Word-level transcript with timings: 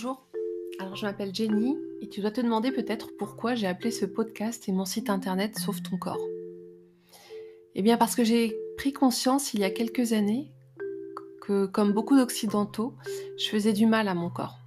Bonjour, 0.00 0.28
alors 0.78 0.94
je 0.94 1.06
m'appelle 1.06 1.34
Jenny 1.34 1.76
et 2.00 2.08
tu 2.08 2.20
dois 2.20 2.30
te 2.30 2.40
demander 2.40 2.70
peut-être 2.70 3.16
pourquoi 3.18 3.56
j'ai 3.56 3.66
appelé 3.66 3.90
ce 3.90 4.06
podcast 4.06 4.68
et 4.68 4.72
mon 4.72 4.84
site 4.84 5.10
internet 5.10 5.58
Sauve 5.58 5.82
ton 5.82 5.96
corps. 5.96 6.24
Eh 7.74 7.82
bien 7.82 7.96
parce 7.96 8.14
que 8.14 8.22
j'ai 8.22 8.56
pris 8.76 8.92
conscience 8.92 9.54
il 9.54 9.58
y 9.58 9.64
a 9.64 9.72
quelques 9.72 10.12
années 10.12 10.52
que 11.40 11.66
comme 11.66 11.90
beaucoup 11.90 12.16
d'occidentaux, 12.16 12.94
je 13.38 13.48
faisais 13.48 13.72
du 13.72 13.86
mal 13.86 14.06
à 14.06 14.14
mon 14.14 14.30
corps. 14.30 14.60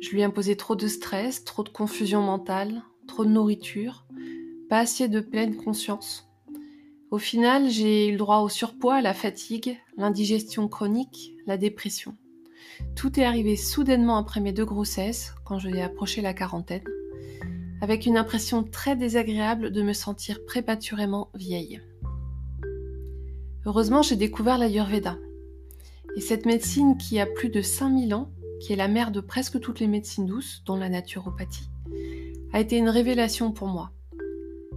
Je 0.00 0.10
lui 0.10 0.22
imposais 0.22 0.54
trop 0.54 0.76
de 0.76 0.86
stress, 0.86 1.42
trop 1.42 1.64
de 1.64 1.70
confusion 1.70 2.22
mentale, 2.22 2.84
trop 3.08 3.24
de 3.24 3.30
nourriture, 3.30 4.06
pas 4.68 4.78
assez 4.78 5.08
de 5.08 5.18
pleine 5.18 5.56
conscience. 5.56 6.28
Au 7.10 7.18
final, 7.18 7.68
j'ai 7.68 8.06
eu 8.06 8.12
le 8.12 8.18
droit 8.18 8.38
au 8.38 8.48
surpoids, 8.48 9.00
la 9.00 9.12
fatigue, 9.12 9.76
l'indigestion 9.96 10.68
chronique, 10.68 11.34
la 11.46 11.56
dépression. 11.56 12.16
Tout 12.96 13.18
est 13.18 13.24
arrivé 13.24 13.56
soudainement 13.56 14.16
après 14.16 14.40
mes 14.40 14.52
deux 14.52 14.64
grossesses, 14.64 15.34
quand 15.44 15.58
je 15.58 15.68
l'ai 15.68 15.82
approché 15.82 16.22
la 16.22 16.34
quarantaine, 16.34 16.84
avec 17.80 18.06
une 18.06 18.16
impression 18.16 18.62
très 18.62 18.96
désagréable 18.96 19.70
de 19.70 19.82
me 19.82 19.92
sentir 19.92 20.44
prématurément 20.44 21.30
vieille. 21.34 21.80
Heureusement, 23.66 24.02
j'ai 24.02 24.16
découvert 24.16 24.58
l'Ayurveda. 24.58 25.16
Et 26.16 26.20
cette 26.20 26.46
médecine 26.46 26.96
qui 26.96 27.18
a 27.18 27.26
plus 27.26 27.48
de 27.48 27.62
5000 27.62 28.14
ans, 28.14 28.30
qui 28.60 28.72
est 28.72 28.76
la 28.76 28.88
mère 28.88 29.10
de 29.10 29.20
presque 29.20 29.60
toutes 29.60 29.80
les 29.80 29.86
médecines 29.86 30.26
douces, 30.26 30.62
dont 30.64 30.76
la 30.76 30.88
naturopathie, 30.88 31.70
a 32.52 32.60
été 32.60 32.76
une 32.76 32.88
révélation 32.88 33.52
pour 33.52 33.68
moi. 33.68 33.90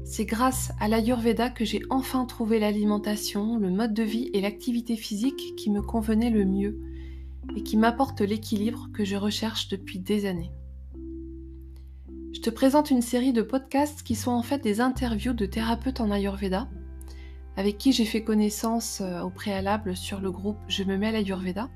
C'est 0.04 0.26
grâce 0.26 0.72
à 0.80 0.88
l'Ayurveda 0.88 1.50
que 1.50 1.66
j'ai 1.66 1.82
enfin 1.90 2.26
trouvé 2.26 2.60
l'alimentation, 2.60 3.58
le 3.58 3.70
mode 3.70 3.94
de 3.94 4.04
vie 4.04 4.30
et 4.34 4.42
l'activité 4.42 4.96
physique 4.96 5.56
qui 5.58 5.70
me 5.70 5.82
convenaient 5.82 6.30
le 6.30 6.46
mieux 6.46 6.80
et 7.56 7.64
qui 7.64 7.78
m'apporte 7.78 8.22
l'équilibre 8.22 8.90
que 8.94 9.06
je 9.06 9.16
recherche 9.16 9.68
depuis 9.68 10.00
des 10.00 10.26
années. 10.26 10.52
Je 12.34 12.42
te 12.42 12.50
présente 12.50 12.92
une 12.92 13.02
série 13.02 13.34
de 13.34 13.42
podcasts 13.42 14.04
qui 14.04 14.16
sont 14.16 14.32
en 14.32 14.44
fait 14.44 14.60
des 14.60 14.80
interviews 14.80 15.34
de 15.34 15.46
thérapeutes 15.46 16.02
en 16.02 16.12
Ayurveda, 16.12 16.70
avec 17.56 17.78
qui 17.78 17.92
j'ai 17.92 18.06
fait 18.06 18.24
connaissance 18.24 19.02
euh, 19.02 19.22
au 19.22 19.30
préalable 19.30 19.98
sur 19.98 20.22
le 20.22 20.32
groupe 20.32 20.60
Je 20.68 20.84
me 20.84 20.98
mets 20.98 21.08
à 21.08 21.12
l'Ayurveda, 21.12 21.70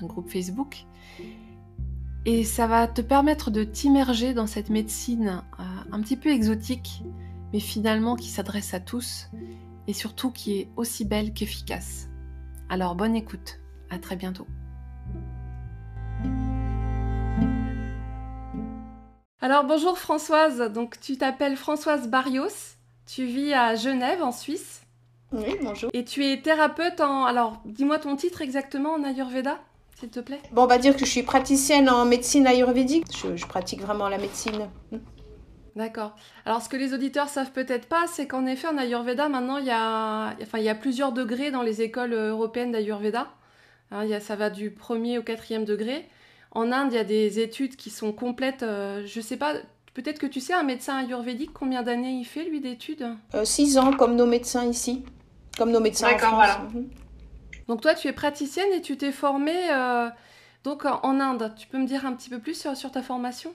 un 0.00 0.06
groupe 0.06 0.30
Facebook. 0.30 0.86
Et 2.24 2.44
ça 2.44 2.66
va 2.66 2.86
te 2.86 3.00
permettre 3.00 3.50
de 3.50 3.64
t'immerger 3.64 4.34
dans 4.34 4.46
cette 4.46 4.70
médecine 4.70 5.42
euh, 5.58 5.62
un 5.90 6.00
petit 6.00 6.16
peu 6.16 6.30
exotique, 6.30 7.02
mais 7.52 7.60
finalement 7.60 8.14
qui 8.14 8.28
s'adresse 8.28 8.74
à 8.74 8.80
tous, 8.80 9.30
et 9.88 9.92
surtout 9.92 10.30
qui 10.30 10.58
est 10.58 10.68
aussi 10.76 11.04
belle 11.04 11.32
qu'efficace. 11.32 12.08
Alors 12.68 12.94
bonne 12.94 13.16
écoute, 13.16 13.60
à 13.90 13.98
très 13.98 14.16
bientôt. 14.16 14.46
Alors 19.40 19.62
bonjour 19.62 19.96
Françoise, 19.98 20.72
donc 20.72 20.98
tu 20.98 21.16
t'appelles 21.16 21.56
Françoise 21.56 22.08
Barrios, 22.08 22.74
tu 23.06 23.24
vis 23.24 23.54
à 23.54 23.76
Genève 23.76 24.20
en 24.20 24.32
Suisse. 24.32 24.82
Oui, 25.30 25.54
bonjour. 25.62 25.90
Et 25.94 26.04
tu 26.04 26.26
es 26.26 26.40
thérapeute 26.40 27.00
en... 27.00 27.24
Alors 27.24 27.62
dis-moi 27.64 28.00
ton 28.00 28.16
titre 28.16 28.42
exactement 28.42 28.94
en 28.94 29.04
Ayurveda, 29.04 29.60
s'il 29.94 30.08
te 30.08 30.18
plaît. 30.18 30.40
Bon, 30.50 30.64
on 30.64 30.66
va 30.66 30.78
dire 30.78 30.96
que 30.96 31.04
je 31.04 31.10
suis 31.10 31.22
praticienne 31.22 31.88
en 31.88 32.04
médecine 32.04 32.48
ayurvédique, 32.48 33.04
je, 33.36 33.46
pratique 33.46 33.80
vraiment 33.80 34.08
la 34.08 34.18
médecine. 34.18 34.68
D'accord. 35.76 36.16
Alors 36.44 36.60
ce 36.60 36.68
que 36.68 36.76
les 36.76 36.92
auditeurs 36.92 37.28
savent 37.28 37.52
peut-être 37.52 37.86
pas, 37.86 38.08
c'est 38.08 38.26
qu'en 38.26 38.44
effet 38.44 38.66
en 38.66 38.76
Ayurveda, 38.76 39.28
maintenant 39.28 39.58
il 39.58 39.66
y, 39.66 39.70
a... 39.70 40.34
Enfin, 40.42 40.58
il 40.58 40.64
y 40.64 40.68
a 40.68 40.74
plusieurs 40.74 41.12
degrés 41.12 41.52
dans 41.52 41.62
les 41.62 41.80
écoles 41.80 42.12
européennes 42.12 42.72
d'Ayurveda. 42.72 43.28
Hein. 43.92 44.18
Ça 44.18 44.34
va 44.34 44.50
du 44.50 44.72
premier 44.72 45.16
au 45.16 45.22
quatrième 45.22 45.64
degré. 45.64 46.08
En 46.52 46.72
Inde, 46.72 46.92
il 46.92 46.96
y 46.96 46.98
a 46.98 47.04
des 47.04 47.40
études 47.40 47.76
qui 47.76 47.90
sont 47.90 48.12
complètes. 48.12 48.62
Euh, 48.62 49.02
je 49.06 49.20
sais 49.20 49.36
pas, 49.36 49.54
peut-être 49.94 50.18
que 50.18 50.26
tu 50.26 50.40
sais, 50.40 50.54
un 50.54 50.62
médecin 50.62 50.96
ayurvédique, 50.96 51.52
combien 51.52 51.82
d'années 51.82 52.12
il 52.12 52.24
fait, 52.24 52.44
lui, 52.44 52.60
d'études? 52.60 53.06
Euh, 53.34 53.44
Six 53.44 53.78
ans, 53.78 53.92
comme 53.92 54.16
nos 54.16 54.26
médecins 54.26 54.64
ici. 54.64 55.04
Comme 55.56 55.70
nos 55.70 55.80
médecins 55.80 56.14
en 56.14 56.18
France. 56.18 56.34
Voilà. 56.34 56.58
Mhm. 56.72 56.88
Donc 57.68 57.82
toi, 57.82 57.94
tu 57.94 58.08
es 58.08 58.12
praticienne 58.12 58.72
et 58.72 58.80
tu 58.80 58.96
t'es 58.96 59.12
formée 59.12 59.70
euh, 59.70 60.08
donc 60.64 60.84
en 60.86 61.20
Inde. 61.20 61.52
Tu 61.56 61.66
peux 61.66 61.78
me 61.78 61.86
dire 61.86 62.06
un 62.06 62.12
petit 62.14 62.30
peu 62.30 62.38
plus 62.38 62.66
sur 62.74 62.90
ta 62.90 63.02
formation? 63.02 63.52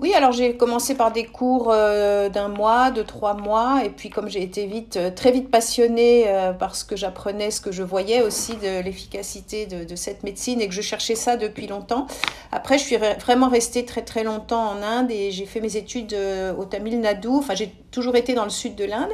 Oui, 0.00 0.14
alors 0.14 0.30
j'ai 0.30 0.56
commencé 0.56 0.94
par 0.94 1.10
des 1.10 1.24
cours 1.24 1.70
euh, 1.72 2.28
d'un 2.28 2.46
mois, 2.46 2.92
de 2.92 3.02
trois 3.02 3.34
mois, 3.34 3.82
et 3.84 3.90
puis 3.90 4.10
comme 4.10 4.28
j'ai 4.28 4.44
été 4.44 4.64
vite, 4.64 4.96
euh, 4.96 5.10
très 5.10 5.32
vite 5.32 5.50
passionnée 5.50 6.26
euh, 6.28 6.52
parce 6.52 6.84
que 6.84 6.94
j'apprenais 6.94 7.50
ce 7.50 7.60
que 7.60 7.72
je 7.72 7.82
voyais 7.82 8.22
aussi 8.22 8.54
de 8.54 8.80
l'efficacité 8.80 9.66
de, 9.66 9.96
cette 9.96 10.22
médecine 10.22 10.60
et 10.60 10.68
que 10.68 10.74
je 10.74 10.82
cherchais 10.82 11.16
ça 11.16 11.36
depuis 11.36 11.66
longtemps. 11.66 12.06
Après, 12.52 12.78
je 12.78 12.84
suis 12.84 12.96
vraiment 12.96 13.48
restée 13.48 13.84
très 13.84 14.02
très 14.02 14.22
longtemps 14.22 14.70
en 14.70 14.82
Inde 14.82 15.10
et 15.10 15.32
j'ai 15.32 15.46
fait 15.46 15.60
mes 15.60 15.76
études 15.76 16.16
au 16.56 16.64
Tamil 16.64 17.00
Nadu. 17.00 17.28
Enfin, 17.28 17.56
j'ai 17.56 17.74
toujours 17.90 18.14
été 18.14 18.34
dans 18.34 18.44
le 18.44 18.50
sud 18.50 18.76
de 18.76 18.84
l'Inde 18.84 19.10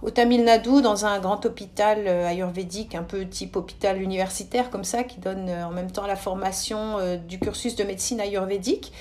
au 0.00 0.10
Tamil 0.10 0.44
Nadu 0.44 0.80
dans 0.80 1.04
un 1.04 1.20
grand 1.20 1.44
hôpital 1.44 2.08
ayurvédique, 2.08 2.94
un 2.94 3.02
peu 3.02 3.26
type 3.26 3.56
hôpital 3.56 4.00
universitaire 4.00 4.70
comme 4.70 4.84
ça, 4.84 5.04
qui 5.04 5.20
donne 5.20 5.50
en 5.50 5.70
même 5.70 5.92
temps 5.92 6.06
la 6.06 6.16
formation 6.16 6.96
du 7.28 7.38
cursus 7.38 7.76
de 7.76 7.84
médecine 7.84 8.20
ayurvédique. 8.20 8.92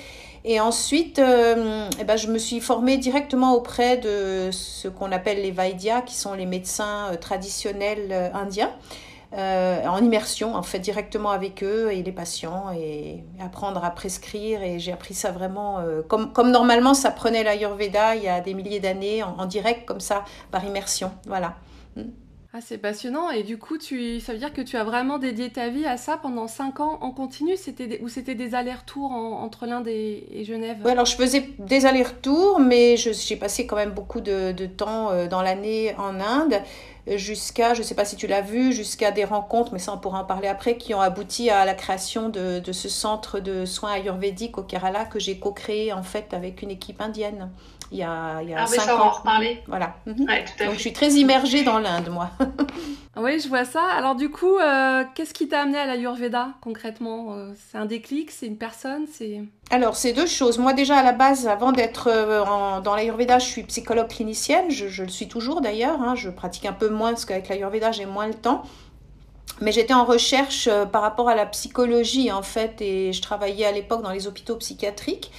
Et 0.43 0.59
ensuite, 0.59 1.19
euh, 1.19 1.87
eh 1.99 2.03
ben, 2.03 2.17
je 2.17 2.27
me 2.27 2.39
suis 2.39 2.59
formée 2.59 2.97
directement 2.97 3.53
auprès 3.53 3.97
de 3.97 4.49
ce 4.51 4.87
qu'on 4.87 5.11
appelle 5.11 5.41
les 5.41 5.51
Vaidyas, 5.51 6.01
qui 6.01 6.15
sont 6.15 6.33
les 6.33 6.47
médecins 6.47 7.11
euh, 7.11 7.15
traditionnels 7.15 8.09
euh, 8.11 8.29
indiens. 8.33 8.71
en 9.33 10.03
immersion, 10.03 10.55
en 10.55 10.63
fait, 10.63 10.79
directement 10.79 11.29
avec 11.29 11.63
eux 11.63 11.91
et 11.91 12.01
les 12.01 12.11
patients, 12.11 12.71
et 12.75 13.23
apprendre 13.39 13.83
à 13.83 13.91
prescrire. 13.91 14.63
Et 14.63 14.79
j'ai 14.79 14.91
appris 14.91 15.13
ça 15.13 15.31
vraiment 15.31 15.79
comme, 16.09 16.33
comme 16.33 16.51
normalement 16.51 16.93
ça 16.93 17.11
prenait 17.11 17.43
l'Ayurveda 17.43 18.15
il 18.15 18.23
y 18.23 18.27
a 18.27 18.41
des 18.41 18.53
milliers 18.53 18.81
d'années, 18.81 19.23
en, 19.23 19.45
direct, 19.45 19.85
comme 19.85 20.01
ça, 20.01 20.25
par 20.51 20.65
immersion. 20.65 21.11
Voilà. 21.27 21.55
Ah, 22.53 22.59
c'est 22.59 22.77
passionnant. 22.77 23.29
Et 23.29 23.43
du 23.43 23.57
coup, 23.57 23.77
tu, 23.77 24.19
ça 24.19 24.33
veut 24.33 24.39
dire 24.39 24.51
que 24.51 24.61
tu 24.61 24.75
as 24.75 24.83
vraiment 24.83 25.19
dédié 25.19 25.49
ta 25.49 25.69
vie 25.69 25.85
à 25.85 25.95
ça 25.95 26.17
pendant 26.17 26.49
5 26.49 26.81
ans 26.81 26.97
en 26.99 27.11
continu? 27.11 27.55
C'était 27.55 28.01
Ou 28.01 28.09
c'était 28.09 28.35
des 28.35 28.55
allers-retours 28.55 29.13
entre 29.13 29.65
l'Inde 29.65 29.87
et, 29.87 30.43
Genève? 30.43 30.77
Oui, 30.83 30.91
alors 30.91 31.05
je 31.05 31.15
faisais 31.15 31.47
des 31.59 31.85
allers-retours, 31.85 32.59
mais 32.59 32.97
j'ai 32.97 33.37
passé 33.37 33.65
quand 33.65 33.77
même 33.77 33.91
beaucoup 33.91 34.19
de, 34.19 34.51
de 34.51 34.65
temps 34.65 35.11
euh, 35.11 35.27
dans 35.27 35.41
l'année 35.41 35.95
en 35.97 36.19
Inde 36.19 36.55
jusqu'à, 37.07 37.73
je 37.73 37.79
ne 37.79 37.83
sais 37.83 37.95
pas 37.95 38.05
si 38.05 38.17
tu 38.17 38.27
l'as 38.27 38.41
vu, 38.41 38.73
jusqu'à 38.73 39.11
des 39.11 39.23
rencontres, 39.23 39.71
mais 39.73 39.79
ça 39.79 39.93
on 39.93 39.97
pourra 39.97 40.21
en 40.21 40.25
parler 40.25 40.47
après, 40.47 40.77
qui 40.77 40.93
ont 40.93 41.01
abouti 41.01 41.49
à 41.49 41.65
la 41.65 41.73
création 41.73 42.29
de, 42.29 42.59
de 42.59 42.71
ce 42.71 42.89
centre 42.89 43.39
de 43.39 43.65
soins 43.65 43.93
ayurvédiques 43.93 44.57
au 44.57 44.63
Kerala 44.63 45.05
que 45.05 45.19
j'ai 45.19 45.39
co-créé 45.39 45.93
en 45.93 46.03
fait 46.03 46.33
avec 46.33 46.61
une 46.61 46.69
équipe 46.69 47.01
indienne 47.01 47.49
il 47.91 47.97
y 47.97 48.03
a, 48.03 48.41
il 48.41 48.49
y 48.49 48.53
a 48.53 48.63
ah, 48.63 48.67
cinq 48.67 48.81
ça, 48.81 48.95
ans. 48.95 48.99
On 48.99 49.07
en 49.07 49.09
reparler. 49.09 49.61
Voilà. 49.67 49.95
Mhm. 50.05 50.25
Donc 50.25 50.73
je 50.75 50.79
suis 50.79 50.93
très 50.93 51.11
immergée 51.11 51.63
dans 51.63 51.77
l'Inde, 51.77 52.07
moi. 52.09 52.29
oui, 53.17 53.39
je 53.39 53.49
vois 53.49 53.65
ça. 53.65 53.83
Alors 53.83 54.15
du 54.15 54.29
coup, 54.29 54.57
euh, 54.57 55.03
qu'est-ce 55.13 55.33
qui 55.33 55.49
t'a 55.49 55.61
amené 55.61 55.77
à 55.77 55.85
l'Ayurveda 55.85 56.49
concrètement? 56.61 57.33
Euh, 57.35 57.51
C'est 57.69 57.77
un 57.77 57.85
déclic 57.85 58.31
C'est 58.31 58.47
une 58.47 58.57
personne 58.57 59.05
C'est 59.11 59.41
alors, 59.73 59.95
c'est 59.95 60.11
deux 60.11 60.27
choses. 60.27 60.57
Moi, 60.57 60.73
déjà, 60.73 60.97
à 60.97 61.03
la 61.03 61.13
base, 61.13 61.47
avant 61.47 61.71
d'être 61.71 62.09
euh, 62.09 62.81
dans 62.81 62.93
l'Ayurveda, 62.93 63.39
je 63.39 63.45
suis 63.45 63.63
psychologue 63.63 64.09
clinicienne. 64.09 64.69
Je, 64.69 65.03
le 65.03 65.09
suis 65.09 65.29
toujours 65.29 65.61
d'ailleurs. 65.61 66.01
Hein. 66.01 66.15
Je 66.15 66.29
pratique 66.29 66.65
un 66.65 66.73
peu 66.73 66.89
moins 66.89 67.11
parce 67.11 67.23
qu'avec 67.23 67.47
l'Ayurveda, 67.47 67.93
j'ai 67.93 68.05
moins 68.05 68.27
le 68.27 68.33
temps. 68.33 68.63
Mais 69.61 69.71
j'étais 69.71 69.93
en 69.93 70.03
recherche 70.03 70.67
par 70.91 71.01
rapport 71.01 71.29
à 71.29 71.35
la 71.35 71.45
psychologie, 71.45 72.33
en 72.33 72.41
fait, 72.41 72.81
et 72.81 73.13
je 73.13 73.21
travaillais 73.21 73.65
à 73.65 73.71
l'époque 73.71 74.01
dans 74.01 74.11
les 74.11 74.27
hôpitaux 74.27 74.57
psychiatriques. 74.57 75.31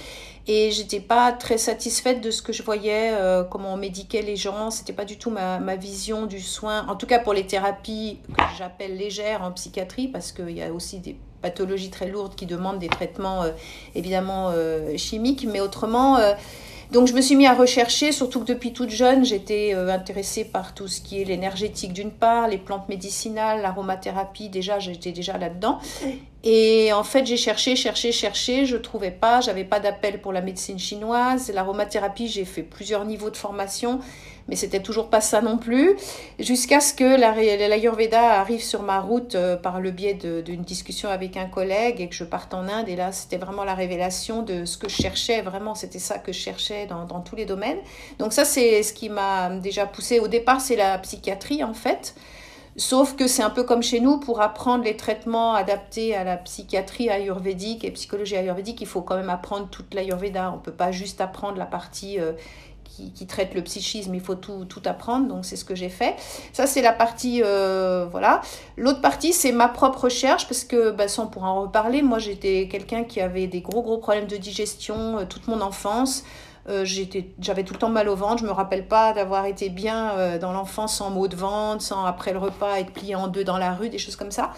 Et 0.45 0.71
j'étais 0.71 0.99
pas 0.99 1.31
très 1.31 1.57
satisfaite 1.57 2.19
de 2.19 2.29
ce 2.29 2.41
que 2.41 2.51
je 2.51 2.63
voyais, 2.63 3.13
euh, 3.13 3.45
comment 3.45 3.73
on 3.73 3.77
médiquait 3.77 4.21
les 4.21 4.35
gens. 4.35 4.71
C'était 4.71 4.91
pas 4.91 5.05
du 5.05 5.17
tout 5.17 5.29
ma, 5.29 5.59
ma, 5.59 5.77
vision 5.77 6.25
du 6.25 6.41
soin, 6.41 6.85
en 6.87 6.95
tout 6.97 7.07
cas 7.07 7.19
pour 7.19 7.33
les 7.33 7.47
thérapies 7.47 8.19
que 8.37 8.43
j'appelle 8.57 8.97
légères 8.97 9.41
en 9.41 9.53
psychiatrie, 9.53 10.09
parce 10.09 10.33
qu'il 10.33 10.51
y 10.51 10.61
a 10.61 10.73
aussi 10.73 10.99
des 10.99 11.15
pathologies 11.41 11.91
très 11.91 12.07
lourdes 12.07 12.35
qui 12.35 12.45
demandent 12.45 12.79
des 12.79 12.89
traitements 12.89 13.43
euh, 13.43 13.51
évidemment 13.95 14.49
euh, 14.51 14.97
chimiques. 14.97 15.47
Mais 15.49 15.61
autrement, 15.61 16.17
donc 16.93 17.07
je 17.07 17.13
me 17.13 17.21
suis 17.21 17.35
mis 17.35 17.47
à 17.47 17.53
rechercher, 17.53 18.11
surtout 18.11 18.39
que 18.41 18.45
depuis 18.45 18.71
toute 18.71 18.91
jeune, 18.91 19.25
j'étais 19.25 19.73
intéressée 19.73 20.45
par 20.45 20.73
tout 20.73 20.87
ce 20.87 21.01
qui 21.01 21.21
est 21.21 21.25
l'énergétique 21.25 21.91
d'une 21.91 22.11
part, 22.11 22.47
les 22.47 22.59
plantes 22.59 22.87
médicinales, 22.87 23.61
l'aromathérapie, 23.61 24.49
déjà 24.49 24.79
j'étais 24.79 25.11
déjà 25.11 25.37
là-dedans. 25.37 25.79
Et 26.43 26.91
en 26.93 27.03
fait, 27.03 27.25
j'ai 27.25 27.37
cherché, 27.37 27.75
cherché, 27.75 28.11
cherché, 28.11 28.65
je 28.65 28.77
trouvais 28.77 29.11
pas, 29.11 29.41
j'avais 29.41 29.63
pas 29.63 29.79
d'appel 29.79 30.21
pour 30.21 30.33
la 30.33 30.41
médecine 30.41 30.77
chinoise, 30.77 31.51
l'aromathérapie, 31.53 32.27
j'ai 32.27 32.45
fait 32.45 32.63
plusieurs 32.63 33.05
niveaux 33.05 33.29
de 33.29 33.37
formation, 33.37 33.99
mais 34.47 34.55
c'était 34.55 34.81
toujours 34.81 35.09
pas 35.09 35.21
ça 35.21 35.41
non 35.41 35.57
plus, 35.57 35.95
jusqu'à 36.39 36.79
ce 36.79 36.93
que 36.93 37.17
l'Ayurveda 37.17 38.39
arrive 38.39 38.61
sur 38.61 38.81
ma 38.81 38.99
route 38.99 39.35
euh, 39.35 39.55
par 39.55 39.79
le 39.79 39.91
biais 39.91 40.13
d'une 40.13 40.63
discussion 40.63 41.09
avec 41.09 41.37
un 41.37 41.45
collègue 41.45 42.01
et 42.01 42.09
que 42.09 42.15
je 42.15 42.23
parte 42.23 42.53
en 42.53 42.67
Inde. 42.67 42.89
Et 42.89 42.95
là, 42.95 43.11
c'était 43.11 43.37
vraiment 43.37 43.63
la 43.63 43.73
révélation 43.73 44.41
de 44.41 44.65
ce 44.65 44.77
que 44.77 44.89
je 44.89 44.95
cherchais, 44.95 45.41
vraiment, 45.41 45.75
c'était 45.75 45.99
ça 45.99 46.17
que 46.17 46.31
je 46.31 46.39
cherchais 46.39 46.85
dans, 46.87 47.05
dans 47.05 47.21
tous 47.21 47.35
les 47.35 47.45
domaines. 47.45 47.79
Donc 48.19 48.33
ça, 48.33 48.45
c'est 48.45 48.83
ce 48.83 48.93
qui 48.93 49.09
m'a 49.09 49.49
déjà 49.49 49.85
poussé. 49.85 50.19
Au 50.19 50.27
départ, 50.27 50.61
c'est 50.61 50.75
la 50.75 50.97
psychiatrie, 50.97 51.63
en 51.63 51.73
fait. 51.73 52.15
Sauf 52.75 53.15
que 53.15 53.27
c'est 53.27 53.43
un 53.43 53.51
peu 53.51 53.63
comme 53.63 53.83
chez 53.83 53.99
nous, 53.99 54.19
pour 54.19 54.41
apprendre 54.41 54.83
les 54.83 54.97
traitements 54.97 55.53
adaptés 55.53 56.15
à 56.15 56.23
la 56.23 56.37
psychiatrie 56.37 57.07
ayurvédique 57.07 57.83
et 57.83 57.91
psychologie 57.91 58.35
ayurvédique, 58.35 58.81
il 58.81 58.87
faut 58.87 59.03
quand 59.03 59.15
même 59.15 59.29
apprendre 59.29 59.67
toute 59.69 59.93
l'ayurveda. 59.93 60.51
On 60.51 60.55
ne 60.55 60.61
peut 60.61 60.71
pas 60.71 60.91
juste 60.91 61.21
apprendre 61.21 61.59
la 61.59 61.67
partie 61.67 62.19
euh, 62.19 62.31
qui, 62.95 63.25
traite 63.27 63.53
le 63.53 63.61
psychisme, 63.61 64.13
il 64.13 64.21
faut 64.21 64.35
tout, 64.35 64.65
tout 64.65 64.81
apprendre, 64.85 65.27
donc 65.27 65.45
c'est 65.45 65.55
ce 65.55 65.65
que 65.65 65.75
j'ai 65.75 65.89
fait. 65.89 66.15
Ça, 66.51 66.67
c'est 66.67 66.81
la 66.81 66.93
partie, 66.93 67.41
euh, 67.43 68.05
voilà. 68.09 68.41
L'autre 68.77 69.01
partie, 69.01 69.33
c'est 69.33 69.51
ma 69.51 69.67
propre 69.67 70.05
recherche, 70.05 70.47
parce 70.47 70.63
que, 70.63 70.91
bah, 70.91 71.07
sans 71.07 71.27
pour 71.27 71.43
en 71.43 71.61
reparler, 71.63 72.01
moi, 72.01 72.19
j'étais 72.19 72.67
quelqu'un 72.71 73.03
qui 73.03 73.21
avait 73.21 73.47
des 73.47 73.61
gros, 73.61 73.81
gros 73.81 73.97
problèmes 73.97 74.27
de 74.27 74.37
digestion 74.37 75.19
euh, 75.19 75.25
toute 75.25 75.47
mon 75.47 75.61
enfance. 75.61 76.23
Euh, 76.69 76.85
j'avais 76.85 77.63
tout 77.63 77.73
le 77.73 77.79
temps 77.79 77.89
mal 77.89 78.07
au 78.07 78.15
ventre. 78.15 78.41
Je 78.41 78.47
me 78.47 78.51
rappelle 78.51 78.87
pas 78.87 79.11
d'avoir 79.11 79.45
été 79.47 79.67
bien 79.67 80.37
dans 80.39 80.53
l'enfance 80.53 80.95
sans 80.95 81.09
maux 81.09 81.27
de 81.27 81.35
ventre, 81.35 81.81
sans 81.81 82.05
après 82.05 82.31
le 82.31 82.39
repas 82.39 82.79
être 82.79 82.93
plié 82.93 83.15
en 83.15 83.27
deux 83.27 83.43
dans 83.43 83.57
la 83.57 83.73
rue, 83.73 83.89
des 83.89 83.97
choses 83.97 84.15
comme 84.15 84.31
ça. 84.31 84.51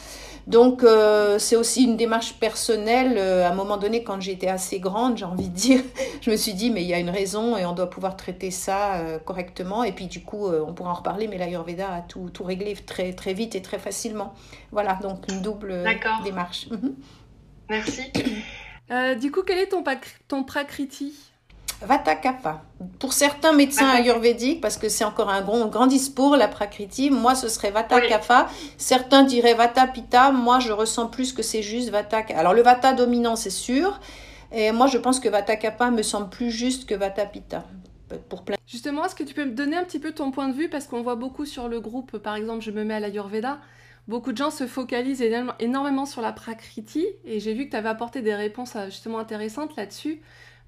Donc 0.48 0.84
euh, 0.84 1.40
c'est 1.40 1.56
aussi 1.56 1.84
une 1.86 1.98
démarche 1.98 2.34
personnelle. 2.34 3.18
à 3.18 3.50
un 3.52 3.56
moment 3.56 3.78
donné, 3.78 4.04
quand 4.04 4.22
j'étais 4.22 4.48
assez 4.48 4.80
grande, 4.80 5.18
j'ai 5.18 5.26
envie 5.26 5.50
de 5.50 5.56
dire, 5.56 5.82
je 6.22 6.30
me 6.30 6.36
suis 6.36 6.54
dit 6.54 6.70
mais 6.70 6.84
il 6.84 6.88
y 6.88 6.94
a 6.94 7.00
une 7.00 7.10
raison 7.10 7.58
et 7.58 7.66
on 7.66 7.74
doit 7.74 7.90
pouvoir 7.90 8.16
traiter 8.16 8.52
ça 8.52 9.02
correctement. 9.26 9.84
Et 9.84 9.92
puis 9.92 10.08
du 10.08 10.22
coup, 10.22 10.48
on 10.48 10.74
pourra 10.74 10.92
en 10.92 10.96
reparler, 10.96 11.28
mais 11.28 11.38
l'Ayurveda 11.38 11.92
a 11.92 12.02
tout, 12.02 12.30
tout 12.30 12.44
réglé 12.44 12.76
très 12.76 13.14
très 13.14 13.34
vite 13.34 13.56
et 13.56 13.62
très 13.62 13.80
facilement. 13.80 14.34
Voilà, 14.72 14.96
donc 15.02 15.26
une 15.30 15.42
double 15.42 15.84
démarche. 16.24 16.68
Mhm. 16.70 16.96
Merci. 17.70 18.12
du 19.20 19.32
coup, 19.32 19.42
quel 19.42 19.58
est 19.58 19.68
ton, 19.68 19.84
ton 20.28 20.44
prakriti? 20.44 21.14
Vata 21.82 22.16
Kapha. 22.16 22.64
Pour 23.00 23.14
certains 23.14 23.54
médecins 23.54 23.90
ayurvédiques, 23.90 24.62
parce 24.62 24.78
que 24.78 24.90
c'est 24.90 25.04
encore 25.04 25.30
un 25.30 25.42
grand, 25.42 25.66
grand 25.68 25.88
discours, 25.88 26.36
la 26.36 26.48
prakriti, 26.48 27.10
moi 27.10 27.36
ce 27.36 27.48
serait 27.48 27.72
Vata 27.72 28.02
Kapha. 28.02 28.48
Certains 28.78 29.24
diraient 29.24 29.54
Vata 29.54 29.88
Pitta. 29.88 30.32
Moi 30.32 30.60
je 30.60 30.72
ressens 30.72 31.08
plus 31.08 31.34
que 31.34 31.44
c'est 31.44 31.62
juste 31.62 31.90
Vata. 31.90 32.24
Alors 32.36 32.54
le 32.54 32.62
Vata 32.62 32.94
dominant, 32.94 33.36
c'est 33.36 33.50
sûr. 33.50 34.00
Et 34.52 34.72
moi 34.72 34.88
je 34.88 34.98
pense 34.98 35.20
que 35.20 35.30
Vata 35.30 35.56
Kapha 35.56 35.92
me 35.92 36.02
semble 36.02 36.30
plus 36.30 36.52
juste 36.52 36.88
que 36.88 36.96
Vata 36.96 37.26
Pitta. 37.26 37.64
Pour 38.30 38.44
plein... 38.44 38.56
Justement, 38.68 39.04
est-ce 39.06 39.16
que 39.16 39.24
tu 39.24 39.34
peux 39.34 39.46
me 39.46 39.52
donner 39.52 39.76
un 39.76 39.84
petit 39.84 40.00
peu 40.00 40.12
ton 40.12 40.32
point 40.32 40.48
de 40.48 40.54
vue? 40.54 40.70
Parce 40.70 40.86
qu'on 40.88 41.02
voit 41.02 41.16
beaucoup 41.16 41.46
sur 41.46 41.68
le 41.68 41.80
groupe, 41.80 42.18
par 42.20 42.36
exemple, 42.36 42.64
je 42.64 42.72
me 42.72 42.84
mets 42.84 42.94
à 42.94 43.00
l'Ayurveda. 43.00 43.60
Beaucoup 44.08 44.32
de 44.32 44.38
gens 44.38 44.52
se 44.52 44.68
focalisent 44.68 45.24
énormément 45.60 46.06
sur 46.06 46.22
la 46.22 46.32
prakriti 46.32 47.08
et 47.26 47.40
j'ai 47.40 47.56
vu 47.56 47.66
que 47.66 47.72
tu 47.72 47.76
avais 47.76 47.90
apporté 47.90 48.22
des 48.22 48.36
réponses 48.36 48.76
euh, 48.76 48.86
justement 48.86 49.18
intéressantes 49.18 49.76
là-dessus. 49.76 50.22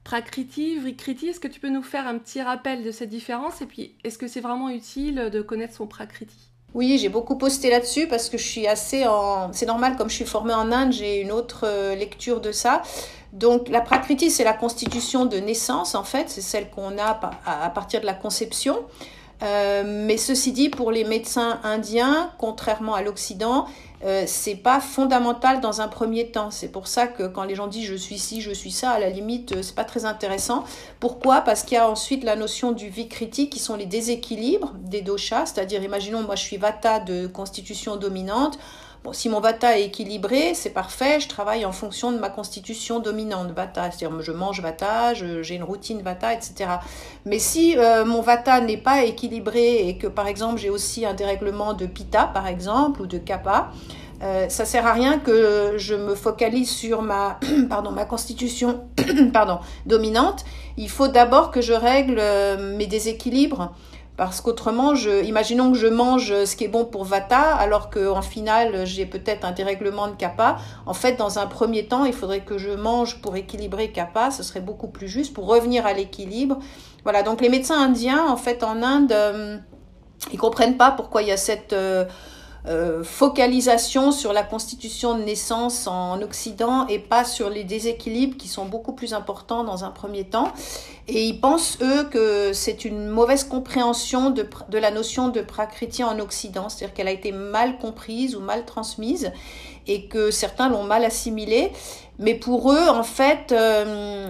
Prakriti, 0.08 0.80
Vrikriti, 0.80 1.28
est-ce 1.28 1.42
que 1.42 1.50
tu 1.50 1.60
peux 1.60 1.68
nous 1.68 1.84
faire 1.84 2.08
un 2.08 2.18
petit 2.18 2.42
rappel 2.42 2.82
de 2.82 2.92
cette 2.92 3.10
différence 3.10 3.62
Et 3.62 3.66
puis, 3.66 3.94
est-ce 4.06 4.18
que 4.18 4.30
c'est 4.30 4.40
vraiment 4.40 4.70
utile 4.70 5.30
de 5.34 5.42
connaître 5.42 5.74
son 5.74 5.86
Prakriti? 5.86 6.48
Oui, 6.74 6.98
j'ai 6.98 7.10
beaucoup 7.10 7.38
posté 7.38 7.70
là-dessus 7.70 8.08
parce 8.08 8.30
que 8.30 8.38
je 8.38 8.48
suis 8.48 8.68
assez 8.68 9.06
en... 9.06 9.52
C'est 9.52 9.66
normal, 9.66 9.98
comme 9.98 10.10
je 10.10 10.16
suis 10.16 10.26
formée 10.26 10.54
en 10.54 10.72
Inde, 10.72 10.94
j'ai 10.94 11.20
une 11.20 11.34
autre 11.34 11.66
euh, 11.66 11.94
lecture 11.94 12.40
de 12.40 12.54
ça. 12.54 12.84
Donc 13.34 13.68
la 13.68 13.82
Prakriti, 13.82 14.32
c'est 14.32 14.46
la 14.46 14.54
constitution 14.54 15.26
de 15.26 15.40
naissance, 15.40 15.94
en 15.94 16.06
fait, 16.06 16.30
c'est 16.30 16.40
celle 16.40 16.70
qu'on 16.70 16.98
a 16.98 17.20
à 17.46 17.70
partir 17.70 18.00
de 18.00 18.06
la 18.06 18.14
conception. 18.14 18.86
Euh, 19.44 19.84
mais 19.86 20.16
ceci 20.16 20.54
dit, 20.54 20.70
pour 20.70 20.92
les 20.92 21.04
médecins 21.04 21.60
indiens, 21.64 22.32
contrairement 22.38 22.96
à 22.96 23.02
l'Occident, 23.02 23.68
euh, 24.04 24.24
c'est 24.28 24.56
pas 24.56 24.80
fondamental 24.80 25.60
dans 25.60 25.82
un 25.82 25.88
premier 25.88 26.28
temps. 26.28 26.52
C'est 26.52 26.68
pour 26.68 26.88
ça 26.88 27.08
que 27.08 27.24
quand 27.24 27.44
les 27.44 27.56
gens 27.56 27.68
disent 27.68 27.88
je 27.88 27.96
suis 27.96 28.20
ci, 28.20 28.42
je 28.42 28.52
suis 28.52 28.72
ça, 28.72 28.92
à 28.92 29.00
la 29.00 29.10
limite, 29.10 29.54
euh, 29.54 29.62
c'est 29.64 29.76
pas 29.76 29.84
très 29.84 30.06
intéressant. 30.06 30.64
Pourquoi? 31.00 31.42
Parce 31.42 31.64
qu'il 31.64 31.76
y 31.76 31.80
a 31.80 31.90
ensuite 31.90 32.24
la 32.24 32.36
notion 32.36 32.72
du 32.72 32.90
vikriti 32.90 33.50
qui 33.50 33.60
sont 33.60 33.76
les 33.76 33.86
déséquilibres 33.86 34.74
des 34.84 35.02
doshas, 35.02 35.48
c'est-à-dire, 35.48 35.84
imaginons, 35.84 36.22
moi 36.22 36.36
je 36.36 36.44
suis 36.44 36.58
vata 36.58 37.00
de 37.00 37.28
constitution 37.28 37.96
dominante 37.96 38.60
si 39.12 39.30
mon 39.30 39.40
vata 39.40 39.80
est 39.80 39.86
équilibré, 39.86 40.54
c'est 40.54 40.72
parfait, 40.72 41.20
je 41.20 41.28
travaille 41.28 41.66
en 41.66 41.72
fonction 41.72 42.12
de 42.12 42.18
ma 42.18 42.30
constitution 42.30 43.00
dominante 43.00 43.52
vata, 43.52 43.90
c'est-à-dire 43.92 44.22
je 44.22 44.32
mange 44.32 44.62
vata, 44.62 45.14
j'ai 45.14 45.56
une 45.56 45.64
routine 45.64 46.02
vata, 46.02 46.34
etc. 46.34 46.70
Mais 47.26 47.40
si 47.40 47.78
euh, 47.78 48.06
mon 48.06 48.22
vata 48.22 48.60
n'est 48.60 48.78
pas 48.78 49.04
équilibré 49.04 49.88
et 49.88 49.98
que 49.98 50.08
par 50.08 50.28
exemple 50.28 50.60
j'ai 50.60 50.70
aussi 50.70 51.06
un 51.06 51.14
dérèglement 51.14 51.74
de 51.74 51.86
pitta 51.86 52.26
par 52.26 52.48
exemple 52.48 53.02
ou 53.02 53.06
de 53.06 53.18
kapha, 53.18 53.72
euh, 54.24 54.50
ça 54.50 54.66
sert 54.66 54.88
à 54.88 54.94
rien 54.94 55.20
que 55.20 55.74
je 55.78 55.94
me 55.94 56.16
focalise 56.16 56.70
sur 56.70 57.02
ma, 57.02 57.40
pardon, 57.70 57.92
ma 57.92 58.06
constitution 58.06 58.82
pardon, 59.34 59.60
dominante. 59.86 60.44
Il 60.78 60.90
faut 60.90 61.08
d'abord 61.08 61.52
que 61.52 61.62
je 61.62 61.74
règle 61.74 62.18
euh, 62.20 62.76
mes 62.76 62.88
déséquilibres 62.88 63.74
parce 64.18 64.42
qu'autrement, 64.42 64.96
je, 64.96 65.24
imaginons 65.24 65.72
que 65.72 65.78
je 65.78 65.86
mange 65.86 66.44
ce 66.46 66.56
qui 66.56 66.64
est 66.64 66.70
bon 66.70 66.86
pour 66.86 67.04
Vata, 67.04 67.56
alors 67.56 67.92
qu'en 67.92 68.24
final, 68.24 68.84
j'ai 68.86 69.06
peut-être 69.06 69.46
un 69.46 69.52
dérèglement 69.52 70.08
de 70.08 70.16
Kappa. 70.16 70.58
En 70.88 70.96
fait, 70.96 71.18
dans 71.18 71.38
un 71.38 71.46
premier 71.46 71.86
temps, 71.86 72.04
il 72.04 72.14
faudrait 72.14 72.42
que 72.42 72.58
je 72.58 72.72
mange 72.72 73.22
pour 73.22 73.36
équilibrer 73.36 73.92
Kappa. 73.92 74.32
Ce 74.32 74.42
serait 74.42 74.60
beaucoup 74.60 74.88
plus 74.88 75.08
juste 75.08 75.36
pour 75.36 75.46
revenir 75.46 75.86
à 75.86 75.94
l'équilibre. 75.94 76.58
Voilà, 77.04 77.22
donc 77.22 77.42
les 77.42 77.50
médecins 77.50 77.80
indiens, 77.80 78.26
en 78.28 78.38
fait, 78.38 78.64
en 78.64 78.82
Inde, 78.82 79.12
euh, 79.12 79.58
ils 80.34 80.40
comprennent 80.40 80.78
pas 80.78 80.90
pourquoi 80.90 81.22
il 81.22 81.28
y 81.28 81.32
a 81.32 81.38
cette... 81.38 81.74
Euh, 81.74 82.06
euh, 82.68 83.04
focalisation 83.04 84.12
sur 84.12 84.34
la 84.34 84.44
constitution 84.44 85.18
de 85.18 85.24
naissance 85.24 85.88
en 85.88 86.22
Occident 86.22 86.86
et 86.88 87.00
pas 87.00 87.24
sur 87.24 87.50
les 87.50 87.64
déséquilibres 87.64 88.38
qui 88.38 88.48
sont 88.48 88.66
beaucoup 88.66 88.94
plus 88.94 89.14
importants 89.14 89.64
dans 89.64 89.84
un 89.84 89.90
premier 89.90 90.26
temps. 90.26 90.52
Et 91.08 91.24
ils 91.24 91.40
pensent, 91.40 91.78
eux, 91.82 92.04
que 92.04 92.52
c'est 92.54 92.84
une 92.84 93.08
mauvaise 93.08 93.46
compréhension 93.46 94.30
de, 94.30 94.46
de 94.70 94.78
la 94.78 94.92
notion 94.92 95.30
de 95.30 95.40
prakriti 95.42 96.04
en 96.04 96.20
Occident, 96.20 96.68
c'est-à-dire 96.68 96.94
qu'elle 96.94 97.08
a 97.08 97.12
été 97.12 97.32
mal 97.32 97.78
comprise 97.78 98.36
ou 98.36 98.42
mal 98.42 98.66
transmise 98.66 99.32
et 99.88 100.08
que 100.08 100.32
certains 100.32 100.68
l'ont 100.68 100.84
mal 100.84 101.06
assimilée. 101.06 101.72
Mais 102.20 102.34
pour 102.34 102.74
eux, 102.74 102.90
en 102.90 103.04
fait, 103.04 103.52
euh, 103.52 104.30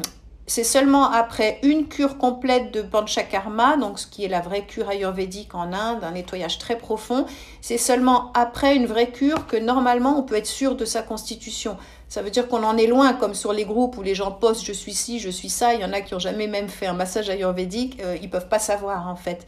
c'est 0.50 0.64
seulement 0.64 1.12
après 1.12 1.60
une 1.62 1.88
cure 1.88 2.18
complète 2.18 2.72
de 2.72 2.82
panchakarma, 2.82 3.76
donc 3.76 4.00
ce 4.00 4.08
qui 4.08 4.24
est 4.24 4.30
la 4.30 4.40
vraie 4.40 4.66
cure 4.66 4.88
ayurvédique 4.88 5.54
en 5.54 5.74
Inde, 5.74 6.06
un 6.06 6.12
nettoyage 6.12 6.58
très 6.58 6.78
profond, 6.78 7.26
c'est 7.60 7.78
seulement 7.78 8.32
après 8.34 8.78
une 8.78 8.86
vraie 8.86 9.12
cure 9.12 9.46
que 9.46 9.58
normalement 9.58 10.18
on 10.18 10.24
peut 10.24 10.36
être 10.36 10.48
sûr 10.48 10.78
de 10.78 10.86
sa 10.86 11.02
constitution. 11.02 11.76
Ça 12.08 12.22
veut 12.22 12.30
dire 12.30 12.48
qu'on 12.48 12.64
en 12.64 12.78
est 12.78 12.88
loin, 12.88 13.12
comme 13.12 13.34
sur 13.34 13.52
les 13.52 13.66
groupes 13.66 13.98
où 13.98 14.02
les 14.02 14.16
gens 14.16 14.32
postent 14.32 14.64
je 14.64 14.72
suis 14.72 14.94
ci, 14.94 15.20
je 15.20 15.30
suis 15.30 15.50
ça. 15.50 15.74
Il 15.74 15.82
y 15.82 15.86
en 15.86 15.92
a 15.92 16.00
qui 16.00 16.16
ont 16.16 16.20
jamais 16.20 16.48
même 16.48 16.70
fait 16.70 16.86
un 16.86 16.94
massage 16.94 17.30
ayurvédique, 17.30 18.00
euh, 18.02 18.16
ils 18.22 18.30
peuvent 18.30 18.48
pas 18.48 18.60
savoir 18.60 19.10
en 19.10 19.18
fait. 19.18 19.46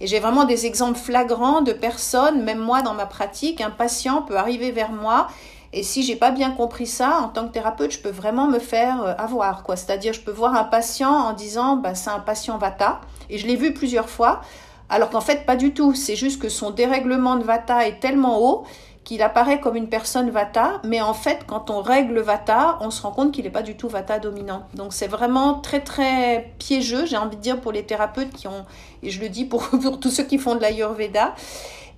Et 0.00 0.06
j'ai 0.06 0.20
vraiment 0.20 0.44
des 0.44 0.66
exemples 0.66 0.98
flagrants 0.98 1.62
de 1.62 1.72
personnes, 1.72 2.42
même 2.42 2.58
moi 2.58 2.82
dans 2.82 2.92
ma 2.92 3.06
pratique, 3.06 3.62
un 3.62 3.70
patient 3.70 4.20
peut 4.20 4.36
arriver 4.36 4.70
vers 4.70 4.92
moi 4.92 5.28
et 5.72 5.82
si 5.82 6.02
j'ai 6.02 6.16
pas 6.16 6.30
bien 6.30 6.50
compris 6.50 6.86
ça, 6.86 7.20
en 7.22 7.28
tant 7.28 7.46
que 7.46 7.52
thérapeute, 7.52 7.92
je 7.92 7.98
peux 7.98 8.10
vraiment 8.10 8.46
me 8.46 8.58
faire 8.58 9.02
euh, 9.02 9.14
avoir, 9.16 9.62
quoi. 9.62 9.76
C'est-à-dire, 9.76 10.12
je 10.12 10.20
peux 10.20 10.30
voir 10.30 10.54
un 10.54 10.64
patient 10.64 11.12
en 11.12 11.32
disant, 11.32 11.76
bah, 11.76 11.94
c'est 11.94 12.10
un 12.10 12.20
patient 12.20 12.58
Vata, 12.58 13.00
et 13.30 13.38
je 13.38 13.46
l'ai 13.46 13.56
vu 13.56 13.72
plusieurs 13.72 14.10
fois, 14.10 14.42
alors 14.90 15.08
qu'en 15.08 15.22
fait, 15.22 15.46
pas 15.46 15.56
du 15.56 15.72
tout. 15.72 15.94
C'est 15.94 16.16
juste 16.16 16.40
que 16.40 16.50
son 16.50 16.70
dérèglement 16.70 17.36
de 17.36 17.44
Vata 17.44 17.86
est 17.88 18.00
tellement 18.00 18.40
haut 18.40 18.64
qu'il 19.04 19.22
apparaît 19.22 19.58
comme 19.58 19.74
une 19.74 19.88
personne 19.88 20.30
Vata, 20.30 20.80
mais 20.84 21.00
en 21.00 21.14
fait, 21.14 21.40
quand 21.46 21.70
on 21.70 21.80
règle 21.80 22.20
Vata, 22.20 22.78
on 22.80 22.90
se 22.90 23.02
rend 23.02 23.10
compte 23.10 23.32
qu'il 23.32 23.44
n'est 23.44 23.50
pas 23.50 23.62
du 23.62 23.76
tout 23.76 23.88
Vata 23.88 24.18
dominant. 24.18 24.66
Donc 24.74 24.92
c'est 24.92 25.08
vraiment 25.08 25.54
très 25.54 25.80
très 25.80 26.52
piégeux, 26.58 27.06
j'ai 27.06 27.16
envie 27.16 27.36
de 27.36 27.40
dire, 27.40 27.60
pour 27.60 27.72
les 27.72 27.82
thérapeutes 27.84 28.30
qui 28.30 28.46
ont, 28.46 28.64
et 29.02 29.10
je 29.10 29.20
le 29.20 29.28
dis 29.28 29.44
pour, 29.44 29.68
pour 29.82 29.98
tous 29.98 30.10
ceux 30.10 30.24
qui 30.24 30.38
font 30.38 30.54
de 30.54 30.60
l'Ayurveda. 30.60 31.34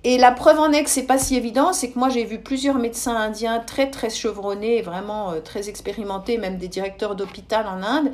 Et 0.07 0.19
la 0.19 0.31
preuve 0.31 0.59
en 0.59 0.71
est 0.71 0.83
que 0.83 0.89
c'est 0.91 1.07
pas 1.07 1.17
si 1.17 1.35
évident, 1.35 1.73
c'est 1.73 1.89
que 1.89 1.97
moi 1.97 2.09
j'ai 2.09 2.25
vu 2.25 2.39
plusieurs 2.39 2.75
médecins 2.75 3.15
indiens 3.15 3.57
très 3.57 3.89
très 3.89 4.11
chevronnés, 4.11 4.83
vraiment 4.83 5.31
euh, 5.31 5.41
très 5.41 5.67
expérimentés, 5.67 6.37
même 6.37 6.59
des 6.59 6.67
directeurs 6.67 7.15
d'hôpital 7.15 7.65
en 7.65 7.81
Inde, 7.81 8.11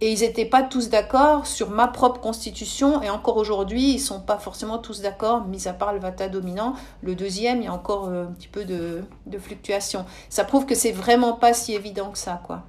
et 0.00 0.10
ils 0.10 0.20
n'étaient 0.20 0.46
pas 0.46 0.62
tous 0.62 0.88
d'accord 0.88 1.46
sur 1.46 1.68
ma 1.68 1.86
propre 1.86 2.18
constitution, 2.18 3.02
et 3.02 3.10
encore 3.10 3.36
aujourd'hui 3.36 3.92
ils 3.92 3.98
sont 3.98 4.22
pas 4.22 4.38
forcément 4.38 4.78
tous 4.78 5.02
d'accord, 5.02 5.44
mis 5.44 5.68
à 5.68 5.74
part 5.74 5.92
le 5.92 6.00
Vata 6.00 6.30
dominant, 6.30 6.76
le 7.02 7.14
deuxième 7.14 7.60
il 7.60 7.64
y 7.66 7.68
a 7.68 7.74
encore 7.74 8.08
euh, 8.08 8.24
un 8.24 8.32
petit 8.32 8.48
peu 8.48 8.64
de, 8.64 9.04
de. 9.26 9.38
Ça 10.30 10.44
prouve 10.44 10.64
que 10.64 10.74
c'est 10.74 10.92
vraiment 10.92 11.34
pas 11.34 11.52
si 11.52 11.74
évident 11.74 12.08
que 12.10 12.18
ça, 12.18 12.40
quoi. 12.42 12.62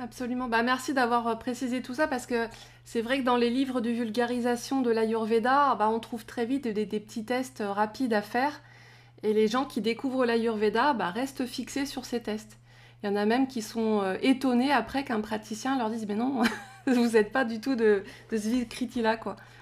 Absolument. 0.00 0.48
Bah, 0.48 0.62
merci 0.62 0.94
d'avoir 0.94 1.26
euh, 1.26 1.34
précisé 1.34 1.82
tout 1.82 1.94
ça 1.94 2.06
parce 2.06 2.26
que 2.26 2.46
c'est 2.84 3.00
vrai 3.00 3.18
que 3.18 3.24
dans 3.24 3.36
les 3.36 3.50
livres 3.50 3.80
de 3.80 3.90
vulgarisation 3.90 4.80
de 4.80 4.90
l'Ayurveda, 4.90 5.74
bah, 5.74 5.88
on 5.88 5.98
trouve 5.98 6.24
très 6.24 6.46
vite 6.46 6.68
des, 6.68 6.86
petits 6.86 7.24
tests 7.24 7.60
euh, 7.62 7.72
rapides 7.72 8.14
à 8.14 8.22
faire. 8.22 8.60
Et 9.24 9.32
les 9.32 9.48
gens 9.48 9.64
qui 9.64 9.80
découvrent 9.80 10.24
l'Ayurveda 10.24 10.92
bah, 10.92 11.10
restent 11.10 11.46
fixés 11.46 11.84
sur 11.84 12.04
ces 12.04 12.22
tests. 12.22 12.58
Il 13.02 13.10
y 13.10 13.12
en 13.12 13.16
a 13.16 13.24
même 13.24 13.48
qui 13.48 13.60
sont 13.60 14.02
euh, 14.02 14.16
étonnés 14.22 14.70
après 14.70 15.04
qu'un 15.04 15.20
praticien 15.20 15.76
leur 15.76 15.90
dise 15.90 16.06
Mais 16.06 16.14
non, 16.14 16.42
vous 16.86 17.08
n'êtes 17.08 17.32
pas 17.32 17.44
du 17.44 17.60
tout 17.60 17.74
de, 17.74 18.04
ce 18.30 18.36
vikriti-là. 18.36 19.18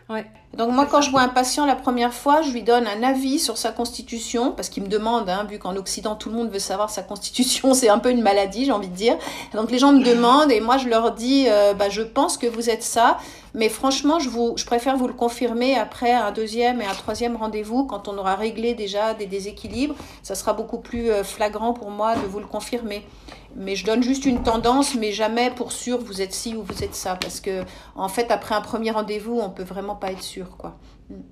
Quoi. 0.08 0.18
Donc 0.56 0.72
moi, 0.72 0.86
quand 0.86 1.02
je 1.02 1.10
vois 1.10 1.20
un 1.20 1.28
patient 1.28 1.66
la 1.66 1.75
première 1.75 2.14
fois, 2.14 2.40
je 2.40 2.50
lui 2.50 2.62
donne 2.62 2.86
un 2.86 3.02
avis 3.02 3.38
sur 3.38 3.58
sa 3.58 3.72
constitution, 3.72 4.52
parce 4.52 4.70
qu'il 4.70 4.82
me 4.82 4.88
demande, 4.88 5.28
hein, 5.28 5.46
vu 5.48 5.58
qu'en 5.58 5.76
Occident, 5.76 6.14
tout 6.14 6.30
le 6.30 6.36
monde 6.36 6.50
veut 6.50 6.58
savoir 6.58 6.88
sa 6.88 7.02
constitution, 7.02 7.75
c'est 7.75 7.90
un 7.90 7.98
peu 7.98 8.10
une 8.10 8.22
maladie, 8.22 8.64
j'ai 8.64 8.72
envie 8.72 8.88
de 8.88 8.94
dire. 8.94 9.18
Donc 9.52 9.70
les 9.70 9.78
gens 9.78 9.92
me 9.92 10.02
demandent, 10.02 10.50
et 10.50 10.60
moi 10.60 10.78
je 10.78 10.88
leur 10.88 11.12
dis, 11.12 11.46
euh, 11.48 11.75
bah, 11.75 11.90
je 11.90 12.02
pense 12.02 12.38
que 12.38 12.46
vous 12.46 12.70
êtes 12.70 12.82
ça, 12.82 13.18
Mais 13.54 13.68
franchement, 13.68 14.18
je, 14.18 14.28
vous, 14.28 14.54
je 14.56 14.64
préfère 14.64 14.96
vous 14.96 15.08
le 15.08 15.14
confirmer 15.14 15.76
après 15.76 16.12
un 16.12 16.30
deuxième 16.30 16.80
et 16.80 16.86
un 16.86 16.94
troisième 16.94 17.36
rendez-vous, 17.36 17.84
quand 17.84 18.08
on 18.08 18.16
aura 18.16 18.34
réglé 18.34 18.75
déjà 18.75 19.14
des 19.14 19.26
déséquilibres. 19.26 19.94
Ça 20.22 20.34
sera 20.34 20.52
beaucoup 20.52 20.78
plus 20.78 21.10
euh, 21.10 21.25
flagrant 21.25 21.72
pour 21.72 21.90
moi 21.90 22.14
de 22.16 22.26
vous 22.26 22.38
le 22.38 22.46
confirmer. 22.46 23.04
Mais 23.56 23.75
je 23.75 23.86
donne 23.86 24.02
juste 24.02 24.26
une 24.26 24.42
tendance, 24.42 24.94
mais 24.94 25.12
jamais 25.12 25.50
pour 25.50 25.72
sûr 25.72 25.98
vous 25.98 26.20
êtes 26.20 26.32
ci 26.32 26.54
ou 26.54 26.62
vous 26.62 26.84
êtes 26.84 26.94
ça. 26.94 27.16
Parce 27.16 27.40
que, 27.40 27.64
en 27.94 28.08
fait, 28.08 28.30
après 28.30 28.54
un 28.54 28.60
premier 28.60 28.90
rendez-vous, 28.90 29.38
on 29.40 29.50
peut 29.50 29.64
vraiment 29.64 29.96
pas 29.96 30.12
être 30.12 30.22
sûr, 30.22 30.56
quoi. 30.56 30.78
Mm. 31.08 31.22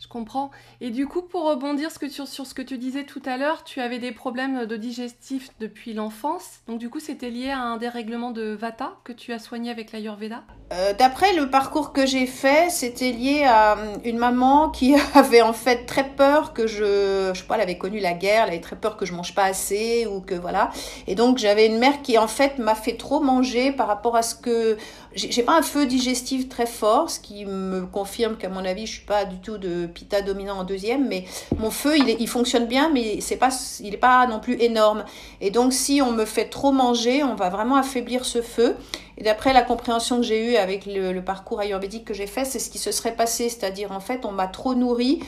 Je 0.00 0.06
comprends. 0.06 0.50
Et 0.80 0.90
du 0.90 1.06
coup, 1.06 1.22
pour 1.22 1.44
rebondir 1.44 1.90
sur, 1.90 2.46
ce 2.46 2.54
que 2.54 2.62
tu 2.62 2.78
disais 2.78 3.04
tout 3.04 3.22
à 3.24 3.36
l'heure, 3.36 3.64
tu 3.64 3.80
avais 3.80 3.98
des 3.98 4.12
problèmes 4.12 4.64
de 4.64 4.76
digestif 4.76 5.50
depuis 5.58 5.92
l'enfance. 5.92 6.60
Donc 6.68 6.78
du 6.78 6.88
coup, 6.88 7.00
c'était 7.00 7.30
lié 7.30 7.50
à 7.50 7.60
un 7.60 7.78
dérèglement 7.78 8.30
de 8.30 8.54
Vata 8.54 8.96
que 9.02 9.12
tu 9.12 9.32
as 9.32 9.40
soigné 9.40 9.70
avec 9.70 9.90
l'Ayurveda? 9.90 10.44
Euh, 10.72 10.92
D'après 10.92 11.34
le 11.34 11.50
parcours 11.50 11.92
que 11.92 12.06
j'ai 12.06 12.26
fait, 12.26 12.70
c'était 12.70 13.12
lié 13.12 13.44
à 13.44 13.78
euh, 13.78 13.96
une 14.04 14.18
maman 14.18 14.70
qui 14.70 14.94
avait 15.14 15.42
en 15.42 15.52
fait 15.52 15.86
très 15.86 16.08
peur 16.08 16.52
que 16.52 16.66
je... 16.66 17.30
Je 17.34 17.40
sais 17.40 17.46
pas, 17.46 17.56
elle 17.56 17.62
avait 17.62 17.78
connu 17.78 18.00
la 18.00 18.12
guerre, 18.12 18.44
elle 18.44 18.50
avait 18.50 18.60
très 18.60 18.76
peur 18.76 18.96
que 18.96 19.06
je 19.06 19.12
mange 19.12 19.34
pas 19.34 19.44
assez 19.44 20.06
ou 20.06 20.20
que 20.20 20.34
voilà. 20.34 20.70
Et 21.06 21.14
donc 21.14 21.38
j'avais 21.38 21.66
une 21.66 21.78
mère 21.78 22.02
qui 22.02 22.18
en 22.18 22.28
fait 22.28 22.58
m'a 22.58 22.74
fait 22.74 22.96
trop 22.96 23.20
manger 23.20 23.72
par 23.72 23.86
rapport 23.86 24.16
à 24.16 24.22
ce 24.22 24.34
que 24.34 24.76
j'ai 25.14 25.42
pas 25.42 25.56
un 25.58 25.62
feu 25.62 25.86
digestif 25.86 26.48
très 26.48 26.66
fort, 26.66 27.10
ce 27.10 27.18
qui 27.18 27.44
me 27.46 27.86
confirme 27.86 28.36
qu'à 28.36 28.48
mon 28.48 28.64
avis, 28.64 28.86
je 28.86 28.92
suis 28.92 29.06
pas 29.06 29.24
du 29.24 29.38
tout 29.38 29.58
de 29.58 29.86
pita 29.86 30.22
dominant 30.22 30.58
en 30.58 30.64
deuxième, 30.64 31.08
mais 31.08 31.24
mon 31.58 31.70
feu, 31.70 31.96
il, 31.96 32.08
il 32.20 32.28
fonctionne 32.28 32.66
bien, 32.66 32.90
mais 32.92 33.20
c'est 33.20 33.36
pas, 33.36 33.48
il 33.80 33.90
n'est 33.90 33.96
pas 33.96 34.26
non 34.26 34.38
plus 34.38 34.60
énorme. 34.60 35.04
Et 35.40 35.50
donc, 35.50 35.72
si 35.72 36.02
on 36.02 36.12
me 36.12 36.24
fait 36.24 36.46
trop 36.46 36.72
manger, 36.72 37.24
on 37.24 37.34
va 37.34 37.48
vraiment 37.48 37.76
affaiblir 37.76 38.24
ce 38.24 38.42
feu. 38.42 38.76
Et 39.18 39.24
d'après 39.24 39.52
la 39.52 39.62
compréhension 39.62 40.16
que 40.18 40.22
j'ai 40.22 40.52
eue 40.52 40.56
avec 40.56 40.86
le, 40.86 41.20
parcours 41.20 41.60
ayurvédique 41.60 42.04
que 42.04 42.14
j'ai 42.14 42.28
fait, 42.28 42.44
c'est 42.44 42.60
ce 42.60 42.70
qui 42.70 42.78
se 42.78 42.92
serait 42.92 43.14
passé, 43.14 43.48
c'est-à-dire 43.48 43.92
en 43.92 44.00
fait, 44.00 44.24
on 44.24 44.32
m'a 44.32 44.46
trop 44.46 44.74
nourri 44.74 45.20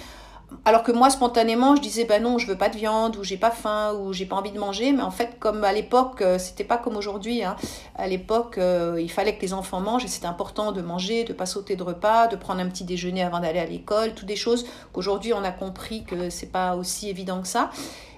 alors 0.64 0.82
que 0.82 0.92
moi, 0.92 1.10
spontanément, 1.10 1.76
je 1.76 1.80
disais, 1.80 2.04
ben 2.04 2.22
non, 2.22 2.38
je 2.38 2.46
veux 2.46 2.56
pas 2.56 2.68
de 2.68 2.76
viande, 2.76 3.16
ou 3.16 3.24
j'ai 3.24 3.36
pas 3.36 3.50
faim, 3.50 3.94
ou 3.94 4.12
j'ai 4.12 4.26
pas 4.26 4.36
envie 4.36 4.50
de 4.50 4.58
manger. 4.58 4.92
Mais 4.92 5.02
en 5.02 5.10
fait, 5.10 5.38
comme 5.38 5.62
à 5.64 5.72
l'époque, 5.72 6.22
euh, 6.22 6.38
c'était 6.38 6.64
pas 6.64 6.76
comme 6.76 6.96
aujourd'hui. 6.96 7.44
Hein. 7.44 7.56
À 7.96 8.08
l'époque, 8.08 8.58
euh, 8.58 8.98
il 9.00 9.10
fallait 9.10 9.36
que 9.36 9.42
les 9.42 9.52
enfants 9.52 9.80
mangent 9.80 10.04
et 10.04 10.08
c'était 10.08 10.26
important 10.26 10.72
de 10.72 10.82
manger, 10.82 11.24
de 11.24 11.32
pas 11.32 11.46
sauter 11.46 11.76
de 11.76 11.82
repas, 11.82 12.26
de 12.26 12.36
prendre 12.36 12.60
un 12.60 12.68
petit 12.68 12.84
déjeuner 12.84 13.22
avant 13.22 13.40
d'aller 13.40 13.60
à 13.60 13.66
l'école, 13.66 14.14
toutes 14.14 14.26
des 14.26 14.36
choses 14.36 14.66
qu'aujourd'hui 14.92 15.32
on 15.32 15.44
a 15.44 15.52
compris 15.52 16.04
que 16.04 16.30
c'est 16.30 16.50
pas 16.50 16.74
aussi 16.74 17.08
évident 17.08 17.40
que 17.40 17.48
ça. 17.48 17.70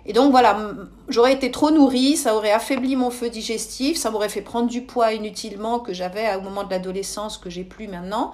Et 0.05 0.13
donc 0.13 0.33
voilà, 0.33 0.59
j'aurais 1.09 1.33
été 1.33 1.53
trop 1.53 1.71
nourrie, 1.71 2.17
ça 2.17 2.35
aurait 2.35 2.51
affaibli 2.51 2.97
mon 2.97 3.11
feu 3.11 3.31
digestif, 3.31 3.97
ça 3.97 4.11
m'aurait 4.11 4.29
fait 4.29 4.41
prendre 4.41 4.69
du 4.69 4.83
poids 4.83 5.13
inutilement 5.13 5.79
que 5.79 5.93
j'avais 5.93 6.35
au 6.35 6.41
moment 6.41 6.65
de 6.65 6.71
l'adolescence, 6.71 7.39
que 7.39 7.51
j'ai 7.51 7.63
plus 7.63 7.87
maintenant. 7.87 8.33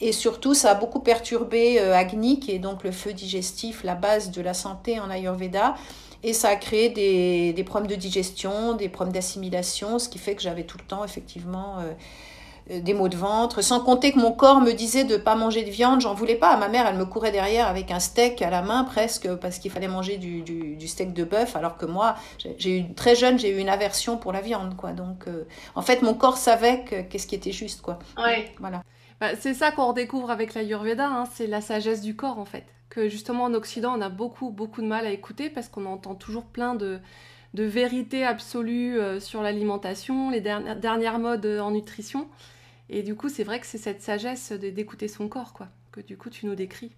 Et 0.00 0.12
surtout, 0.12 0.54
ça 0.54 0.70
a 0.70 0.74
beaucoup 0.74 1.00
perturbé 1.00 1.80
euh, 1.80 1.92
Agni, 1.92 2.38
qui 2.38 2.52
est 2.52 2.60
donc 2.60 2.84
le 2.84 2.92
feu 2.92 3.12
digestif, 3.12 3.82
la 3.82 3.96
base 3.96 4.30
de 4.30 4.40
la 4.40 4.54
santé 4.54 5.00
en 5.00 5.10
Ayurveda. 5.10 5.74
Et 6.22 6.32
ça 6.32 6.48
a 6.48 6.56
créé 6.56 6.88
des, 6.88 7.52
des 7.52 7.64
problèmes 7.64 7.90
de 7.90 7.96
digestion, 7.96 8.74
des 8.74 8.88
problèmes 8.88 9.12
d'assimilation, 9.12 9.98
ce 9.98 10.08
qui 10.08 10.18
fait 10.18 10.36
que 10.36 10.42
j'avais 10.42 10.64
tout 10.64 10.78
le 10.78 10.84
temps 10.84 11.04
effectivement... 11.04 11.78
Euh, 11.80 11.92
des 12.68 12.92
maux 12.92 13.08
de 13.08 13.16
ventre, 13.16 13.62
sans 13.62 13.80
compter 13.80 14.12
que 14.12 14.18
mon 14.18 14.32
corps 14.32 14.60
me 14.60 14.72
disait 14.72 15.04
de 15.04 15.14
ne 15.14 15.18
pas 15.18 15.34
manger 15.34 15.62
de 15.62 15.70
viande, 15.70 16.02
j'en 16.02 16.14
voulais 16.14 16.34
pas. 16.34 16.56
Ma 16.56 16.68
mère, 16.68 16.86
elle 16.86 16.96
me 16.96 17.06
courait 17.06 17.30
derrière 17.30 17.66
avec 17.66 17.90
un 17.90 18.00
steak 18.00 18.42
à 18.42 18.50
la 18.50 18.62
main 18.62 18.84
presque 18.84 19.34
parce 19.36 19.58
qu'il 19.58 19.70
fallait 19.70 19.88
manger 19.88 20.18
du, 20.18 20.42
du, 20.42 20.88
steak 20.88 21.14
de 21.14 21.24
bœuf, 21.24 21.56
alors 21.56 21.76
que 21.76 21.86
moi, 21.86 22.16
j'ai 22.58 22.80
eu 22.80 22.94
très 22.94 23.14
jeune, 23.14 23.38
j'ai 23.38 23.50
eu 23.50 23.58
une 23.58 23.68
aversion 23.68 24.18
pour 24.18 24.32
la 24.32 24.40
viande, 24.40 24.76
quoi. 24.76 24.92
Donc, 24.92 25.26
euh, 25.28 25.44
en 25.74 25.82
fait, 25.82 26.02
mon 26.02 26.14
corps 26.14 26.36
savait 26.36 26.84
qu'est-ce 26.84 27.26
qui 27.26 27.34
était 27.34 27.52
juste, 27.52 27.80
quoi. 27.80 27.98
Ouais. 28.18 28.52
Voilà. 28.58 28.82
Bah, 29.20 29.28
c'est 29.38 29.54
ça 29.54 29.72
qu'on 29.72 29.88
redécouvre 29.88 30.30
avec 30.30 30.54
l'Ayurveda, 30.54 31.06
hein, 31.06 31.24
c'est 31.32 31.46
la 31.46 31.60
sagesse 31.60 32.02
du 32.02 32.16
corps, 32.16 32.38
en 32.38 32.44
fait. 32.44 32.64
Que 32.90 33.08
justement 33.08 33.44
en 33.44 33.54
Occident, 33.54 33.94
on 33.96 34.00
a 34.00 34.08
beaucoup, 34.08 34.50
beaucoup 34.50 34.82
de 34.82 34.86
mal 34.86 35.06
à 35.06 35.10
écouter 35.10 35.50
parce 35.50 35.68
qu'on 35.68 35.86
entend 35.86 36.14
toujours 36.14 36.44
plein 36.44 36.74
de 36.74 37.00
de 37.54 37.64
vérités 37.64 38.24
absolues 38.24 38.98
euh, 38.98 39.20
sur 39.20 39.42
l'alimentation, 39.42 40.30
les 40.30 40.40
dernières, 40.40 40.76
dernières 40.76 41.18
modes 41.18 41.46
en 41.46 41.70
nutrition. 41.70 42.28
Et 42.90 43.02
du 43.02 43.14
coup, 43.14 43.28
c'est 43.28 43.44
vrai 43.44 43.60
que 43.60 43.66
c'est 43.66 43.78
cette 43.78 44.02
sagesse 44.02 44.52
d'écouter 44.52 45.08
son 45.08 45.28
corps, 45.28 45.52
quoi, 45.52 45.68
que 45.92 46.00
du 46.00 46.16
coup 46.16 46.30
tu 46.30 46.46
nous 46.46 46.54
décris. 46.54 46.92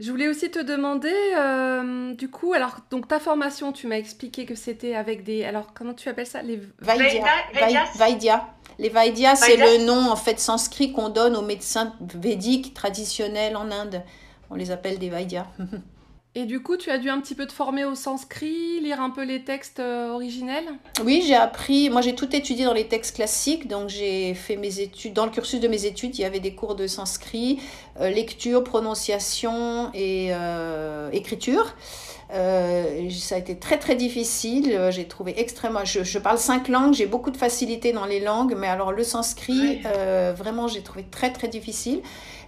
Je 0.00 0.10
voulais 0.10 0.26
aussi 0.26 0.50
te 0.50 0.58
demander, 0.58 1.14
euh, 1.36 2.12
du 2.14 2.28
coup, 2.28 2.54
alors, 2.54 2.78
donc 2.90 3.06
ta 3.06 3.20
formation, 3.20 3.70
tu 3.70 3.86
m'as 3.86 3.98
expliqué 3.98 4.46
que 4.46 4.56
c'était 4.56 4.96
avec 4.96 5.22
des. 5.22 5.44
Alors, 5.44 5.74
comment 5.74 5.94
tu 5.94 6.08
appelles 6.08 6.26
ça? 6.26 6.42
Les 6.42 6.60
Vaidya. 6.80 8.48
Les 8.80 8.88
Vaidya, 8.88 9.36
c'est 9.36 9.56
le 9.56 9.84
nom, 9.84 10.10
en 10.10 10.16
fait, 10.16 10.40
sanskrit 10.40 10.92
qu'on 10.92 11.08
donne 11.08 11.36
aux 11.36 11.42
médecins 11.42 11.94
védiques 12.00 12.74
traditionnels 12.74 13.56
en 13.56 13.70
Inde. 13.70 14.02
On 14.50 14.56
les 14.56 14.72
appelle 14.72 14.98
des 14.98 15.08
Vaidya. 15.08 15.46
Et 16.34 16.46
du 16.46 16.62
coup, 16.62 16.78
tu 16.78 16.90
as 16.90 16.96
dû 16.96 17.10
un 17.10 17.20
petit 17.20 17.34
peu 17.34 17.46
te 17.46 17.52
former 17.52 17.84
au 17.84 17.94
sanskrit, 17.94 18.80
lire 18.80 19.02
un 19.02 19.10
peu 19.10 19.22
les 19.22 19.44
textes 19.44 19.80
euh, 19.80 20.12
originels 20.12 20.64
Oui, 21.04 21.22
j'ai 21.26 21.34
appris. 21.34 21.90
Moi, 21.90 22.00
j'ai 22.00 22.14
tout 22.14 22.34
étudié 22.34 22.64
dans 22.64 22.72
les 22.72 22.88
textes 22.88 23.16
classiques. 23.16 23.68
Donc, 23.68 23.90
j'ai 23.90 24.32
fait 24.32 24.56
mes 24.56 24.80
études. 24.80 25.12
Dans 25.12 25.26
le 25.26 25.30
cursus 25.30 25.60
de 25.60 25.68
mes 25.68 25.84
études, 25.84 26.18
il 26.18 26.22
y 26.22 26.24
avait 26.24 26.40
des 26.40 26.54
cours 26.54 26.74
de 26.74 26.86
sanskrit, 26.86 27.60
euh, 28.00 28.08
lecture, 28.08 28.64
prononciation 28.64 29.90
et 29.92 30.28
euh, 30.30 31.10
écriture. 31.10 31.74
Ça 32.30 33.34
a 33.34 33.38
été 33.38 33.58
très 33.58 33.78
très 33.78 33.94
difficile. 33.94 34.88
J'ai 34.88 35.06
trouvé 35.06 35.38
extrêmement. 35.38 35.84
Je, 35.84 36.02
je, 36.02 36.18
parle 36.18 36.38
cinq 36.38 36.68
langues, 36.68 36.94
j'ai 36.94 37.04
beaucoup 37.04 37.30
de 37.30 37.36
facilité 37.36 37.92
dans 37.92 38.06
les 38.06 38.20
langues, 38.20 38.54
mais 38.56 38.68
alors 38.68 38.90
le 38.90 39.04
sanskrit, 39.04 39.82
vraiment, 40.34 40.66
j'ai 40.66 40.80
trouvé 40.80 41.04
très 41.10 41.30
très 41.30 41.48
difficile. 41.48 42.00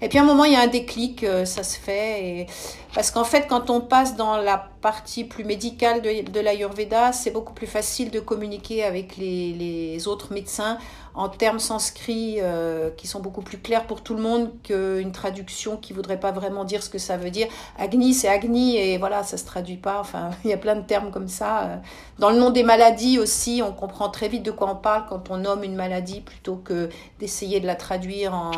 Et 0.04 0.08
puis 0.08 0.18
à 0.18 0.22
un 0.22 0.26
moment, 0.26 0.44
il 0.44 0.52
y 0.52 0.56
a 0.56 0.60
un 0.60 0.66
déclic, 0.66 1.24
ça 1.46 1.64
se 1.64 1.78
fait. 1.78 2.46
Parce 2.94 3.10
qu'en 3.10 3.24
fait, 3.24 3.46
quand 3.48 3.70
on 3.70 3.80
passe 3.80 4.16
dans 4.16 4.36
la 4.36 4.68
partie 4.80 5.24
plus 5.24 5.44
médicale 5.44 6.00
de, 6.00 6.30
de 6.30 6.40
l'Ayurveda, 6.40 7.12
c'est 7.12 7.32
beaucoup 7.32 7.52
plus 7.52 7.66
facile 7.66 8.10
de 8.10 8.20
communiquer 8.20 8.84
avec 8.84 9.16
les, 9.16 10.06
autres 10.06 10.32
médecins 10.32 10.78
en 11.14 11.28
termes 11.28 11.58
sanscrits 11.58 12.36
euh, 12.40 12.90
qui 12.90 13.06
sont 13.06 13.20
beaucoup 13.20 13.40
plus 13.40 13.58
clairs 13.58 13.86
pour 13.86 14.02
tout 14.02 14.14
le 14.14 14.22
monde 14.22 14.50
qu'une 14.62 15.10
traduction 15.10 15.76
qui 15.76 15.92
voudrait 15.92 16.20
pas 16.20 16.32
vraiment 16.32 16.64
dire 16.64 16.82
ce 16.82 16.90
que 16.90 16.98
ça 16.98 17.16
veut 17.16 17.30
dire. 17.30 17.48
Agni, 17.78 18.14
c'est 18.14 18.28
Agni 18.28 18.76
et 18.76 18.98
voilà, 18.98 19.22
ça 19.22 19.38
se 19.38 19.44
traduit 19.46 19.76
pas. 19.76 19.98
Enfin, 19.98 20.30
il 20.44 20.50
y 20.50 20.52
a 20.52 20.58
plein 20.58 20.76
de 20.76 20.84
termes 20.84 21.10
comme 21.10 21.28
ça. 21.28 21.80
Dans 22.20 22.30
le 22.30 22.38
nom 22.38 22.50
des 22.50 22.62
maladies 22.62 23.18
aussi, 23.18 23.62
on 23.64 23.72
comprend 23.72 24.08
très 24.08 24.28
vite 24.28 24.44
de 24.44 24.50
quoi 24.52 24.70
on 24.70 24.76
parle 24.76 25.06
quand 25.08 25.30
on 25.30 25.38
nomme 25.38 25.64
une 25.64 25.76
maladie 25.76 26.20
plutôt 26.20 26.56
que 26.56 26.90
d'essayer 27.18 27.58
de 27.58 27.66
la 27.66 27.74
traduire 27.74 28.34
en, 28.34 28.50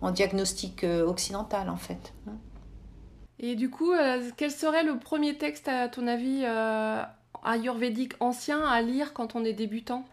en 0.00 0.10
diagnostic 0.10 0.84
euh, 0.84 1.06
occidental 1.06 1.68
en 1.68 1.76
fait. 1.76 2.12
Et 3.38 3.54
du 3.54 3.70
coup, 3.70 3.92
euh, 3.92 4.22
quel 4.36 4.50
serait 4.50 4.84
le 4.84 4.98
premier 4.98 5.36
texte 5.36 5.68
à 5.68 5.88
ton 5.88 6.06
avis 6.06 6.44
ayurvédique 7.44 8.12
ancien 8.20 8.62
à 8.62 8.82
lire 8.82 9.12
quand 9.14 9.34
on 9.34 9.44
est 9.44 9.54
débutant? 9.54 10.04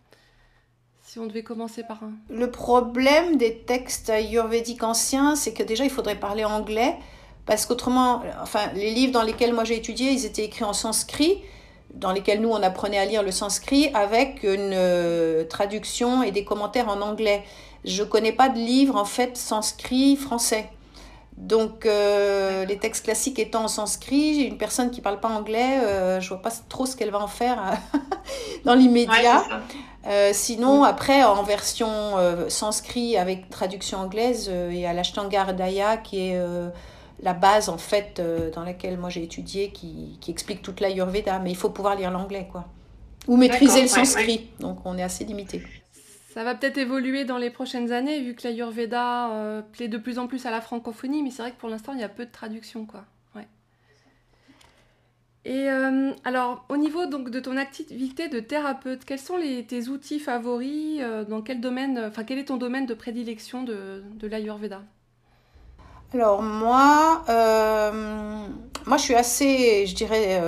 Si 1.07 1.19
on 1.19 1.25
devait 1.25 1.43
commencer 1.43 1.83
par 1.83 2.03
un 2.03 2.11
Le 2.29 2.51
problème 2.51 3.37
des 3.37 3.59
textes 3.59 4.09
ayurvédiques 4.09 4.83
anciens, 4.83 5.37
c'est 5.37 5.53
que 5.53 5.63
déjà, 5.63 5.85
il 5.85 5.89
faudrait 5.89 6.19
parler 6.19 6.43
anglais, 6.43 6.97
parce 7.45 7.65
qu'autrement, 7.65 8.23
enfin, 8.41 8.67
les 8.75 8.91
livres 8.91 9.13
dans 9.13 9.23
lesquels 9.23 9.53
moi 9.53 9.63
j'ai 9.63 9.77
étudié, 9.77 10.11
ils 10.11 10.25
étaient 10.25 10.43
écrits 10.43 10.65
en 10.65 10.73
sanskrit, 10.73 11.41
dans 11.93 12.11
lesquels 12.11 12.41
nous, 12.41 12.49
on 12.49 12.61
apprenait 12.61 12.97
à 12.97 13.05
lire 13.05 13.23
le 13.23 13.31
sanskrit, 13.31 13.89
avec 13.93 14.43
une 14.43 14.73
euh, 14.73 15.45
traduction 15.45 16.23
et 16.23 16.31
des 16.31 16.43
commentaires 16.43 16.89
en 16.89 16.99
anglais. 16.99 17.41
Je 17.85 18.03
connais 18.03 18.33
pas 18.33 18.49
de 18.49 18.57
livre, 18.57 18.95
en 18.95 19.05
fait, 19.05 19.37
sanskrit 19.37 20.15
français. 20.15 20.69
Donc, 21.37 21.85
euh, 21.85 22.65
les 22.65 22.77
textes 22.77 23.05
classiques 23.05 23.37
étant 23.37 23.65
en 23.65 23.67
sanskrit, 23.67 24.41
une 24.41 24.57
personne 24.57 24.89
qui 24.89 25.01
parle 25.01 25.19
pas 25.19 25.29
anglais, 25.29 25.79
euh, 25.83 26.19
je 26.19 26.29
vois 26.29 26.41
pas 26.41 26.49
trop 26.67 26.87
ce 26.87 26.95
qu'elle 26.95 27.11
va 27.11 27.19
en 27.19 27.27
faire 27.27 27.77
dans 28.65 28.73
l'immédiat. 28.73 29.43
Euh, 30.07 30.29
sinon, 30.33 30.83
après, 30.83 31.23
en 31.23 31.43
version 31.43 31.89
euh, 31.89 32.49
sanskrit 32.49 33.17
avec 33.17 33.49
traduction 33.49 33.99
anglaise, 33.99 34.47
euh, 34.49 34.69
il 34.71 34.79
y 34.79 34.85
a 34.85 34.93
l'Ashtangar 34.93 35.53
Daya 35.53 35.97
qui 35.97 36.29
est 36.29 36.39
la 37.21 37.33
base, 37.33 37.69
en 37.69 37.77
fait, 37.77 38.21
dans 38.53 38.63
laquelle 38.63 38.97
moi 38.97 39.09
j'ai 39.09 39.23
étudié, 39.23 39.69
qui, 39.69 40.17
qui 40.21 40.31
explique 40.31 40.61
toute 40.61 40.79
l'Ayurveda. 40.79 41.39
Mais 41.39 41.51
il 41.51 41.57
faut 41.57 41.69
pouvoir 41.69 41.95
lire 41.95 42.11
l'anglais, 42.11 42.47
quoi. 42.51 42.65
Ou 43.27 43.35
maîtriser 43.35 43.81
le 43.81 43.87
sanskrit. 43.87 44.49
Donc, 44.59 44.79
on 44.85 44.97
est 44.97 45.03
assez 45.03 45.25
limité. 45.25 45.61
Ça 46.37 46.43
va 46.43 46.53
peut-être 46.53 46.77
évoluer 46.77 47.25
dans 47.25 47.39
les 47.39 47.49
prochaines 47.49 47.91
années, 47.91 48.21
vu 48.21 48.35
que 48.35 48.43
l'Ayurveda 48.43 49.63
plaît 49.71 49.87
de 49.87 49.97
plus 49.97 50.19
en 50.19 50.27
plus 50.27 50.45
à 50.45 50.51
la 50.51 50.61
francophonie. 50.61 51.23
Mais 51.23 51.31
c'est 51.31 51.41
vrai 51.41 51.51
que 51.51 51.57
pour 51.57 51.67
l'instant, 51.67 51.93
il 51.93 51.99
y 51.99 52.03
a 52.03 52.09
peu 52.09 52.25
de 52.25 52.31
traduction, 52.31 52.85
quoi. 52.85 53.05
Et 55.47 55.69
euh, 55.69 56.11
alors, 56.25 56.65
au 56.67 56.75
niveau 56.75 57.05
donc 57.05 57.29
de 57.29 57.39
ton 57.39 57.55
activité 57.55 58.27
de 58.27 58.41
thérapeute, 58.41 59.05
quels 59.05 59.17
sont 59.17 59.37
tes 59.65 59.87
outils 59.87 60.19
favoris 60.19 60.99
euh, 60.99 61.23
Dans 61.23 61.41
quel 61.41 61.61
domaine, 61.61 62.03
enfin, 62.05 62.25
quel 62.25 62.37
est 62.37 62.45
ton 62.49 62.57
domaine 62.57 62.85
de 62.85 62.93
prédilection 62.93 63.63
de, 63.63 64.03
l'Ayurveda 64.23 64.81
Alors 66.13 66.41
moi, 66.41 67.23
euh, 67.29 68.45
moi, 68.85 68.97
je 68.97 69.03
suis 69.03 69.15
assez, 69.15 69.85
je 69.87 69.95
dirais, 69.95 70.41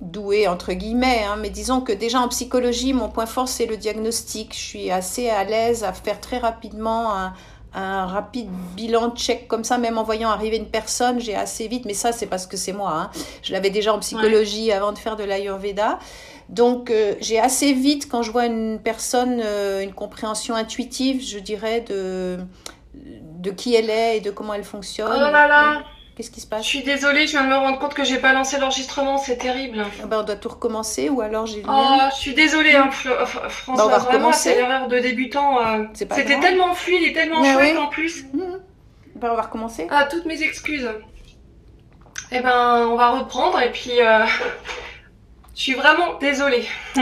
douée 0.00 0.48
entre 0.48 0.72
guillemets, 0.72 1.24
hein, 1.24 1.36
mais 1.38 1.50
disons 1.50 1.80
que 1.80 1.92
déjà 1.92 2.20
en 2.20 2.28
psychologie, 2.28 2.92
mon 2.92 3.08
point 3.08 3.26
fort 3.26 3.48
c'est 3.48 3.66
le 3.66 3.76
diagnostic. 3.76 4.54
Je 4.54 4.60
suis 4.60 4.90
assez 4.90 5.28
à 5.28 5.44
l'aise 5.44 5.84
à 5.84 5.92
faire 5.92 6.20
très 6.20 6.38
rapidement 6.38 7.14
un, 7.14 7.34
un 7.74 8.06
rapide 8.06 8.48
bilan 8.74 9.10
check 9.14 9.46
comme 9.46 9.62
ça, 9.62 9.78
même 9.78 9.98
en 9.98 10.02
voyant 10.02 10.30
arriver 10.30 10.56
une 10.56 10.70
personne, 10.70 11.20
j'ai 11.20 11.34
assez 11.34 11.68
vite, 11.68 11.84
mais 11.84 11.94
ça 11.94 12.12
c'est 12.12 12.26
parce 12.26 12.46
que 12.46 12.56
c'est 12.56 12.72
moi. 12.72 12.92
Hein. 12.94 13.10
Je 13.42 13.52
l'avais 13.52 13.70
déjà 13.70 13.94
en 13.94 13.98
psychologie 13.98 14.72
avant 14.72 14.92
de 14.92 14.98
faire 14.98 15.16
de 15.16 15.24
l'Ayurveda. 15.24 15.98
Donc 16.48 16.90
euh, 16.90 17.14
j'ai 17.20 17.38
assez 17.38 17.72
vite, 17.72 18.08
quand 18.08 18.22
je 18.22 18.32
vois 18.32 18.46
une 18.46 18.80
personne, 18.82 19.40
euh, 19.44 19.82
une 19.82 19.92
compréhension 19.92 20.54
intuitive, 20.56 21.22
je 21.24 21.38
dirais, 21.38 21.82
de, 21.82 22.38
de 22.94 23.50
qui 23.50 23.74
elle 23.76 23.90
est 23.90 24.16
et 24.16 24.20
de 24.20 24.30
comment 24.30 24.54
elle 24.54 24.64
fonctionne. 24.64 25.12
Oh 25.14 25.20
là 25.20 25.46
là 25.46 25.82
Qu'est-ce 26.20 26.30
qui 26.30 26.42
se 26.42 26.46
passe 26.46 26.64
Je 26.64 26.68
suis 26.68 26.82
désolée, 26.82 27.26
je 27.26 27.30
viens 27.30 27.44
de 27.44 27.48
me 27.48 27.56
rendre 27.56 27.78
compte 27.78 27.94
que 27.94 28.04
j'ai 28.04 28.18
pas 28.18 28.34
lancé 28.34 28.58
l'enregistrement, 28.58 29.16
c'est 29.16 29.38
terrible. 29.38 29.86
Ah 30.02 30.04
ben, 30.04 30.20
on 30.20 30.22
doit 30.22 30.36
tout 30.36 30.50
recommencer 30.50 31.08
ou 31.08 31.22
alors 31.22 31.46
j'ai. 31.46 31.62
Oh, 31.66 31.96
je 32.14 32.16
suis 32.20 32.34
désolée, 32.34 32.74
hein, 32.74 32.90
François. 32.90 33.74
Ben, 33.74 33.84
on 33.84 33.88
va 33.88 33.98
vraiment, 34.00 34.30
c'est 34.30 34.54
l'erreur 34.54 34.86
de 34.88 34.98
débutant. 34.98 35.64
Euh, 35.64 35.84
C'était 35.94 36.38
tellement 36.38 36.74
fluide 36.74 37.04
et 37.04 37.14
tellement 37.14 37.42
chouette 37.42 37.78
en 37.78 37.86
plus. 37.86 38.26
Mmh. 38.34 38.38
Ben, 39.14 39.30
on 39.32 39.34
va 39.34 39.40
recommencer. 39.40 39.86
Ah, 39.88 40.08
toutes 40.10 40.26
mes 40.26 40.42
excuses. 40.42 40.90
Eh 42.32 42.40
ben, 42.40 42.86
on 42.90 42.96
va 42.96 43.12
reprendre 43.12 43.58
et 43.62 43.72
puis. 43.72 43.98
Euh... 43.98 44.26
Je 45.56 45.62
suis 45.62 45.74
vraiment 45.74 46.18
désolée. 46.20 46.66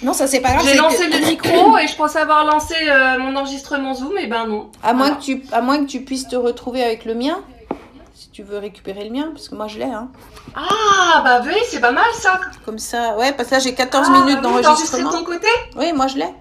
Non, 0.00 0.12
ça 0.12 0.28
c'est 0.28 0.40
pas 0.40 0.52
grave. 0.52 0.64
J'ai 0.64 0.76
lancé 0.76 1.08
le 1.08 1.26
micro 1.26 1.76
et 1.76 1.88
je 1.88 1.96
pensais 1.96 2.20
avoir 2.20 2.44
lancé 2.44 2.72
euh, 2.88 3.18
mon 3.18 3.34
enregistrement 3.34 3.94
Zoom, 3.94 4.16
et 4.16 4.28
ben 4.28 4.46
non. 4.46 4.70
À 4.80 4.92
moins, 4.92 5.16
que 5.16 5.20
tu, 5.20 5.42
à 5.50 5.60
moins 5.60 5.84
que 5.84 5.90
tu 5.90 6.02
puisses 6.02 6.28
te 6.28 6.36
retrouver 6.36 6.84
avec 6.84 7.04
le 7.04 7.16
mien 7.16 7.42
tu 8.32 8.42
veux 8.42 8.58
récupérer 8.58 9.04
le 9.04 9.10
mien, 9.10 9.30
parce 9.32 9.48
que 9.48 9.54
moi 9.54 9.68
je 9.68 9.78
l'ai. 9.78 9.84
Hein. 9.84 10.08
Ah, 10.54 11.22
bah 11.24 11.42
oui, 11.44 11.54
c'est 11.68 11.80
pas 11.80 11.92
mal 11.92 12.04
ça. 12.14 12.40
Comme 12.64 12.78
ça, 12.78 13.16
ouais, 13.16 13.32
parce 13.32 13.48
que 13.48 13.54
là 13.54 13.60
j'ai 13.60 13.74
14 13.74 14.08
ah, 14.08 14.20
minutes 14.20 14.40
d'enregistrement. 14.40 15.10
de 15.10 15.16
ton 15.16 15.24
côté? 15.24 15.48
Oui, 15.76 15.92
moi 15.92 16.06
je 16.06 16.16
l'ai. 16.16 16.34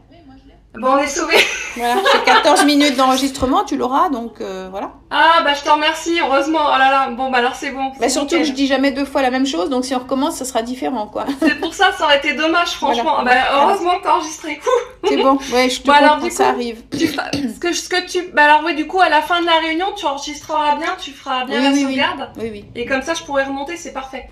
Bon, 0.79 0.89
on 0.93 0.98
est 0.98 1.07
sauvés. 1.07 1.38
Voilà, 1.75 1.96
j'ai 2.12 2.24
14 2.24 2.65
minutes 2.65 2.96
d'enregistrement, 2.98 3.63
tu 3.63 3.77
l'auras, 3.77 4.10
donc 4.10 4.41
euh, 4.41 4.67
voilà. 4.72 4.93
Ah, 5.10 5.41
bah 5.43 5.53
je 5.53 5.63
te 5.63 5.69
remercie, 5.69 6.19
heureusement. 6.19 6.60
Oh 6.65 6.77
là 6.77 6.89
là, 6.91 7.10
bon, 7.12 7.29
bah 7.29 7.38
alors 7.38 7.55
c'est 7.55 7.72
bon. 7.72 7.91
Bah 8.00 8.10
surtout 8.10 8.38
que 8.38 8.43
je 8.43 8.51
dis 8.51 8.67
jamais 8.67 8.91
deux 8.91 9.05
fois 9.05 9.22
la 9.22 9.29
même 9.29 9.46
chose, 9.46 9.69
donc 9.69 9.86
si 9.86 9.93
on 9.96 10.00
recommence, 10.00 10.36
ça 10.36 10.46
sera 10.46 10.62
différent, 10.63 11.07
quoi. 11.07 11.25
C'est 11.39 11.60
pour 11.60 11.74
ça, 11.74 11.91
ça 11.91 12.05
aurait 12.05 12.17
été 12.17 12.34
dommage, 12.34 12.72
franchement. 12.72 13.24
Bah, 13.24 13.31
heureusement 13.53 13.98
que 14.00 14.03
t'as 14.03 14.13
enregistré. 14.15 14.60
C'est 15.07 15.17
bon, 15.17 15.38
ouais, 15.53 15.69
je 15.69 15.81
te 15.81 15.88
bon, 15.88 15.93
alors, 15.93 16.17
du 16.17 16.31
ça 16.31 16.50
arrive. 16.50 16.81
ce, 16.91 17.60
que, 17.60 17.74
ce 17.74 17.88
que 17.89 18.05
tu... 18.07 18.31
Bah 18.34 18.46
alors 18.46 18.62
oui, 18.65 18.75
du 18.75 18.88
coup, 18.88 19.00
à 19.00 19.10
la 19.10 19.22
fin 19.22 19.41
de 19.41 19.46
la 19.46 19.60
réunion, 19.60 19.88
tu 19.96 20.05
enregistreras 20.05 20.75
bien, 20.75 20.96
tu 21.00 21.12
feras 21.12 21.46
bien 21.46 21.62
la 21.62 21.75
sauvegarde. 21.75 22.29
Oui. 22.38 22.50
oui, 22.51 22.65
Et 22.75 22.86
comme 22.86 23.01
ça, 23.01 23.13
je 23.13 23.24
pourrais 23.24 23.43
remonter, 23.43 23.77
c'est 23.77 23.93
parfait. 23.93 24.27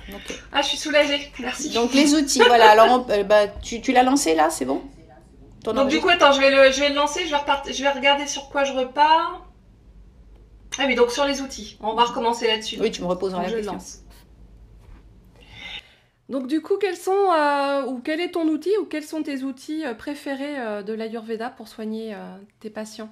Ah, 0.51 0.61
je 0.61 0.67
suis 0.67 0.77
soulagée, 0.77 1.31
merci. 1.39 1.69
Donc 1.69 1.93
les 1.93 2.15
outils, 2.15 2.41
voilà. 2.45 2.71
Alors, 2.71 3.05
euh, 3.11 3.23
bah, 3.23 3.47
tu, 3.63 3.81
tu 3.81 3.91
l'as 3.91 4.03
lancé 4.03 4.35
là, 4.35 4.49
c'est 4.49 4.65
bon? 4.65 4.81
Donc 5.73 5.89
du 5.89 5.99
coup, 5.99 6.09
attends, 6.09 6.31
je 6.31 6.39
vais 6.39 6.51
le, 6.51 6.71
je 6.71 6.79
vais 6.79 6.89
le 6.89 6.95
lancer, 6.95 7.25
je 7.25 7.31
vais, 7.31 7.73
je 7.73 7.83
vais 7.83 7.91
regarder 7.91 8.27
sur 8.27 8.49
quoi 8.49 8.63
je 8.63 8.73
repars. 8.73 9.45
Ah 10.77 10.83
oui, 10.87 10.95
donc 10.95 11.11
sur 11.11 11.25
les 11.25 11.41
outils. 11.41 11.77
On 11.79 11.93
va 11.93 12.03
recommencer 12.03 12.47
là-dessus. 12.47 12.77
Oui, 12.81 12.91
tu 12.91 13.01
me 13.01 13.07
reposeras 13.07 13.43
la 13.43 13.51
question. 13.51 13.77
Donc 16.27 16.47
du 16.47 16.61
coup, 16.61 16.77
quels 16.77 16.97
sont 16.97 17.11
euh, 17.11 17.85
ou 17.85 17.99
quel 17.99 18.19
est 18.19 18.31
ton 18.31 18.47
outil 18.47 18.75
ou 18.81 18.85
quels 18.85 19.03
sont 19.03 19.21
tes 19.21 19.43
outils 19.43 19.85
euh, 19.85 19.93
préférés 19.93 20.59
euh, 20.59 20.81
de 20.81 20.91
l'Ayurveda 20.91 21.51
pour 21.51 21.67
soigner 21.67 22.15
tes 22.59 22.69
patients? 22.69 23.09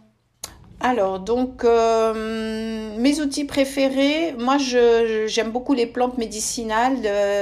Alors, 0.86 1.22
donc, 1.22 1.64
mes 1.64 3.22
outils 3.22 3.46
préférés, 3.46 4.36
moi, 4.38 4.58
j'aime 4.58 5.50
beaucoup 5.50 5.74
les 5.74 5.86
plantes 5.86 6.18
médicinales. 6.18 6.98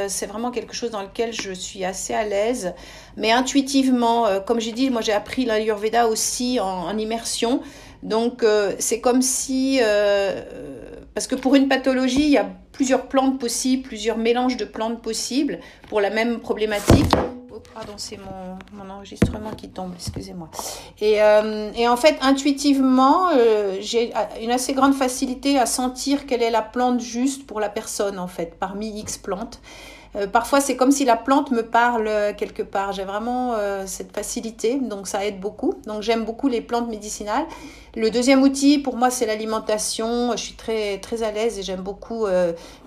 c'est 0.09 0.27
vraiment 0.27 0.51
quelque 0.51 0.75
chose 0.75 0.91
dans 0.91 1.01
lequel 1.01 1.33
je 1.33 1.51
suis 1.51 1.83
assez 1.83 2.13
à 2.13 2.23
l'aise. 2.23 2.75
Mais 3.17 3.31
intuitivement, 3.31 4.25
euh, 4.25 4.39
comme 4.39 4.59
j'ai 4.59 4.71
dit, 4.71 4.89
moi 4.89 5.01
j'ai 5.01 5.13
appris 5.13 5.45
l'Ayurveda 5.45 6.07
aussi 6.07 6.59
en, 6.59 6.97
immersion. 6.97 7.61
Donc 8.03 8.43
euh, 8.43 8.73
c'est 8.79 8.99
comme 8.99 9.21
si, 9.21 9.79
euh, 9.81 10.41
parce 11.13 11.27
que 11.27 11.35
pour 11.35 11.55
une 11.55 11.67
pathologie, 11.67 12.23
il 12.23 12.31
y 12.31 12.37
a 12.37 12.49
plusieurs 12.71 13.07
plantes 13.07 13.39
possibles, 13.39 13.83
plusieurs 13.83 14.17
mélanges 14.17 14.57
de 14.57 14.65
plantes 14.65 15.01
possibles 15.01 15.59
pour 15.89 16.01
la 16.01 16.09
même 16.09 16.39
problématique. 16.39 17.11
Pardon, 17.73 17.93
c'est 17.97 18.17
mon, 18.17 18.89
enregistrement 18.89 19.51
qui 19.51 19.69
tombe, 19.69 19.93
excusez-moi. 19.95 20.49
Et, 20.99 21.19
et, 21.75 21.87
en 21.87 21.97
fait, 21.97 22.17
intuitivement, 22.21 23.29
j'ai 23.79 24.13
une 24.41 24.51
assez 24.51 24.73
grande 24.73 24.93
facilité 24.93 25.57
à 25.57 25.65
sentir 25.65 26.25
quelle 26.25 26.43
est 26.43 26.51
la 26.51 26.61
plante 26.61 26.99
juste 26.99 27.47
pour 27.47 27.59
la 27.59 27.69
personne, 27.69 28.19
en 28.19 28.27
fait, 28.27 28.57
parmi 28.59 28.99
X 28.99 29.17
plantes. 29.17 29.61
Euh, 30.15 30.27
parfois, 30.27 30.59
c'est 30.59 30.75
comme 30.75 30.91
si 30.91 31.05
la 31.05 31.15
plante 31.15 31.51
me 31.51 31.63
parle 31.63 32.07
euh, 32.07 32.33
quelque 32.33 32.63
part. 32.63 32.91
J'ai 32.91 33.05
vraiment 33.05 33.53
euh, 33.53 33.83
cette 33.85 34.13
facilité, 34.13 34.79
donc 34.79 35.07
ça 35.07 35.25
aide 35.25 35.39
beaucoup. 35.39 35.75
Donc 35.85 36.01
j'aime 36.01 36.25
beaucoup 36.25 36.47
les 36.47 36.61
plantes 36.61 36.89
médicinales. 36.89 37.45
Le 37.95 38.09
deuxième 38.09 38.41
outil, 38.41 38.77
pour 38.77 38.97
moi, 38.97 39.09
c'est 39.09 39.25
l'alimentation. 39.25 40.31
Je 40.33 40.43
suis 40.43 40.53
très, 40.53 40.97
très 40.99 41.23
à 41.23 41.31
l'aise 41.31 41.59
et 41.59 41.63
j'aime 41.63 41.81
beaucoup 41.81 42.25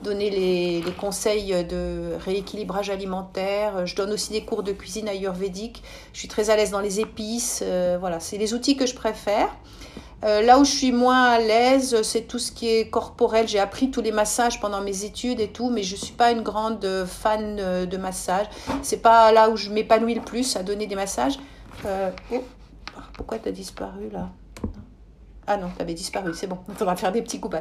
donner 0.02 0.30
les, 0.30 0.80
les, 0.80 0.92
conseils 0.92 1.62
de 1.64 2.14
rééquilibrage 2.24 2.88
alimentaire. 2.88 3.86
Je 3.86 3.94
donne 3.96 4.12
aussi 4.12 4.32
des 4.32 4.46
cours 4.46 4.62
de 4.62 4.72
cuisine 4.72 5.06
ayurvédique. 5.06 5.82
Je 6.14 6.20
suis 6.20 6.28
très 6.28 6.48
à 6.48 6.56
l'aise 6.56 6.70
dans 6.70 6.80
les 6.80 7.00
épices. 7.00 7.62
voilà, 8.00 8.18
c'est 8.18 8.38
les 8.38 8.54
outils 8.54 8.78
que 8.78 8.86
je 8.86 8.94
préfère. 8.94 9.54
Euh, 10.24 10.40
là 10.40 10.58
où 10.58 10.64
je 10.64 10.70
suis 10.70 10.92
moins 10.92 11.24
à 11.24 11.38
l'aise, 11.38 12.00
c'est 12.02 12.22
tout 12.22 12.38
ce 12.38 12.50
qui 12.50 12.68
est 12.68 12.88
corporel. 12.88 13.46
J'ai 13.46 13.58
appris 13.58 13.90
tous 13.90 14.00
les 14.00 14.12
massages 14.12 14.58
pendant 14.58 14.80
mes 14.80 15.04
études 15.04 15.38
et 15.38 15.48
tout, 15.48 15.68
mais 15.68 15.82
je 15.82 15.96
ne 15.96 16.00
suis 16.00 16.14
pas 16.14 16.32
une 16.32 16.42
grande 16.42 16.86
fan 17.06 17.58
euh, 17.60 17.84
de 17.84 17.96
massage. 17.98 18.46
C'est 18.82 19.02
pas 19.02 19.32
là 19.32 19.50
où 19.50 19.56
je 19.56 19.70
m'épanouis 19.70 20.14
le 20.14 20.22
plus 20.22 20.56
à 20.56 20.62
donner 20.62 20.86
des 20.86 20.96
massages. 20.96 21.38
Euh, 21.84 22.10
oh, 22.32 22.42
pourquoi 23.12 23.38
tu 23.38 23.48
as 23.50 23.52
disparu 23.52 24.08
là? 24.10 24.30
Ah 25.46 25.58
non, 25.58 25.68
tu 25.76 25.82
avais 25.82 25.92
disparu, 25.92 26.32
c'est 26.34 26.46
bon. 26.46 26.58
On 26.80 26.84
va 26.84 26.96
faire 26.96 27.12
des 27.12 27.20
petits 27.20 27.38
coups. 27.38 27.56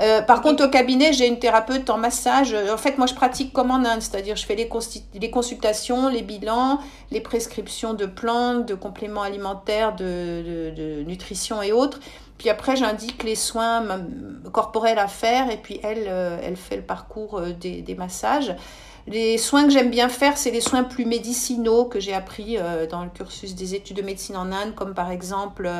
Euh, 0.00 0.22
par 0.22 0.40
contre, 0.40 0.64
au 0.64 0.68
cabinet, 0.68 1.12
j'ai 1.12 1.26
une 1.26 1.38
thérapeute 1.38 1.90
en 1.90 1.98
massage. 1.98 2.54
En 2.54 2.78
fait, 2.78 2.96
moi, 2.96 3.06
je 3.06 3.14
pratique 3.14 3.52
comme 3.52 3.70
en 3.70 3.84
Inde, 3.84 4.00
c'est-à-dire 4.00 4.36
je 4.36 4.46
fais 4.46 4.54
les, 4.54 4.68
consultations, 5.30 6.08
les 6.08 6.22
bilans, 6.22 6.78
les 7.10 7.20
prescriptions 7.20 7.92
de 7.92 8.06
plantes, 8.06 8.66
de 8.66 8.74
compléments 8.74 9.22
alimentaires, 9.22 9.94
de, 9.94 10.72
de, 10.74 11.02
nutrition 11.02 11.60
et 11.60 11.72
autres. 11.72 12.00
Puis 12.38 12.48
après, 12.48 12.76
j'indique 12.76 13.22
les 13.22 13.34
soins 13.34 13.84
corporels 14.52 14.98
à 14.98 15.08
faire 15.08 15.50
et 15.50 15.56
puis 15.56 15.80
elle, 15.82 16.04
euh, 16.06 16.38
elle 16.42 16.56
fait 16.56 16.76
le 16.76 16.82
parcours 16.82 17.38
euh, 17.38 17.52
des, 17.52 17.82
des 17.82 17.94
massages. 17.94 18.54
Les 19.06 19.38
soins 19.38 19.64
que 19.64 19.70
j'aime 19.70 19.90
bien 19.90 20.08
faire, 20.08 20.36
c'est 20.36 20.50
les 20.50 20.60
soins 20.60 20.84
plus 20.84 21.04
médicinaux 21.04 21.84
que 21.84 22.00
j'ai 22.00 22.12
appris 22.12 22.58
dans 22.90 23.04
le 23.04 23.10
cursus 23.10 23.54
des 23.54 23.76
études 23.76 23.98
de 23.98 24.02
médecine 24.02 24.36
en 24.36 24.50
Inde, 24.50 24.74
comme 24.74 24.94
par 24.94 25.12
exemple 25.12 25.70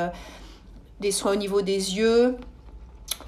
des 0.99 1.11
soins 1.11 1.33
au 1.33 1.35
niveau 1.35 1.61
des 1.61 1.95
yeux 1.95 2.37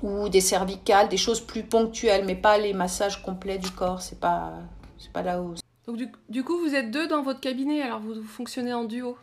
ou 0.01 0.29
des 0.29 0.41
cervicales, 0.41 1.09
des 1.09 1.17
choses 1.17 1.41
plus 1.41 1.63
ponctuelles, 1.63 2.25
mais 2.25 2.35
pas 2.35 2.57
les 2.57 2.73
massages 2.73 3.21
complets 3.21 3.57
du 3.57 3.71
corps. 3.71 4.01
C'est 4.01 4.19
pas, 4.19 4.53
c'est 4.97 5.11
pas 5.11 5.21
là 5.21 5.41
où. 5.41 5.55
Donc 5.87 5.97
du, 6.29 6.43
coup, 6.43 6.59
vous 6.59 6.75
êtes 6.75 6.91
deux 6.91 7.07
dans 7.07 7.23
votre 7.23 7.39
cabinet, 7.39 7.81
alors 7.81 7.99
vous, 7.99 8.21
fonctionnez 8.23 8.73
en 8.73 8.83
duo? 8.83 9.17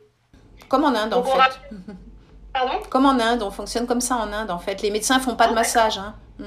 Comme 0.69 0.85
en 0.85 0.95
Inde, 0.95 1.15
en 1.15 1.23
fait. 1.23 1.61
Pardon? 2.53 2.83
Comme 2.91 3.07
en 3.07 3.21
Inde, 3.21 3.43
on 3.43 3.51
fonctionne 3.51 3.87
comme 3.87 4.01
ça 4.01 4.17
en 4.17 4.33
Inde, 4.33 4.51
en 4.51 4.59
fait. 4.59 4.83
Les 4.83 4.91
médecins 4.91 5.21
font 5.21 5.37
pas 5.37 5.47
de 5.47 5.53
ah, 5.53 5.57
massage. 5.57 5.99
Hein. 5.99 6.15
Mm. 6.39 6.45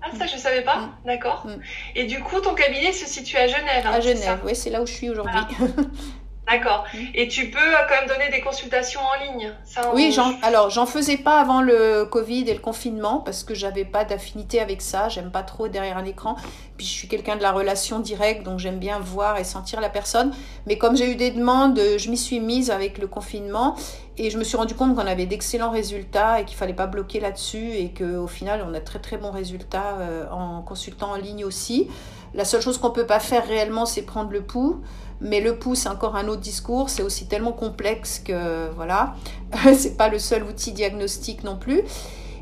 Ah, 0.00 0.16
ça, 0.16 0.26
je 0.26 0.36
savais 0.36 0.62
pas. 0.62 0.76
Mm. 0.76 0.92
D'accord. 1.04 1.46
Mm. 1.46 1.60
Et 1.96 2.04
du 2.04 2.20
coup, 2.20 2.40
ton 2.40 2.54
cabinet 2.54 2.92
se 2.92 3.06
situe 3.06 3.36
à 3.36 3.46
Genève. 3.46 3.84
Hein, 3.84 3.92
à 3.92 4.00
Genève, 4.00 4.40
oui, 4.44 4.54
c'est 4.54 4.70
là 4.70 4.80
où 4.80 4.86
je 4.86 4.92
suis 4.92 5.10
aujourd'hui. 5.10 5.40
D'accord. 6.46 6.84
Mm. 6.92 6.98
Et 7.14 7.28
tu 7.28 7.50
peux 7.50 7.58
euh, 7.58 7.76
quand 7.88 7.94
même 8.00 8.08
donner 8.08 8.30
des 8.30 8.40
consultations 8.40 9.00
en 9.00 9.24
ligne 9.24 9.52
Oui, 9.94 10.16
alors 10.42 10.70
j'en 10.70 10.86
faisais 10.86 11.16
pas 11.16 11.40
avant 11.40 11.62
le 11.62 12.04
Covid 12.04 12.48
et 12.48 12.54
le 12.54 12.60
confinement 12.60 13.18
parce 13.18 13.44
que 13.44 13.54
j'avais 13.54 13.84
pas 13.84 14.04
d'affinité 14.04 14.60
avec 14.60 14.82
ça. 14.82 15.08
J'aime 15.08 15.30
pas 15.30 15.42
trop 15.42 15.68
derrière 15.68 15.96
un 15.96 16.04
écran. 16.04 16.36
Puis 16.76 16.86
je 16.86 16.92
suis 16.92 17.08
quelqu'un 17.08 17.36
de 17.36 17.42
la 17.42 17.52
relation 17.52 18.00
directe, 18.00 18.42
donc 18.42 18.58
j'aime 18.58 18.78
bien 18.78 18.98
voir 18.98 19.38
et 19.38 19.44
sentir 19.44 19.80
la 19.80 19.88
personne. 19.88 20.34
Mais 20.66 20.76
comme 20.76 20.96
j'ai 20.96 21.10
eu 21.10 21.14
des 21.14 21.30
demandes, 21.30 21.78
je 21.78 22.10
m'y 22.10 22.16
suis 22.16 22.40
mise 22.40 22.70
avec 22.70 22.98
le 22.98 23.06
confinement 23.06 23.76
et 24.16 24.30
je 24.30 24.38
me 24.38 24.44
suis 24.44 24.56
rendu 24.56 24.74
compte 24.74 24.94
qu'on 24.94 25.06
avait 25.06 25.26
d'excellents 25.26 25.70
résultats 25.70 26.40
et 26.40 26.44
qu'il 26.44 26.56
fallait 26.56 26.74
pas 26.74 26.86
bloquer 26.86 27.20
là-dessus 27.20 27.72
et 27.72 27.92
qu'au 27.92 28.26
final 28.26 28.64
on 28.68 28.74
a 28.74 28.80
très 28.80 28.98
très 28.98 29.16
bons 29.16 29.32
résultats 29.32 29.98
euh, 30.00 30.28
en 30.30 30.62
consultant 30.62 31.10
en 31.12 31.16
ligne 31.16 31.44
aussi. 31.44 31.88
La 32.34 32.44
seule 32.44 32.60
chose 32.60 32.78
qu'on 32.78 32.90
peut 32.90 33.06
pas 33.06 33.20
faire 33.20 33.46
réellement, 33.46 33.86
c'est 33.86 34.02
prendre 34.02 34.30
le 34.30 34.42
pouls. 34.42 34.80
Mais 35.20 35.40
le 35.40 35.56
pouls, 35.56 35.76
c'est 35.76 35.88
encore 35.88 36.16
un 36.16 36.26
autre 36.28 36.40
discours. 36.40 36.90
C'est 36.90 37.02
aussi 37.02 37.26
tellement 37.26 37.52
complexe 37.52 38.18
que 38.18 38.70
voilà, 38.74 39.14
c'est 39.74 39.96
pas 39.96 40.08
le 40.08 40.18
seul 40.18 40.42
outil 40.44 40.72
diagnostique 40.72 41.44
non 41.44 41.56
plus. 41.56 41.82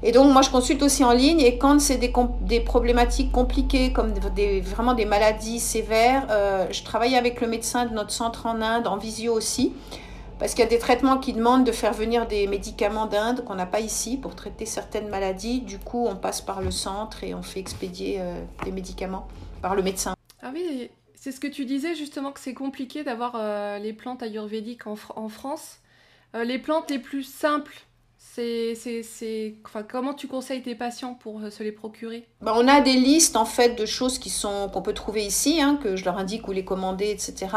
Et 0.05 0.11
donc, 0.11 0.33
moi, 0.33 0.43
je 0.43 0.51
consulte 0.51 0.83
aussi 0.83 1.05
en 1.05 1.13
ligne. 1.13 1.41
Et 1.41 1.59
quand 1.59 1.81
c'est 1.81 1.99
des, 1.99 2.61
problématiques 2.61 3.31
compliquées, 3.31 3.93
comme 3.93 4.13
vraiment 4.15 4.95
des 4.95 5.05
maladies 5.05 5.61
sévères, 5.61 6.27
euh, 6.31 6.67
je 6.73 6.83
travaille 6.83 7.15
avec 7.15 7.41
le 7.41 7.47
médecin 7.47 7.87
de 7.87 7.95
notre 7.95 8.11
centre 8.11 8.47
en 8.47 8.61
Inde, 8.63 8.89
en 8.89 8.97
visio 8.97 9.33
aussi. 9.33 9.73
Parce 10.41 10.55
qu'il 10.55 10.65
y 10.65 10.67
a 10.67 10.71
des 10.71 10.81
traitements 10.81 11.19
qui 11.19 11.35
demandent 11.35 11.65
de 11.65 11.71
faire 11.71 11.93
venir 11.93 12.27
des 12.27 12.49
médicaments 12.49 13.07
d'Inde 13.07 13.45
qu'on 13.45 13.55
n'a 13.55 13.67
pas 13.67 13.79
ici 13.79 14.17
pour 14.17 14.35
traiter 14.35 14.67
certaines 14.67 15.09
maladies. 15.09 15.61
Du 15.61 15.79
coup, 15.79 16.05
on 16.11 16.17
passe 16.17 16.41
par 16.41 16.63
le 16.63 16.73
centre 16.73 17.23
et 17.23 17.33
on 17.33 17.43
fait 17.43 17.61
expédier 17.61 18.17
euh, 18.19 18.35
des 18.65 18.73
médicaments 18.73 19.29
par 19.63 19.75
le 19.75 19.83
médecin. 19.83 20.15
Ah 20.43 20.51
oui, 20.53 20.91
C'est 21.15 21.33
ce 21.33 21.41
que 21.41 21.47
tu 21.47 21.65
disais 21.65 21.95
justement 21.95 22.33
que 22.33 22.41
c'est 22.41 22.55
compliqué 22.55 23.05
d'avoir 23.05 23.35
euh, 23.37 23.79
les 23.79 23.93
plantes 23.93 24.23
ayurvédiques 24.23 24.87
en, 24.87 24.97
en 25.17 25.29
France. 25.29 25.79
Euh, 26.35 26.45
les 26.45 26.59
plantes 26.59 26.91
les 26.91 26.99
plus 26.99 27.23
simples, 27.25 27.87
c'est, 28.19 28.75
c'est, 28.75 29.57
enfin, 29.67 29.83
comment 29.85 30.15
tu 30.15 30.27
conseilles 30.29 30.63
tes 30.63 30.75
patients 30.75 31.15
pour 31.15 31.41
euh, 31.43 31.51
se 31.51 31.63
les 31.63 31.73
procurer? 31.73 32.29
Ben, 32.41 32.55
On 32.57 32.67
a 32.67 32.81
des 32.81 32.95
listes 32.95 33.37
en 33.37 33.45
fait 33.45 33.77
de 33.77 33.87
choses 33.87 34.19
qui 34.19 34.31
sont, 34.31 34.69
qu'on 34.73 34.83
peut 34.83 34.95
trouver 34.95 35.25
ici, 35.25 35.61
hein, 35.63 35.79
que 35.81 35.95
je 35.97 36.05
leur 36.05 36.19
indique 36.19 36.49
où 36.49 36.53
les 36.53 36.65
commander, 36.65 37.11
etc. 37.11 37.57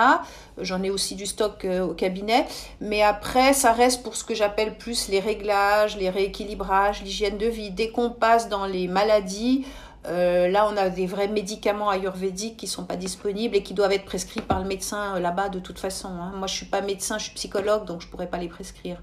J'en 0.60 0.84
ai 0.84 0.92
aussi 0.92 1.16
du 1.16 1.26
stock 1.26 1.66
au 1.66 1.94
cabinet. 1.94 2.46
Mais 2.82 3.02
après, 3.02 3.54
ça 3.54 3.72
reste 3.74 4.04
pour 4.04 4.16
ce 4.16 4.24
que 4.24 4.36
j'appelle 4.36 4.78
plus 4.78 5.08
les 5.08 5.20
réglages, 5.20 5.98
les 5.98 6.10
rééquilibrages, 6.10 7.02
l'hygiène 7.02 7.38
de 7.38 7.48
vie. 7.48 7.72
Dès 7.72 7.90
qu'on 7.92 8.12
passe 8.12 8.48
dans 8.50 8.66
les 8.68 8.88
maladies, 8.88 9.66
euh, 10.08 10.48
là, 10.48 10.68
on 10.72 10.78
a 10.78 10.90
des 10.90 11.06
vrais 11.06 11.28
médicaments 11.28 11.90
ayurvédiques 11.90 12.58
qui 12.58 12.66
ne 12.66 12.72
sont 12.72 12.86
pas 12.86 12.96
disponibles 12.96 13.56
et 13.56 13.64
qui 13.64 13.74
doivent 13.74 13.92
être 13.92 14.06
prescrits 14.06 14.42
par 14.42 14.60
le 14.60 14.68
médecin 14.68 15.16
euh, 15.16 15.20
là-bas 15.20 15.50
de 15.50 15.60
toute 15.60 15.80
façon. 15.80 16.10
Hein. 16.10 16.34
Moi, 16.36 16.48
je 16.48 16.54
ne 16.54 16.58
suis 16.58 16.66
pas 16.66 16.82
médecin, 16.82 17.18
je 17.18 17.26
suis 17.26 17.34
psychologue, 17.34 17.86
donc 17.86 18.02
je 18.02 18.08
ne 18.08 18.12
pourrais 18.12 18.30
pas 18.30 18.38
les 18.38 18.50
prescrire. 18.50 19.02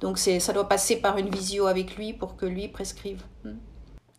Donc 0.00 0.18
ça 0.18 0.52
doit 0.52 0.68
passer 0.68 0.96
par 0.96 1.18
une 1.18 1.28
visio 1.28 1.66
avec 1.66 1.96
lui 1.96 2.12
pour 2.12 2.36
que 2.36 2.46
lui 2.46 2.68
prescrive. 2.68 3.22
Hmm. 3.44 3.56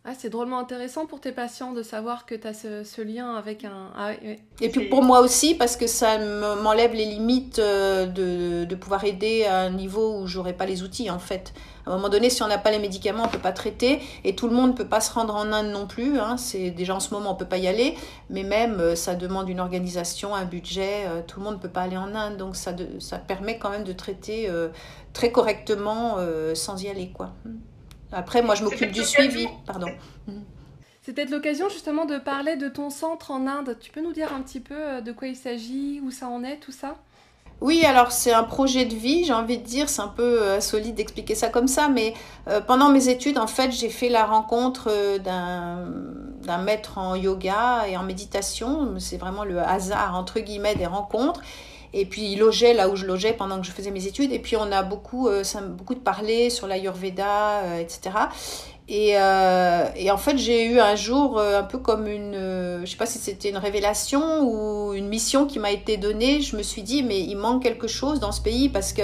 Ah, 0.04 0.14
c'est 0.18 0.30
drôlement 0.30 0.58
intéressant 0.58 1.06
pour 1.06 1.20
tes 1.20 1.30
patients 1.30 1.70
de 1.70 1.84
savoir 1.84 2.26
que 2.26 2.34
tu 2.34 2.48
as 2.48 2.54
ce, 2.54 3.02
lien 3.02 3.36
avec 3.36 3.64
un... 3.64 3.92
Ah, 3.96 4.10
Et 4.60 4.68
puis 4.68 4.88
pour 4.88 5.04
moi 5.04 5.20
aussi, 5.20 5.54
parce 5.54 5.76
que 5.76 5.86
ça 5.86 6.18
m'enlève 6.60 6.92
les 6.92 7.04
limites 7.04 7.60
euh, 7.60 8.06
de, 8.06 8.64
de, 8.64 8.74
pouvoir 8.74 9.04
aider 9.04 9.44
à 9.44 9.60
un 9.60 9.70
niveau 9.70 10.18
où 10.18 10.26
j'aurais 10.26 10.54
pas 10.54 10.66
les 10.66 10.82
outils 10.82 11.08
en 11.08 11.20
fait. 11.20 11.54
À 11.86 11.90
un 11.90 11.96
moment 11.96 12.08
donné, 12.08 12.30
si 12.30 12.42
on 12.42 12.48
n'a 12.48 12.58
pas 12.58 12.72
les 12.72 12.80
médicaments, 12.80 13.22
on 13.26 13.28
peut 13.28 13.38
pas 13.38 13.52
traiter. 13.52 14.00
Et 14.24 14.34
tout 14.34 14.48
le 14.48 14.56
monde 14.56 14.72
ne 14.72 14.76
peut 14.76 14.88
pas 14.88 15.00
se 15.00 15.12
rendre 15.12 15.36
en 15.36 15.52
Inde 15.52 15.68
non 15.68 15.86
plus. 15.86 16.18
Hein. 16.18 16.36
C'est 16.36 16.72
déjà 16.72 16.96
en 16.96 17.00
ce 17.00 17.14
moment, 17.14 17.30
on 17.30 17.36
peut 17.36 17.44
pas 17.44 17.58
y 17.58 17.68
aller. 17.68 17.94
Mais 18.28 18.42
même, 18.42 18.80
euh, 18.80 18.96
ça 18.96 19.14
demande 19.14 19.48
une 19.48 19.60
organisation, 19.60 20.34
un 20.34 20.46
budget. 20.46 21.04
Euh, 21.06 21.22
tout 21.24 21.38
le 21.38 21.44
monde 21.44 21.54
ne 21.54 21.60
peut 21.60 21.68
pas 21.68 21.82
aller 21.82 21.96
en 21.96 22.12
Inde. 22.16 22.38
Donc 22.38 22.56
ça, 22.56 22.74
ça 22.98 23.18
permet 23.18 23.56
quand 23.56 23.70
même 23.70 23.84
de 23.84 23.92
traiter 23.92 24.50
très 25.12 25.30
correctement 25.30 26.16
sans 26.54 26.82
y 26.82 26.88
aller. 26.88 27.12
quoi. 27.12 27.34
Après, 28.12 28.42
moi, 28.42 28.54
je 28.54 28.64
m'occupe 28.64 28.92
du 28.92 29.04
suivi. 29.04 29.48
Pardon. 29.66 29.88
C'est 31.04 31.14
peut-être 31.14 31.30
l'occasion 31.30 31.68
justement 31.68 32.04
de 32.04 32.18
parler 32.18 32.56
de 32.56 32.68
ton 32.68 32.88
centre 32.88 33.32
en 33.32 33.48
Inde. 33.48 33.76
Tu 33.80 33.90
peux 33.90 34.00
nous 34.00 34.12
dire 34.12 34.32
un 34.32 34.40
petit 34.40 34.60
peu 34.60 34.76
euh, 34.76 35.00
de 35.00 35.10
quoi 35.10 35.26
il 35.26 35.34
s'agit, 35.34 36.00
où 36.04 36.12
ça 36.12 36.28
en 36.28 36.44
est, 36.44 36.58
tout 36.58 36.70
ça? 36.70 36.94
Oui, 37.60 37.84
alors 37.84 38.12
c'est 38.12 38.32
un 38.32 38.44
projet 38.44 38.84
de 38.84 38.94
vie, 38.94 39.24
j'ai 39.24 39.32
envie 39.32 39.58
de 39.58 39.64
dire, 39.64 39.88
c'est 39.88 40.02
un 40.02 40.08
peu 40.08 40.42
euh, 40.42 40.60
solide 40.60 40.94
d'expliquer 40.94 41.34
ça 41.34 41.48
comme 41.48 41.68
ça, 41.68 41.88
mais 41.88 42.14
euh, 42.48 42.60
pendant 42.60 42.88
mes 42.88 43.08
études, 43.08 43.38
en 43.38 43.48
fait, 43.48 43.72
j'ai 43.72 43.88
fait 43.88 44.08
la 44.08 44.26
rencontre 44.26 45.18
d'un 45.18 46.58
maître 46.58 46.98
en 46.98 47.16
yoga 47.16 47.88
et 47.88 47.96
en 47.96 48.04
méditation. 48.04 48.94
C'est 48.98 49.16
vraiment 49.16 49.44
le 49.44 49.58
hasard, 49.58 50.16
entre 50.16 50.38
guillemets, 50.38 50.76
des 50.76 50.86
rencontres. 50.86 51.40
Et 51.94 52.06
puis 52.06 52.32
il 52.32 52.38
logeait 52.38 52.74
là 52.74 52.88
où 52.88 52.96
je 52.96 53.04
logeais 53.04 53.32
pendant 53.32 53.60
que 53.60 53.66
je 53.66 53.72
faisais 53.72 53.90
mes 53.90 54.06
études. 54.06 54.32
Et 54.32 54.38
puis 54.38 54.56
on 54.56 54.72
a 54.72 54.82
beaucoup, 54.82 55.28
euh, 55.28 55.42
beaucoup 55.76 55.94
de 55.94 56.00
parlé 56.00 56.50
sur 56.50 56.66
l'Ayurveda, 56.66 57.60
euh, 57.60 57.78
etc. 57.78 58.10
Et, 58.88 59.12
euh, 59.16 59.86
et, 59.96 60.10
en 60.10 60.18
fait, 60.18 60.36
j'ai 60.36 60.66
eu 60.66 60.80
un 60.80 60.96
jour 60.96 61.40
un 61.40 61.62
peu 61.62 61.78
comme 61.78 62.08
une, 62.08 62.80
je 62.84 62.90
sais 62.90 62.96
pas 62.96 63.06
si 63.06 63.18
c'était 63.18 63.48
une 63.48 63.56
révélation 63.56 64.42
ou 64.42 64.92
une 64.92 65.08
mission 65.08 65.46
qui 65.46 65.60
m'a 65.60 65.70
été 65.70 65.96
donnée. 65.96 66.40
Je 66.40 66.56
me 66.56 66.62
suis 66.62 66.82
dit, 66.82 67.02
mais 67.02 67.20
il 67.20 67.36
manque 67.36 67.62
quelque 67.62 67.86
chose 67.86 68.20
dans 68.20 68.32
ce 68.32 68.42
pays 68.42 68.68
parce 68.68 68.92
que 68.92 69.02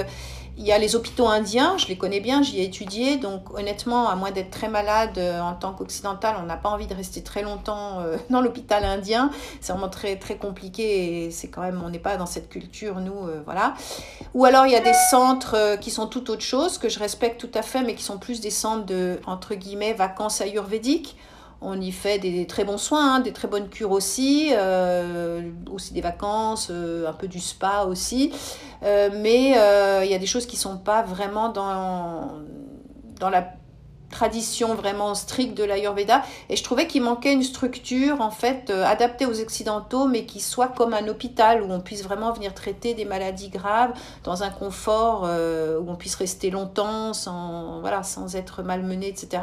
il 0.59 0.67
y 0.67 0.73
a 0.73 0.79
les 0.79 0.97
hôpitaux 0.97 1.29
indiens, 1.29 1.79
je 1.79 1.87
les 1.87 1.97
connais 1.97 2.19
bien, 2.19 2.43
j'y 2.43 2.59
ai 2.59 2.65
étudié, 2.65 3.17
donc 3.17 3.57
honnêtement, 3.57 4.09
à 4.09 4.17
moins 4.17 4.33
d'être 4.33 4.51
très 4.51 4.69
malade 4.69 5.17
euh, 5.17 5.41
en 5.41 5.55
tant 5.55 5.73
qu'occidental, 5.73 6.35
on 6.43 6.47
n'a 6.47 6.57
pas 6.57 6.69
envie 6.69 6.89
de 6.89 6.95
rester 6.95 7.23
très 7.23 7.43
longtemps 7.43 8.01
euh, 8.01 8.17
dans 8.31 8.41
l'hôpital 8.41 8.85
indien. 8.85 9.31
C'est 9.61 9.73
vraiment 9.73 9.89
très 9.89 10.17
très 10.17 10.37
compliqué 10.37 11.27
et 11.27 11.31
c'est 11.31 11.47
quand 11.47 11.63
même, 11.63 11.81
on 11.85 11.91
n'est 11.91 12.01
pas 12.01 12.17
dans 12.17 12.27
cette 12.27 12.49
culture, 12.49 13.01
nous, 13.01 13.29
euh, 13.29 13.41
voilà. 13.45 13.75
Ou 14.35 14.45
alors 14.45 14.67
il 14.67 14.73
y 14.73 14.77
a 14.77 14.81
des 14.81 14.95
centres 15.11 15.77
qui 15.81 15.93
sont 15.93 16.09
tout 16.09 16.29
autre 16.29 16.43
chose, 16.43 16.77
que 16.77 16.89
je 16.89 16.99
respecte 16.99 17.41
tout 17.41 17.57
à 17.57 17.63
fait, 17.63 17.83
mais 17.83 17.95
qui 17.95 18.03
sont 18.03 18.19
plus 18.19 18.41
des 18.41 18.51
centres 18.51 18.85
de, 18.85 19.21
entre 19.27 19.55
guillemets, 19.55 19.93
vacances 19.93 20.41
ayurvédiques 20.41 21.17
on 21.61 21.81
y 21.81 21.91
fait 21.91 22.19
des, 22.19 22.47
très 22.47 22.65
bons 22.65 22.79
soins, 22.79 23.17
hein, 23.17 23.21
des 23.21 23.33
très 23.33 23.49
bonnes 23.49 23.69
cures 23.69 23.91
aussi, 23.91 24.51
euh, 24.53 25.51
aussi 25.71 25.93
des 25.93 26.01
vacances, 26.01 26.69
euh, 26.71 27.09
un 27.09 27.13
peu 27.13 27.27
du 27.27 27.41
spa 27.41 27.85
aussi. 27.89 28.33
Euh, 28.85 29.11
mais 29.13 29.51
il 30.05 30.11
y 30.11 30.15
a 30.15 30.19
des 30.19 30.27
choses 30.27 30.47
qui 30.47 30.57
ne 30.57 30.61
sont 30.61 30.79
pas 30.79 31.03
vraiment 31.03 31.49
dans, 31.49 32.29
dans 33.19 33.31
la 33.31 33.53
tradition 34.11 34.75
vraiment 34.75 35.15
stricte 35.15 35.57
de 35.57 35.65
l'Ayurveda. 35.65 36.23
Et 36.49 36.57
je 36.57 36.65
trouvais 36.65 36.87
qu'il 36.87 37.03
manquait 37.03 37.33
une 37.33 37.43
structure 37.43 38.21
en 38.21 38.31
fait 38.31 38.71
euh, 38.71 38.85
adaptée 38.85 39.27
aux 39.27 39.41
occidentaux 39.41 40.07
mais 40.07 40.25
qui 40.25 40.41
soit 40.41 40.69
comme 40.69 40.95
un 40.95 41.07
hôpital 41.09 41.63
où 41.63 41.71
on 41.71 41.81
puisse 41.81 42.03
vraiment 42.03 42.33
venir 42.33 42.55
traiter 42.55 42.95
des 42.95 43.05
maladies 43.05 43.51
graves 43.51 43.93
dans 44.25 44.43
un 44.43 44.51
confort 44.51 45.23
euh, 45.25 45.79
où 45.79 45.91
on 45.91 45.97
puisse 45.97 46.15
rester 46.15 46.51
longtemps 46.51 47.13
sans 47.13 47.81
voilà 47.81 48.03
sans 48.03 48.35
être 48.35 48.63
malmené 48.63 49.09
etc 49.09 49.43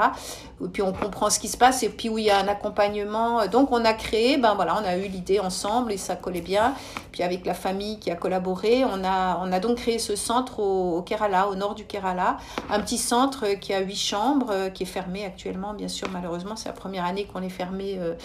et 0.64 0.68
puis 0.68 0.82
on 0.82 0.94
comprend 0.94 1.30
ce 1.30 1.40
qui 1.40 1.48
se 1.48 1.58
passe 1.58 1.84
et 1.84 1.90
puis 1.90 2.10
où 2.10 2.18
il 2.18 2.26
y 2.26 2.32
a 2.32 2.40
un 2.40 2.48
accompagnement. 2.48 3.46
Donc 3.48 3.72
on 3.72 3.84
a 3.86 3.94
créé 3.94 4.38
ben 4.38 4.56
voilà 4.56 4.82
on 4.82 4.86
a 4.86 4.98
eu 4.98 5.08
l'idée 5.08 5.40
ensemble 5.40 5.92
et 5.92 5.98
ça 5.98 6.16
collait 6.16 6.42
bien. 6.42 6.74
Puis 7.12 7.24
avec 7.24 7.46
la 7.46 7.54
famille 7.54 8.00
qui 8.00 8.10
a 8.10 8.16
collaboré 8.16 8.84
on 8.86 9.04
a 9.04 9.40
on 9.44 9.52
a 9.52 9.60
donc 9.60 9.78
créé 9.78 10.00
ce 10.00 10.16
centre 10.16 10.60
au, 10.60 10.98
au 10.98 11.02
Kerala 11.02 11.50
au 11.50 11.56
nord 11.56 11.76
du 11.76 11.86
Kerala. 11.86 12.38
Un 12.72 12.80
petit 12.80 12.98
centre 12.98 13.46
qui 13.60 13.74
a 13.74 13.82
huit 13.82 13.96
chambres 13.96 14.55
euh, 14.56 14.70
qui 14.70 14.84
est 14.84 14.88
fermé 14.88 15.26
actuellement, 15.26 15.74
bien 15.74 15.88
sûr, 15.88 16.08
malheureusement, 16.12 16.56
c'est 16.56 16.70
la 16.70 16.76
première 16.76 17.06
année 17.06 17.26
qu'on 17.26 17.42
est 17.42 17.50
fermé 17.50 17.98
euh, 18.00 18.16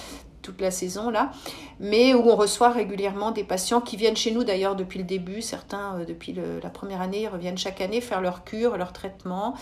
toute 0.42 0.60
la 0.60 0.70
saison 0.70 1.10
là, 1.10 1.32
mais 1.80 2.14
où 2.14 2.30
on 2.30 2.36
reçoit 2.36 2.70
régulièrement 2.70 3.30
des 3.30 3.44
patients 3.44 3.80
qui 3.80 3.96
viennent 3.96 4.16
chez 4.16 4.30
nous 4.30 4.44
d'ailleurs 4.44 4.76
depuis 4.76 4.98
le 4.98 5.04
début, 5.04 5.42
certains 5.42 5.98
euh, 5.98 6.04
depuis 6.04 6.38
la 6.62 6.70
première 6.70 7.00
année, 7.00 7.28
reviennent 7.28 7.58
chaque 7.58 7.80
année 7.80 8.00
faire 8.00 8.20
leur 8.20 8.44
cure, 8.44 8.76
leur 8.76 8.92
traitement, 8.92 9.54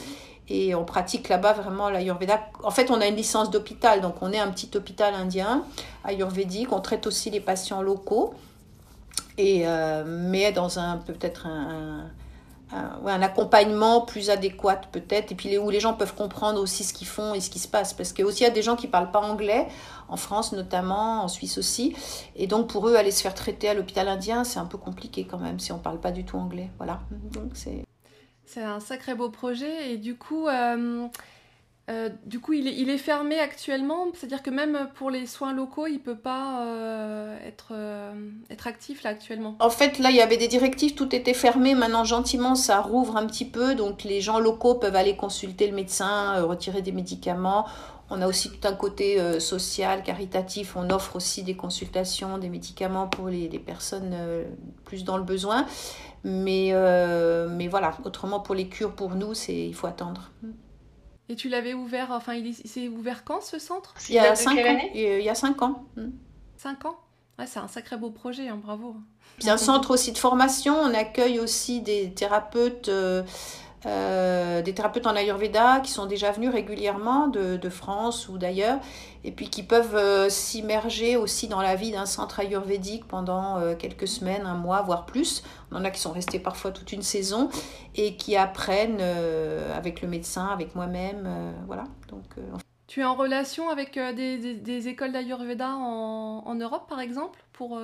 et 0.49 0.75
on 0.75 0.85
pratique 0.85 1.29
là-bas 1.29 1.55
vraiment 1.55 1.91
l'ayurveda. 1.91 2.41
En 2.63 2.71
fait, 2.71 2.91
on 2.91 3.01
a 3.01 3.07
une 3.07 3.17
licence 3.17 3.51
d'hôpital, 3.51 4.01
donc 4.01 4.17
on 4.21 4.33
est 4.33 4.39
un 4.39 4.51
petit 4.51 4.71
hôpital 4.77 5.15
indien 5.15 5.65
ayurvédique, 6.05 6.73
on 6.73 6.81
traite 6.81 7.07
aussi 7.07 7.31
les 7.31 7.41
patients 7.41 7.83
locaux, 7.83 8.35
et, 9.37 9.65
mais 10.07 10.51
dans 10.53 10.79
un 10.79 10.97
peut-être 10.97 11.47
un, 11.47 12.11
accompagnement 12.71 14.03
plus 14.03 14.31
adéquat 14.31 14.81
peut-être, 14.93 15.33
et 15.33 15.35
puis 15.35 15.57
où 15.59 15.71
les 15.71 15.81
gens 15.81 15.95
peuvent 15.95 16.15
comprendre 16.15 16.61
aussi 16.61 16.85
ce 16.85 16.93
qu'ils 16.93 17.07
font 17.07 17.35
et 17.35 17.41
ce 17.41 17.51
qui 17.51 17.59
se 17.59 17.69
passe. 17.69 17.95
Parce 17.95 18.13
qu'il 18.13 18.27
y 18.27 18.45
a 18.45 18.51
des 18.51 18.63
gens 18.63 18.77
qui 18.77 18.87
ne 18.87 18.93
parlent 18.93 19.11
pas 19.11 19.21
anglais, 19.21 19.67
en 20.09 20.17
France 20.17 20.53
notamment, 20.53 21.23
en 21.23 21.29
Suisse 21.29 21.59
aussi, 21.59 21.97
et 22.37 22.47
donc 22.47 22.69
pour 22.69 22.89
eux, 22.89 22.97
aller 22.97 23.11
se 23.11 23.23
faire 23.23 23.35
traiter 23.35 23.69
à 23.69 23.75
l'hôpital 23.75 24.09
indien, 24.09 24.45
c'est 24.45 24.59
un 24.59 24.67
peu 24.67 24.79
compliqué 24.79 25.27
quand 25.27 25.39
même, 25.39 25.59
si 25.59 25.73
on 25.73 25.79
ne 25.79 25.83
parle 25.83 26.01
pas 26.01 26.13
du 26.13 26.25
tout 26.25 26.37
anglais. 26.37 26.71
Voilà. 26.79 27.01
Donc 27.33 27.53
c'est... 27.55 27.85
C'est 28.45 28.63
un 28.63 28.81
sacré 28.81 29.15
beau 29.15 29.29
projet, 29.29 29.93
et 29.93 29.97
du 29.97 30.17
coup... 30.17 30.49
Euh, 30.49 31.07
euh, 31.89 32.11
du 32.27 32.39
coup, 32.39 32.53
il 32.53 32.91
est, 32.91 32.99
fermé 32.99 33.39
actuellement, 33.39 34.09
c'est-à-dire 34.13 34.43
que 34.43 34.51
même 34.51 34.89
pour 34.97 35.11
les 35.11 35.27
soins 35.27 35.55
locaux, 35.55 35.87
il 35.87 35.95
ne 35.95 35.99
peut 35.99 36.17
pas 36.17 36.63
euh, 36.63 37.39
être, 37.47 37.69
euh, 37.71 38.13
être 38.51 38.67
actif 38.67 39.03
là 39.05 39.11
actuellement. 39.11 39.57
En 39.61 39.71
fait, 39.71 39.99
là, 39.99 40.11
il 40.11 40.17
y 40.17 40.21
avait 40.21 40.37
des 40.37 40.49
directives, 40.49 40.95
tout 40.95 41.15
était 41.15 41.33
fermé. 41.33 41.75
Maintenant, 41.75 42.05
gentiment, 42.05 42.55
ça 42.55 42.81
rouvre 42.81 43.17
un 43.17 43.27
petit 43.27 43.47
peu. 43.47 43.75
Donc, 43.75 44.05
les 44.05 44.21
gens 44.21 44.39
locaux 44.39 44.75
peuvent 44.75 44.97
aller 44.97 45.17
consulter 45.17 45.67
le 45.67 45.75
médecin, 45.75 46.43
retirer 46.43 46.83
des 46.83 46.93
médicaments. 46.93 47.67
On 48.11 48.21
a 48.21 48.27
aussi 48.27 48.51
tout 48.51 48.69
un 48.69 48.75
côté 48.75 49.41
social, 49.41 50.03
caritatif. 50.03 50.77
On 50.77 50.91
offre 50.91 51.17
aussi 51.17 51.43
des 51.43 51.57
consultations, 51.57 52.37
des 52.39 52.49
médicaments 52.49 53.07
pour 53.07 53.29
les, 53.29 53.49
les 53.49 53.59
personnes 53.59 54.15
plus 54.85 55.05
dans 55.05 55.17
le 55.17 55.25
besoin. 55.25 55.67
Mais, 56.25 56.73
mais 57.51 57.69
voilà, 57.69 57.97
autrement, 58.05 58.41
pour 58.41 58.55
les 58.55 58.69
cures, 58.69 58.93
pour 58.93 59.15
nous, 59.15 59.33
il 59.49 59.75
faut 59.75 59.87
attendre. 59.87 60.31
Et 61.29 61.37
tu 61.37 61.49
l'avais 61.49 61.75
ouvert, 61.75 62.11
enfin, 62.11 62.35
il 62.35 62.55
s'est 62.55 62.89
ouvert 62.89 63.25
quand 63.25 63.43
ce 63.43 63.59
centre? 63.59 63.95
Il 64.09 64.15
y 64.15 64.19
a 64.19 64.35
5 64.35 64.59
ans. 64.59 64.79
Il 64.95 65.21
y 65.23 65.29
a 65.29 65.35
5 65.35 65.61
ans. 65.63 65.85
5 66.57 66.85
ans? 66.87 66.97
Ouais, 67.39 67.47
C'est 67.47 67.59
un 67.61 67.69
sacré 67.69 67.97
beau 67.97 68.11
projet, 68.11 68.49
hein, 68.49 68.59
bravo. 68.61 68.97
C'est 69.39 69.51
un 69.51 69.59
centre 69.59 69.93
aussi 69.93 70.13
de 70.13 70.19
formation. 70.19 70.75
On 70.75 70.95
accueille 70.95 71.39
aussi 71.39 71.81
des 71.81 72.13
thérapeutes. 72.13 72.89
Euh, 72.89 73.23
euh, 73.87 74.61
des 74.61 74.75
thérapeutes 74.75 75.07
en 75.07 75.15
Ayurveda 75.15 75.81
qui 75.81 75.93
sont 75.93 76.07
déjà 76.07 76.33
venus 76.33 76.51
régulièrement 76.51 77.29
de, 77.29 77.69
France 77.69 78.29
ou 78.29 78.39
d'ailleurs, 78.39 78.81
et 79.25 79.31
puis 79.31 79.51
qui 79.51 79.63
peuvent 79.63 79.95
euh, 79.95 80.29
s'immerger 80.29 81.17
aussi 81.17 81.49
dans 81.49 81.61
la 81.61 81.77
vie 81.77 81.93
d'un 81.93 82.07
centre 82.07 82.41
ayurvédique 82.41 83.07
pendant 83.07 83.59
euh, 83.59 83.75
quelques 83.75 84.09
semaines, 84.09 84.47
un 84.47 84.55
mois, 84.55 84.83
voire 84.83 85.07
plus. 85.07 85.43
On 85.71 85.77
en 85.77 85.85
a 85.85 85.91
qui 85.91 86.01
sont 86.01 86.13
restés 86.13 86.39
parfois 86.39 86.71
toute 86.71 86.93
une 86.93 87.03
saison 87.03 87.51
et 87.95 88.17
qui 88.17 88.37
apprennent 88.37 89.03
avec 89.75 90.03
le 90.03 90.09
médecin, 90.09 90.47
avec 90.47 90.75
moi-même. 90.75 91.29
voilà. 91.67 91.85
Donc, 92.09 92.25
tu 92.87 93.01
es 93.01 93.05
en 93.05 93.15
relation 93.15 93.69
avec 93.69 93.99
des, 93.99 94.55
des, 94.55 94.89
écoles 94.89 95.13
d'Ayurveda 95.13 95.71
en, 95.71 96.43
en, 96.47 96.55
Europe, 96.55 96.89
par 96.89 97.01
exemple, 97.01 97.39
pour 97.53 97.79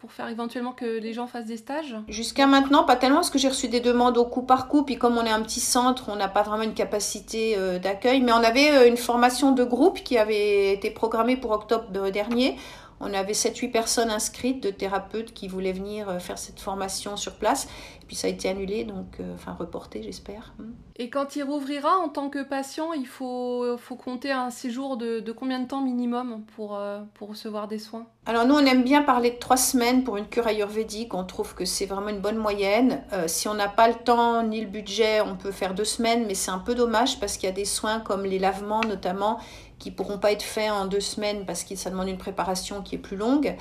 pour 0.00 0.12
faire 0.12 0.28
éventuellement 0.28 0.72
que 0.72 0.98
les 0.98 1.12
gens 1.12 1.26
fassent 1.26 1.46
des 1.46 1.58
stages 1.58 1.94
Jusqu'à 2.08 2.46
maintenant, 2.46 2.84
pas 2.84 2.96
tellement, 2.96 3.16
parce 3.16 3.28
que 3.28 3.38
j'ai 3.38 3.48
reçu 3.48 3.68
des 3.68 3.80
demandes 3.80 4.16
au 4.16 4.24
coup 4.24 4.40
par 4.40 4.66
coup. 4.66 4.82
Puis 4.82 4.96
comme 4.96 5.18
on 5.18 5.26
est 5.26 5.30
un 5.30 5.42
petit 5.42 5.60
centre, 5.60 6.08
on 6.08 6.16
n'a 6.16 6.28
pas 6.28 6.42
vraiment 6.42 6.62
une 6.62 6.72
capacité 6.72 7.54
euh, 7.58 7.78
d'accueil. 7.78 8.22
Mais 8.22 8.32
on 8.32 8.36
avait 8.36 8.70
euh, 8.70 8.88
une 8.88 8.96
formation 8.96 9.52
de 9.52 9.62
groupe 9.62 10.02
qui 10.02 10.16
avait 10.16 10.72
été 10.72 10.90
programmée 10.90 11.36
pour 11.36 11.50
octobre 11.50 12.10
dernier, 12.10 12.56
On 13.00 13.12
avait 13.12 13.34
7-8 13.34 13.70
personnes 13.70 14.10
inscrites 14.10 14.62
de 14.62 14.70
thérapeutes 14.70 15.34
qui 15.34 15.48
voulaient 15.48 15.72
venir 15.72 16.08
euh, 16.08 16.18
faire 16.18 16.38
cette 16.38 16.60
formation 16.60 17.18
sur 17.18 17.34
place. 17.34 17.68
Puis 18.10 18.16
ça 18.16 18.26
a 18.26 18.30
été 18.30 18.48
annulé, 18.48 18.82
donc 18.82 19.20
euh, 19.20 19.34
enfin 19.36 19.52
reporté, 19.56 20.02
j'espère. 20.02 20.52
Hmm. 20.58 20.72
Et 20.96 21.10
quand 21.10 21.36
il 21.36 21.44
rouvrira 21.44 21.96
en 21.98 22.08
tant 22.08 22.28
que 22.28 22.42
patient, 22.42 22.92
il 22.92 23.06
faut, 23.06 23.76
faut 23.78 23.94
compter 23.94 24.32
un 24.32 24.50
séjour 24.50 24.96
de, 24.96 25.20
de 25.20 25.30
combien 25.30 25.60
de 25.60 25.68
temps 25.68 25.80
minimum 25.80 26.42
pour, 26.56 26.76
euh, 26.76 27.02
pour 27.14 27.28
recevoir 27.28 27.68
des 27.68 27.78
soins? 27.78 28.06
Alors 28.26 28.46
nous, 28.46 28.56
on 28.56 28.66
aime 28.66 28.82
bien 28.82 29.02
parler 29.02 29.30
de 29.30 29.36
3 29.36 29.56
semaines 29.56 30.02
pour 30.02 30.16
une 30.16 30.26
cure 30.26 30.48
ayurvédique. 30.48 31.14
On 31.14 31.22
trouve 31.22 31.54
que 31.54 31.64
c'est 31.64 31.86
vraiment 31.86 32.08
une 32.08 32.18
bonne 32.18 32.36
moyenne. 32.36 33.04
si 33.28 33.46
on 33.46 33.54
n'a 33.54 33.68
pas 33.68 33.86
le 33.86 33.94
temps 33.94 34.42
ni 34.42 34.60
le 34.60 34.66
budget, 34.66 35.20
on 35.20 35.36
peut 35.36 35.52
faire 35.52 35.74
2 35.74 35.84
semaines, 35.84 36.24
mais 36.26 36.34
c'est 36.34 36.50
un 36.50 36.58
peu 36.58 36.74
dommage 36.74 37.20
parce 37.20 37.36
qu'il 37.36 37.48
y 37.48 37.52
a 37.52 37.54
des 37.54 37.64
soins 37.64 38.00
comme 38.00 38.24
les 38.24 38.40
lavements 38.40 38.80
notamment 38.80 39.38
qui 39.80 39.90
pourront 39.90 40.18
pas 40.18 40.30
être 40.30 40.42
faits 40.42 40.70
en 40.70 40.84
deux 40.86 41.00
semaines 41.00 41.44
parce 41.46 41.64
que 41.64 41.74
ça 41.74 41.90
demande 41.90 42.08
une 42.08 42.18
préparation 42.18 42.82
qui 42.82 42.94
est 42.94 42.98
plus 42.98 43.16
longue. 43.16 43.56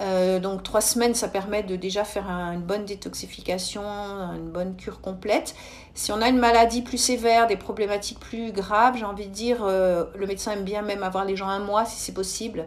Euh, 0.00 0.40
donc 0.40 0.62
trois 0.62 0.80
semaines, 0.80 1.14
ça 1.14 1.28
permet 1.28 1.62
de 1.62 1.76
déjà 1.76 2.04
faire 2.04 2.28
une 2.28 2.62
bonne 2.62 2.84
détoxification, 2.84 3.82
une 3.82 4.50
bonne 4.50 4.76
cure 4.76 5.00
complète. 5.00 5.54
Si 5.94 6.12
on 6.12 6.20
a 6.22 6.28
une 6.28 6.38
maladie 6.38 6.82
plus 6.82 6.98
sévère, 6.98 7.46
des 7.46 7.56
problématiques 7.56 8.18
plus 8.18 8.52
graves, 8.52 8.96
j'ai 8.96 9.04
envie 9.04 9.26
de 9.26 9.32
dire, 9.32 9.58
euh, 9.62 10.04
le 10.16 10.26
médecin 10.26 10.52
aime 10.52 10.64
bien 10.64 10.82
même 10.82 11.02
avoir 11.02 11.24
les 11.24 11.36
gens 11.36 11.48
un 11.48 11.60
mois 11.60 11.84
si 11.84 11.98
c'est 12.00 12.14
possible 12.14 12.66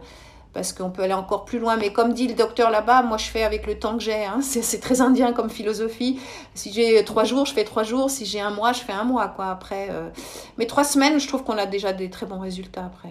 parce 0.53 0.71
qu'on 0.71 0.89
peut 0.89 1.03
aller 1.03 1.13
encore 1.13 1.43
plus 1.43 1.59
loin. 1.59 1.75
Mais 1.75 1.91
comme 1.91 2.13
dit 2.13 2.27
le 2.27 2.33
docteur 2.33 2.71
là-bas, 2.71 3.03
moi 3.03 3.17
je 3.17 3.25
fais 3.25 3.43
avec 3.43 3.67
le 3.67 3.77
temps 3.77 3.97
que 3.97 4.03
j'ai. 4.03 4.23
Hein. 4.23 4.39
C'est 4.41 4.79
très 4.79 5.01
indien 5.01 5.33
comme 5.33 5.49
philosophie. 5.49 6.17
Si 6.53 6.71
j'ai 6.71 7.03
trois 7.03 7.25
jours, 7.25 7.45
je 7.45 7.53
fais 7.53 7.65
trois 7.65 7.83
jours. 7.83 8.09
Si 8.09 8.25
j'ai 8.25 8.39
un 8.39 8.51
mois, 8.51 8.71
je 8.71 8.79
fais 8.79 8.93
un 8.93 9.03
mois. 9.03 9.33
Après, 9.37 9.89
euh. 9.91 10.09
Mais 10.57 10.65
trois 10.65 10.85
semaines, 10.85 11.19
je 11.19 11.27
trouve 11.27 11.43
qu'on 11.43 11.57
a 11.57 11.65
déjà 11.65 11.91
des 11.91 12.09
très 12.09 12.25
bons 12.25 12.39
résultats 12.39 12.85
après. 12.85 13.09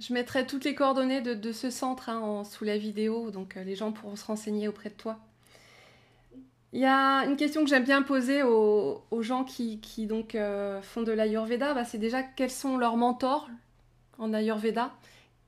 Je 0.00 0.12
mettrai 0.12 0.46
toutes 0.46 0.64
les 0.64 0.74
coordonnées 0.74 1.20
de, 1.20 1.52
ce 1.52 1.70
centre 1.70 2.08
hein, 2.08 2.44
sous 2.44 2.64
la 2.64 2.78
vidéo, 2.78 3.30
donc 3.30 3.56
euh, 3.56 3.64
les 3.64 3.76
gens 3.76 3.92
pourront 3.92 4.16
se 4.16 4.24
renseigner 4.24 4.68
auprès 4.68 4.90
de 4.90 4.94
toi. 4.94 5.18
Il 6.72 6.80
y 6.80 6.86
a 6.86 7.24
une 7.24 7.36
question 7.36 7.64
que 7.64 7.68
j'aime 7.68 7.84
bien 7.84 8.02
poser 8.02 8.42
aux, 8.42 9.02
gens 9.20 9.44
qui, 9.44 9.80
donc 10.06 10.34
euh, 10.34 10.80
font 10.82 11.02
de 11.02 11.12
l'Ayurveda, 11.12 11.74
bah, 11.74 11.84
c'est 11.84 11.98
déjà 11.98 12.22
quels 12.22 12.50
sont 12.50 12.76
leurs 12.76 12.96
mentors 12.96 13.48
en 14.18 14.32
Ayurveda? 14.32 14.92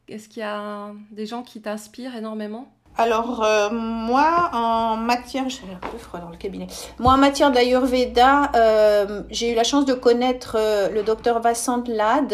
Est-ce 0.08 0.28
qu'il 0.28 0.40
y 0.40 0.46
a 0.46 0.92
des 1.12 1.26
gens 1.26 1.42
qui 1.42 1.62
t'inspirent 1.62 2.16
énormément? 2.16 2.72
Alors 2.98 3.42
euh, 3.42 3.70
moi 3.70 4.50
en 4.52 4.96
matière, 4.96 5.48
j'ai 5.48 5.62
un 5.62 5.88
peu 5.88 5.96
froid 5.96 6.20
dans 6.20 6.28
le 6.28 6.36
cabinet. 6.36 6.66
Moi 6.98 7.12
en 7.12 7.16
matière 7.16 7.50
d'Ayurveda, 7.50 8.52
euh, 8.54 9.22
j'ai 9.30 9.52
eu 9.52 9.54
la 9.54 9.64
chance 9.64 9.86
de 9.86 9.94
connaître 9.94 10.56
euh, 10.58 10.90
le 10.90 11.02
docteur 11.02 11.40
Vassant 11.40 11.82
Lad 11.86 12.28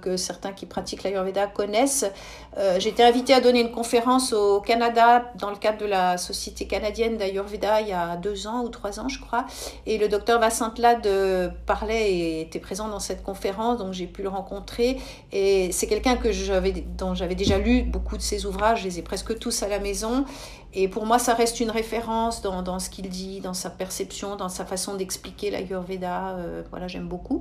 que 0.00 0.16
certains 0.16 0.52
qui 0.52 0.66
pratiquent 0.66 1.02
l'Ayurveda 1.02 1.48
connaissent. 1.48 2.06
J'ai 2.78 2.90
été 2.90 3.02
invitée 3.02 3.34
à 3.34 3.40
donner 3.40 3.60
une 3.60 3.72
conférence 3.72 4.32
au 4.32 4.60
Canada 4.60 5.24
dans 5.36 5.50
le 5.50 5.56
cadre 5.56 5.78
de 5.78 5.86
la 5.86 6.18
Société 6.18 6.66
canadienne 6.66 7.16
d'Ayurveda 7.16 7.80
il 7.80 7.88
y 7.88 7.92
a 7.92 8.16
deux 8.16 8.46
ans 8.46 8.62
ou 8.62 8.68
trois 8.68 9.00
ans 9.00 9.08
je 9.08 9.20
crois. 9.20 9.44
Et 9.86 9.98
le 9.98 10.08
docteur 10.08 10.38
Vassant 10.38 10.72
Lad 10.78 11.08
parlait 11.66 12.12
et 12.12 12.40
était 12.42 12.60
présent 12.60 12.88
dans 12.88 13.00
cette 13.00 13.22
conférence, 13.22 13.78
donc 13.78 13.92
j'ai 13.92 14.06
pu 14.06 14.22
le 14.22 14.28
rencontrer. 14.28 14.98
Et 15.32 15.72
c'est 15.72 15.86
quelqu'un 15.86 16.16
que 16.16 16.28
dont 16.96 17.14
j'avais 17.14 17.34
déjà 17.34 17.58
lu 17.58 17.82
beaucoup 17.82 18.16
de 18.16 18.22
ses 18.22 18.46
ouvrages, 18.46 18.80
je 18.80 18.84
les 18.84 18.98
ai 19.00 19.02
presque 19.02 19.38
tous 19.38 19.62
à 19.62 19.68
la 19.68 19.80
maison 19.80 20.24
et 20.74 20.88
pour 20.88 21.06
moi, 21.06 21.18
ça 21.18 21.34
reste 21.34 21.60
une 21.60 21.70
référence 21.70 22.42
dans, 22.42 22.62
dans 22.62 22.80
ce 22.80 22.90
qu'il 22.90 23.08
dit, 23.08 23.40
dans 23.40 23.54
sa 23.54 23.70
perception, 23.70 24.34
dans 24.34 24.48
sa 24.48 24.64
façon 24.64 24.94
d'expliquer 24.96 25.50
l'Ayurveda. 25.50 26.30
Euh, 26.30 26.62
voilà, 26.70 26.88
j'aime 26.88 27.06
beaucoup. 27.06 27.40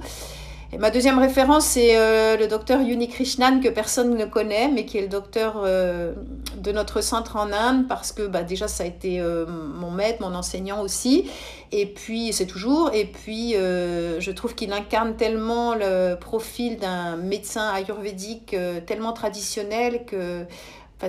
Ma 0.79 0.89
deuxième 0.89 1.19
référence, 1.19 1.65
c'est 1.65 1.95
euh, 1.97 2.37
le 2.37 2.47
docteur 2.47 2.81
Yuni 2.81 3.07
Krishnan, 3.07 3.59
que 3.59 3.69
personne 3.69 4.15
ne 4.15 4.25
connaît, 4.25 4.69
mais 4.69 4.85
qui 4.85 4.97
est 4.97 5.01
le 5.01 5.07
docteur 5.07 5.61
euh, 5.63 6.13
de 6.57 6.71
notre 6.71 7.01
centre 7.01 7.35
en 7.35 7.51
Inde, 7.51 7.87
parce 7.87 8.11
que 8.11 8.27
bah, 8.27 8.43
déjà, 8.43 8.67
ça 8.67 8.83
a 8.83 8.87
été 8.87 9.21
mon 9.21 9.91
maître, 9.91 10.21
mon 10.21 10.35
enseignant 10.35 10.81
aussi. 10.81 11.29
Et 11.71 11.85
puis, 11.85 12.33
c'est 12.33 12.45
toujours. 12.45 12.91
Et 12.93 13.05
puis, 13.05 13.53
je 13.53 14.31
trouve 14.31 14.55
qu'il 14.55 14.71
incarne 14.71 15.15
tellement 15.15 15.75
le 15.75 16.15
profil 16.15 16.77
d'un 16.77 17.17
médecin 17.17 17.69
ayurvédique 17.73 18.55
tellement 18.85 19.13
traditionnel 19.13 20.05
que 20.05 20.45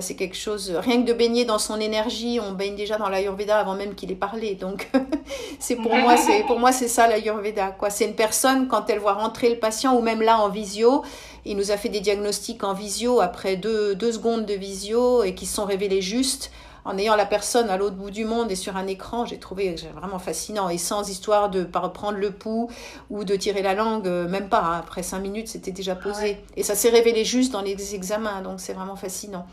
c'est 0.01 0.15
quelque 0.15 0.35
chose, 0.35 0.71
rien 0.77 1.01
que 1.01 1.07
de 1.07 1.13
baigner 1.13 1.45
dans 1.45 1.59
son 1.59 1.79
énergie, 1.79 2.39
on 2.41 2.51
baigne 2.51 2.75
déjà 2.75 2.97
dans 2.97 3.09
l'Ayurveda 3.09 3.57
avant 3.57 3.75
même 3.75 3.95
qu'il 3.95 4.11
ait 4.11 4.15
parlé. 4.15 4.55
Donc, 4.55 4.89
c'est 5.59 5.75
pour 5.75 5.95
moi, 5.95 6.17
c'est 6.17 6.43
pour 6.43 6.59
moi 6.59 6.71
c'est 6.71 6.87
ça 6.87 7.07
l'Ayurveda. 7.07 7.71
Quoi, 7.71 7.89
c'est 7.89 8.05
une 8.05 8.15
personne 8.15 8.67
quand 8.67 8.89
elle 8.89 8.99
voit 8.99 9.13
rentrer 9.13 9.49
le 9.49 9.57
patient 9.57 9.95
ou 9.95 10.01
même 10.01 10.21
là 10.21 10.39
en 10.39 10.49
visio, 10.49 11.03
il 11.45 11.57
nous 11.57 11.71
a 11.71 11.77
fait 11.77 11.89
des 11.89 12.01
diagnostics 12.01 12.63
en 12.63 12.73
visio 12.73 13.21
après 13.21 13.55
deux, 13.55 13.95
deux 13.95 14.11
secondes 14.11 14.45
de 14.45 14.53
visio 14.53 15.23
et 15.23 15.35
qui 15.35 15.45
se 15.45 15.55
sont 15.55 15.65
révélés 15.65 16.01
justes 16.01 16.51
en 16.85 16.99
ayant 16.99 17.15
la 17.15 17.25
personne 17.25 17.69
à 17.71 17.77
l'autre 17.77 17.95
bout 17.95 18.11
du 18.11 18.25
monde 18.25 18.51
et 18.51 18.55
sur 18.55 18.77
un 18.77 18.85
écran, 18.85 19.25
j'ai 19.25 19.39
trouvé 19.39 19.75
vraiment 19.95 20.19
fascinant. 20.19 20.69
Et 20.69 20.77
sans 20.77 21.09
histoire 21.09 21.49
de 21.49 21.63
pas 21.63 21.79
reprendre 21.79 22.19
le 22.19 22.29
pouls 22.29 22.69
ou 23.09 23.23
de 23.23 23.35
tirer 23.35 23.63
la 23.63 23.73
langue, 23.73 24.07
euh, 24.07 24.29
même 24.29 24.49
pas. 24.49 24.61
Hein. 24.61 24.79
Après 24.79 25.01
cinq 25.01 25.19
minutes, 25.19 25.47
c'était 25.47 25.71
déjà 25.71 25.95
posé. 25.95 26.37
Et 26.55 26.61
ça 26.61 26.75
s'est 26.75 26.89
révélé 26.89 27.25
juste 27.25 27.51
dans 27.51 27.63
les 27.63 27.95
examens, 27.95 28.41
donc 28.41 28.59
c'est 28.59 28.73
vraiment 28.73 28.95
fascinant. 28.95 29.47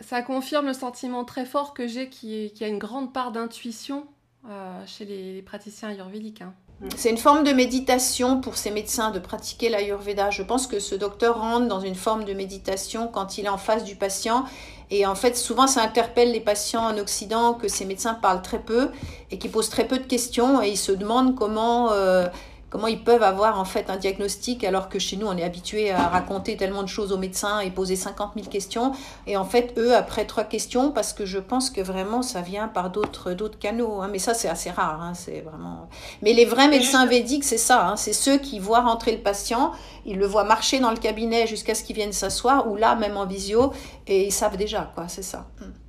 Ça, 0.00 0.22
confirme 0.22 0.66
le 0.66 0.72
sentiment 0.72 1.24
très 1.24 1.44
fort 1.44 1.74
que 1.74 1.86
j'ai 1.86 2.08
qu'il 2.08 2.50
y 2.58 2.64
a 2.64 2.68
une 2.68 2.78
grande 2.78 3.12
part 3.12 3.32
d'intuition 3.32 4.06
euh, 4.48 4.82
chez 4.86 5.04
les, 5.04 5.42
praticiens 5.42 5.90
ayurvédiques. 5.90 6.42
Hein. 6.42 6.54
C'est 6.96 7.10
une 7.10 7.18
forme 7.18 7.44
de 7.44 7.52
méditation 7.52 8.40
pour 8.40 8.56
ces 8.56 8.70
médecins 8.70 9.10
de 9.10 9.18
pratiquer 9.18 9.68
l'ayurveda. 9.68 10.30
Je 10.30 10.42
pense 10.42 10.66
que 10.66 10.80
ce 10.80 10.94
docteur 10.94 11.40
rentre 11.40 11.66
dans 11.68 11.80
une 11.80 11.94
forme 11.94 12.24
de 12.24 12.34
méditation 12.34 13.08
quand 13.08 13.38
il 13.38 13.46
est 13.46 13.50
en 13.50 13.58
face 13.58 13.84
du 13.84 13.96
patient. 13.96 14.44
Et 14.90 15.06
en 15.06 15.14
fait, 15.14 15.36
souvent, 15.36 15.66
ça 15.66 15.82
interpelle 15.82 16.32
les 16.32 16.40
patients 16.40 16.84
en 16.84 16.98
Occident 16.98 17.54
que 17.54 17.68
ces 17.68 17.84
médecins 17.84 18.14
parlent 18.14 18.42
très 18.42 18.60
peu 18.60 18.90
et 19.30 19.38
qui 19.38 19.48
posent 19.48 19.70
très 19.70 19.86
peu 19.86 19.98
de 19.98 20.04
questions 20.04 20.62
et 20.62 20.70
ils 20.70 20.78
se 20.78 20.92
demandent 20.92 21.34
comment... 21.34 21.92
Euh, 21.92 22.26
comment 22.74 22.88
ils 22.88 23.04
peuvent 23.04 23.22
avoir 23.22 23.60
en 23.60 23.64
fait 23.64 23.88
un 23.88 23.96
diagnostic 23.96 24.64
alors 24.64 24.88
que 24.88 24.98
chez 24.98 25.16
nous 25.16 25.28
on 25.28 25.36
est 25.36 25.44
habitué 25.44 25.92
à 25.92 26.08
raconter 26.08 26.56
tellement 26.56 26.82
de 26.82 26.88
choses 26.88 27.12
aux 27.12 27.18
médecins 27.18 27.60
et 27.60 27.70
poser 27.70 27.94
50 27.94 28.32
000 28.34 28.48
questions 28.48 28.90
et 29.28 29.36
en 29.36 29.44
fait 29.44 29.74
eux 29.78 29.94
après 29.94 30.24
trois 30.24 30.42
questions 30.42 30.90
parce 30.90 31.12
que 31.12 31.24
je 31.24 31.38
pense 31.38 31.70
que 31.70 31.80
vraiment 31.80 32.22
ça 32.22 32.40
vient 32.40 32.66
par 32.66 32.90
d'autres 32.90 33.32
d'autres 33.32 33.60
canaux 33.60 34.02
hein. 34.02 34.08
mais 34.10 34.18
ça 34.18 34.34
c'est 34.34 34.48
assez 34.48 34.72
rare 34.72 35.00
hein. 35.00 35.14
c'est 35.14 35.42
vraiment 35.42 35.88
mais 36.20 36.32
les 36.32 36.46
vrais 36.46 36.66
médecins 36.66 37.06
védiques 37.06 37.44
c'est 37.44 37.58
ça 37.58 37.90
hein. 37.90 37.96
c'est 37.96 38.12
ceux 38.12 38.38
qui 38.38 38.58
voient 38.58 38.80
rentrer 38.80 39.12
le 39.12 39.22
patient 39.22 39.70
ils 40.04 40.18
le 40.18 40.26
voient 40.26 40.42
marcher 40.42 40.80
dans 40.80 40.90
le 40.90 40.96
cabinet 40.96 41.46
jusqu'à 41.46 41.76
ce 41.76 41.84
qu'il 41.84 41.94
vienne 41.94 42.12
s'asseoir 42.12 42.68
ou 42.68 42.74
là 42.74 42.96
même 42.96 43.16
en 43.16 43.24
visio 43.24 43.72
et 44.08 44.26
ils 44.26 44.32
savent 44.32 44.56
déjà 44.56 44.90
quoi 44.96 45.06
c'est 45.06 45.22
ça 45.22 45.46
hmm. 45.60 45.83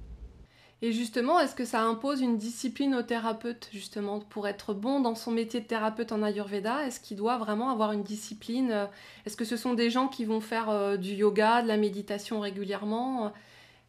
Et 0.82 0.92
justement, 0.92 1.40
est-ce 1.40 1.56
que 1.56 1.66
ça 1.66 1.82
impose 1.82 2.22
une 2.22 2.38
discipline 2.38 2.96
au 2.96 3.02
thérapeute, 3.02 3.70
justement, 3.72 4.20
pour 4.20 4.48
être 4.48 4.74
bon 4.74 5.00
dans 5.00 5.16
son 5.16 5.32
métier 5.32 5.62
de 5.62 5.66
thérapeute 5.66 6.12
en 6.12 6.22
Ayurveda? 6.22 6.86
Est-ce 6.86 7.00
qu'il 7.00 7.18
doit 7.18 7.38
vraiment 7.38 7.70
avoir 7.70 7.94
une 7.94 8.04
discipline 8.04 8.90
Est-ce 9.26 9.38
que 9.38 9.46
ce 9.46 9.58
sont 9.58 9.74
des 9.74 9.90
gens 9.90 10.08
qui 10.08 10.26
vont 10.26 10.42
faire 10.42 10.70
euh, 10.70 10.98
du 10.98 11.14
yoga, 11.14 11.62
de 11.62 11.68
la 11.68 11.78
méditation 11.78 12.40
régulièrement? 12.42 13.32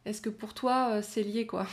Est-ce 0.05 0.21
que 0.21 0.29
pour 0.29 0.53
toi, 0.53 0.89
euh, 0.91 1.01
c'est 1.03 1.23
lié, 1.23 1.45
quoi? 1.45 1.67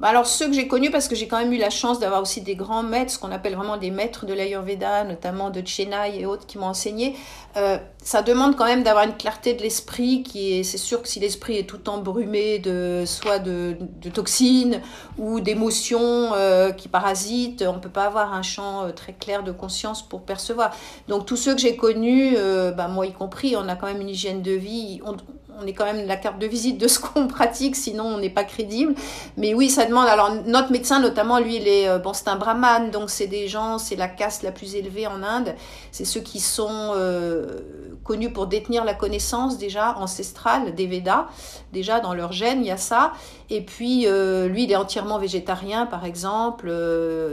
Alors 0.00 0.26
ceux 0.26 0.46
que 0.46 0.52
j'ai 0.52 0.68
connus, 0.68 0.90
parce 0.90 1.08
que 1.08 1.16
j'ai 1.16 1.26
quand 1.26 1.38
même 1.38 1.52
eu 1.52 1.58
la 1.58 1.70
chance 1.70 1.98
d'avoir 1.98 2.22
aussi 2.22 2.40
des 2.40 2.54
grands 2.54 2.84
maîtres, 2.84 3.12
ce 3.12 3.18
qu'on 3.18 3.32
appelle 3.32 3.56
vraiment 3.56 3.76
des 3.76 3.90
maîtres 3.90 4.26
de 4.26 4.32
l'Ayurveda, 4.32 5.02
notamment 5.04 5.50
de 5.50 5.66
Chennai 5.66 6.20
et 6.20 6.26
autres 6.26 6.46
qui 6.46 6.56
m'ont 6.56 6.66
enseigné, 6.66 7.16
euh, 7.56 7.78
ça 8.02 8.22
demande 8.22 8.56
quand 8.56 8.66
même 8.66 8.84
d'avoir 8.84 9.04
une 9.04 9.16
clarté 9.16 9.54
de 9.54 9.62
l'esprit 9.62 10.22
qui 10.22 10.52
est, 10.52 10.62
c'est 10.62 10.78
sûr 10.78 11.02
que 11.02 11.08
si 11.08 11.18
l'esprit 11.18 11.58
est 11.58 11.68
tout 11.68 11.88
embrumé 11.90 12.60
de 12.60 13.02
soit 13.06 13.40
de, 13.40 13.76
toxines 14.14 14.80
ou 15.18 15.40
d'émotions 15.40 16.32
euh, 16.34 16.70
qui 16.70 16.88
parasitent, 16.88 17.64
on 17.66 17.80
peut 17.80 17.88
pas 17.88 18.04
avoir 18.04 18.32
un 18.32 18.42
champ 18.42 18.84
euh, 18.84 18.92
très 18.92 19.14
clair 19.14 19.42
de 19.42 19.50
conscience 19.50 20.06
pour 20.06 20.22
percevoir. 20.22 20.70
Donc 21.08 21.26
tous 21.26 21.36
ceux 21.36 21.54
que 21.54 21.60
j'ai 21.60 21.76
connus, 21.76 22.36
bah, 22.76 22.88
moi 22.88 23.06
y 23.06 23.12
compris, 23.12 23.56
on 23.56 23.68
a 23.68 23.74
quand 23.74 23.86
même 23.86 24.00
une 24.00 24.10
hygiène 24.10 24.42
de 24.42 24.52
vie, 24.52 25.00
on, 25.04 25.16
on 25.60 25.66
est 25.66 25.72
quand 25.72 25.84
même 25.84 26.06
la 26.06 26.16
carte 26.16 26.38
de 26.38 26.46
visite 26.46 26.78
de 26.78 26.86
ce 26.86 26.98
qu'on 27.00 27.26
pratique, 27.28 27.74
sinon 27.76 28.04
on 28.04 28.18
n'est 28.18 28.30
pas 28.30 28.44
crédible. 28.44 28.94
Mais 29.36 29.54
oui, 29.54 29.70
ça 29.70 29.84
demande. 29.84 30.06
Alors 30.06 30.32
notre 30.46 30.70
médecin, 30.70 31.00
notamment, 31.00 31.38
lui, 31.38 31.56
il 31.56 31.68
est 31.68 31.88
euh, 31.88 31.98
bon, 31.98 32.12
c'est 32.12 32.28
un 32.28 32.36
brahman, 32.36 32.90
donc 32.90 33.10
c'est 33.10 33.26
des 33.26 33.48
gens, 33.48 33.78
c'est 33.78 33.96
la 33.96 34.08
caste 34.08 34.42
la 34.42 34.52
plus 34.52 34.76
élevée 34.76 35.06
en 35.06 35.22
Inde. 35.22 35.54
C'est 35.90 36.04
ceux 36.04 36.20
qui 36.20 36.40
sont 36.40 36.92
euh, 36.94 37.60
connus 38.04 38.30
pour 38.30 38.46
détenir 38.46 38.84
la 38.84 38.94
connaissance 38.94 39.58
déjà 39.58 39.96
ancestrale 39.98 40.74
des 40.74 40.86
Védas. 40.86 41.26
Déjà 41.72 42.00
dans 42.00 42.14
leur 42.14 42.32
gène, 42.32 42.60
il 42.60 42.68
y 42.68 42.70
a 42.70 42.76
ça. 42.76 43.12
Et 43.50 43.62
puis 43.62 44.06
euh, 44.06 44.46
lui, 44.46 44.64
il 44.64 44.72
est 44.72 44.76
entièrement 44.76 45.18
végétarien, 45.18 45.86
par 45.86 46.04
exemple. 46.04 46.72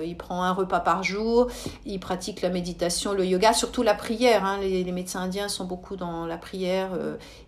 il 0.03 0.15
prend 0.17 0.43
un 0.43 0.51
repas 0.51 0.79
par 0.79 1.03
jour. 1.03 1.47
Il 1.85 1.99
pratique 1.99 2.41
la 2.41 2.49
méditation, 2.49 3.13
le 3.13 3.25
yoga, 3.25 3.53
surtout 3.53 3.83
la 3.83 3.93
prière. 3.93 4.45
Hein. 4.45 4.57
Les, 4.61 4.83
les, 4.83 4.91
médecins 4.91 5.21
indiens 5.21 5.49
sont 5.49 5.65
beaucoup 5.65 5.95
dans 5.95 6.25
la 6.25 6.37
prière. 6.37 6.89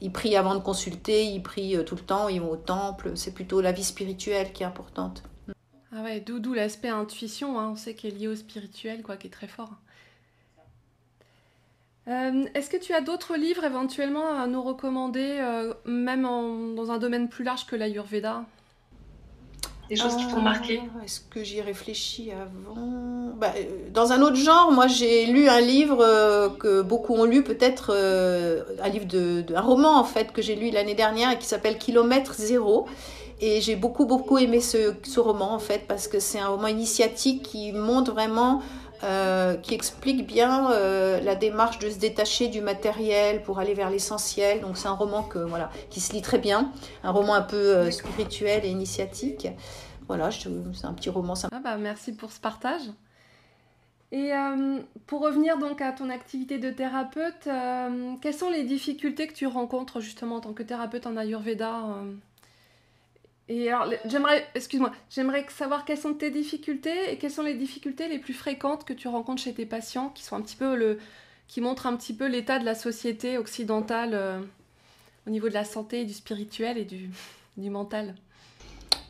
ils 0.02 0.12
prient 0.12 0.36
avant 0.36 0.54
de 0.54 0.60
ils 1.08 1.42
prient 1.42 1.78
euh, 1.78 1.84
tout 1.84 1.96
le 1.96 2.02
temps, 2.02 2.30
ils 2.30 2.42
vont 2.42 2.52
au 2.52 2.58
temple. 2.58 3.12
C'est 3.16 3.34
plutôt 3.34 3.62
la 3.62 3.72
vie 3.72 3.84
spirituelle 3.84 4.52
qui 4.54 4.64
est 4.64 4.66
importante. 4.66 5.24
Ah 5.92 6.04
ouais, 6.04 6.20
d'où 6.20 6.54
l'aspect 6.54 6.90
intuition, 6.90 7.60
hein. 7.60 7.70
on 7.72 7.76
sait 7.76 7.94
qu'elle 7.94 8.14
est 8.14 8.18
lié 8.18 8.28
au 8.28 8.36
spirituel, 8.36 9.04
quoi, 9.04 9.18
qui 9.18 9.28
est 9.28 9.32
très 9.32 9.48
fort. 9.48 9.72
Est-ce 12.06 12.70
que 12.70 12.78
tu 12.78 12.94
as 12.94 13.02
d'autres 13.02 13.36
livres 13.36 13.66
éventuellement 13.66 14.40
à 14.40 14.48
nous 14.48 14.62
recommander, 14.62 15.44
même 15.84 16.22
dans 16.22 16.90
un 16.90 17.00
domaine 17.00 17.28
plus 17.28 17.44
large 17.44 17.66
que 17.66 17.76
l'Ayurveda? 17.76 18.46
Des 19.90 19.96
choses 19.96 20.16
qui 20.16 20.28
t'ont 20.28 20.42
marqué 20.42 20.82
ah, 20.84 21.06
Est-ce 21.06 21.22
que 21.22 21.44
j'y 21.44 21.62
réfléchis 21.62 22.32
avant? 22.32 23.34
Bah, 23.38 23.54
euh, 23.56 23.90
Dans 23.94 24.12
un 24.12 24.22
autre 24.22 24.36
genre, 24.36 24.72
moi 24.72 24.88
j'ai 24.88 25.26
lu 25.26 25.48
un 25.48 25.62
livre 25.62 26.02
euh, 26.02 26.50
que 26.50 26.82
beaucoup 26.82 27.14
ont 27.14 27.26
lu, 27.26 27.44
peut-être 27.44 27.92
euh, 27.94 28.64
un 28.82 28.90
livre 28.90 29.06
de, 29.06 29.46
un 29.56 29.62
roman 29.62 29.98
en 29.98 30.04
fait 30.04 30.32
que 30.32 30.42
j'ai 30.42 30.56
lu 30.56 30.70
l'année 30.72 30.96
dernière 30.96 31.32
et 31.32 31.38
qui 31.38 31.46
s'appelle 31.46 31.78
Kilomètre 31.78 32.34
zéro. 32.36 32.88
Et 33.40 33.62
j'ai 33.62 33.76
beaucoup 33.76 34.08
beaucoup 34.08 34.40
aimé 34.40 34.60
ce, 34.60 34.96
ce, 35.04 35.20
roman 35.20 35.54
en 35.54 35.60
fait 35.60 35.84
parce 35.88 36.08
que 36.08 36.20
c'est 36.20 36.40
un 36.40 36.48
roman 36.48 36.68
initiatique 36.68 37.44
qui 37.44 37.72
montre 37.72 38.12
vraiment 38.12 38.64
qui 39.62 39.74
explique 39.74 40.26
bien 40.26 40.70
la 40.70 41.36
démarche 41.36 41.80
de 41.80 41.90
se 41.90 41.98
détacher 41.98 42.48
du 42.48 42.62
matériel 42.62 43.44
pour 43.44 43.60
aller 43.60 43.74
vers 43.74 43.90
l'essentiel. 43.90 44.62
Donc 44.62 44.78
c'est 44.78 44.88
un 44.88 44.94
roman 44.94 45.24
que 45.24 45.40
voilà 45.40 45.70
qui 45.90 46.00
se 46.00 46.14
lit 46.14 46.22
très 46.22 46.40
bien, 46.40 46.72
un 47.04 47.12
roman 47.12 47.36
un 47.36 47.42
peu 47.42 47.90
spirituel 47.92 48.66
et 48.66 48.70
initiatique. 48.70 49.48
Voilà, 50.08 50.30
c'est 50.32 50.86
un 50.86 50.94
petit 50.94 51.10
roman. 51.10 51.34
Ah 51.52 51.60
bah, 51.60 51.78
merci 51.78 52.14
pour 52.14 52.32
ce 52.32 52.40
partage. 52.40 52.84
Et 54.12 54.34
euh, 54.34 54.80
pour 55.06 55.22
revenir 55.22 55.58
donc 55.58 55.82
à 55.82 55.92
ton 55.92 56.10
activité 56.10 56.60
de 56.60 56.70
thérapeute, 56.70 57.48
euh, 57.48 58.14
quelles 58.22 58.34
sont 58.34 58.50
les 58.50 58.64
difficultés 58.64 59.28
que 59.28 59.34
tu 59.34 59.48
rencontres 59.48 60.00
justement 60.00 60.38
en 60.38 60.40
tant 60.40 60.54
que 60.54 60.64
thérapeute 60.64 61.06
en 61.06 61.18
Ayurveda 61.18 61.80
euh? 61.80 62.14
Et 63.50 63.70
alors, 63.72 63.92
j'aimerais, 64.06 64.46
excuse-moi, 64.56 64.92
j'aimerais 65.10 65.46
savoir 65.50 65.86
quelles 65.86 65.98
sont 65.98 66.14
tes 66.14 66.32
difficultés 66.32 67.12
et 67.12 67.18
quelles 67.18 67.32
sont 67.32 67.44
les 67.44 67.54
difficultés 67.54 68.10
les 68.10 68.20
plus 68.20 68.34
fréquentes 68.34 68.84
que 68.84 68.94
tu 68.94 69.08
rencontres 69.08 69.42
chez 69.42 69.54
tes 69.54 69.66
patients, 69.66 70.10
qui 70.10 70.24
sont 70.24 70.36
un 70.36 70.42
petit 70.42 70.58
peu 70.58 70.76
le, 70.76 71.00
qui 71.48 71.62
montrent 71.62 71.88
un 71.88 71.96
petit 71.96 72.14
peu 72.14 72.28
l'état 72.28 72.60
de 72.60 72.66
la 72.66 72.76
société 72.76 73.38
occidentale 73.38 74.44
au 75.28 75.30
niveau 75.30 75.50
de 75.50 75.54
la 75.54 75.66
santé, 75.66 76.06
du 76.06 76.14
spirituel 76.14 76.78
et 76.78 76.86
du, 76.86 77.10
du 77.58 77.70
mental? 77.70 78.16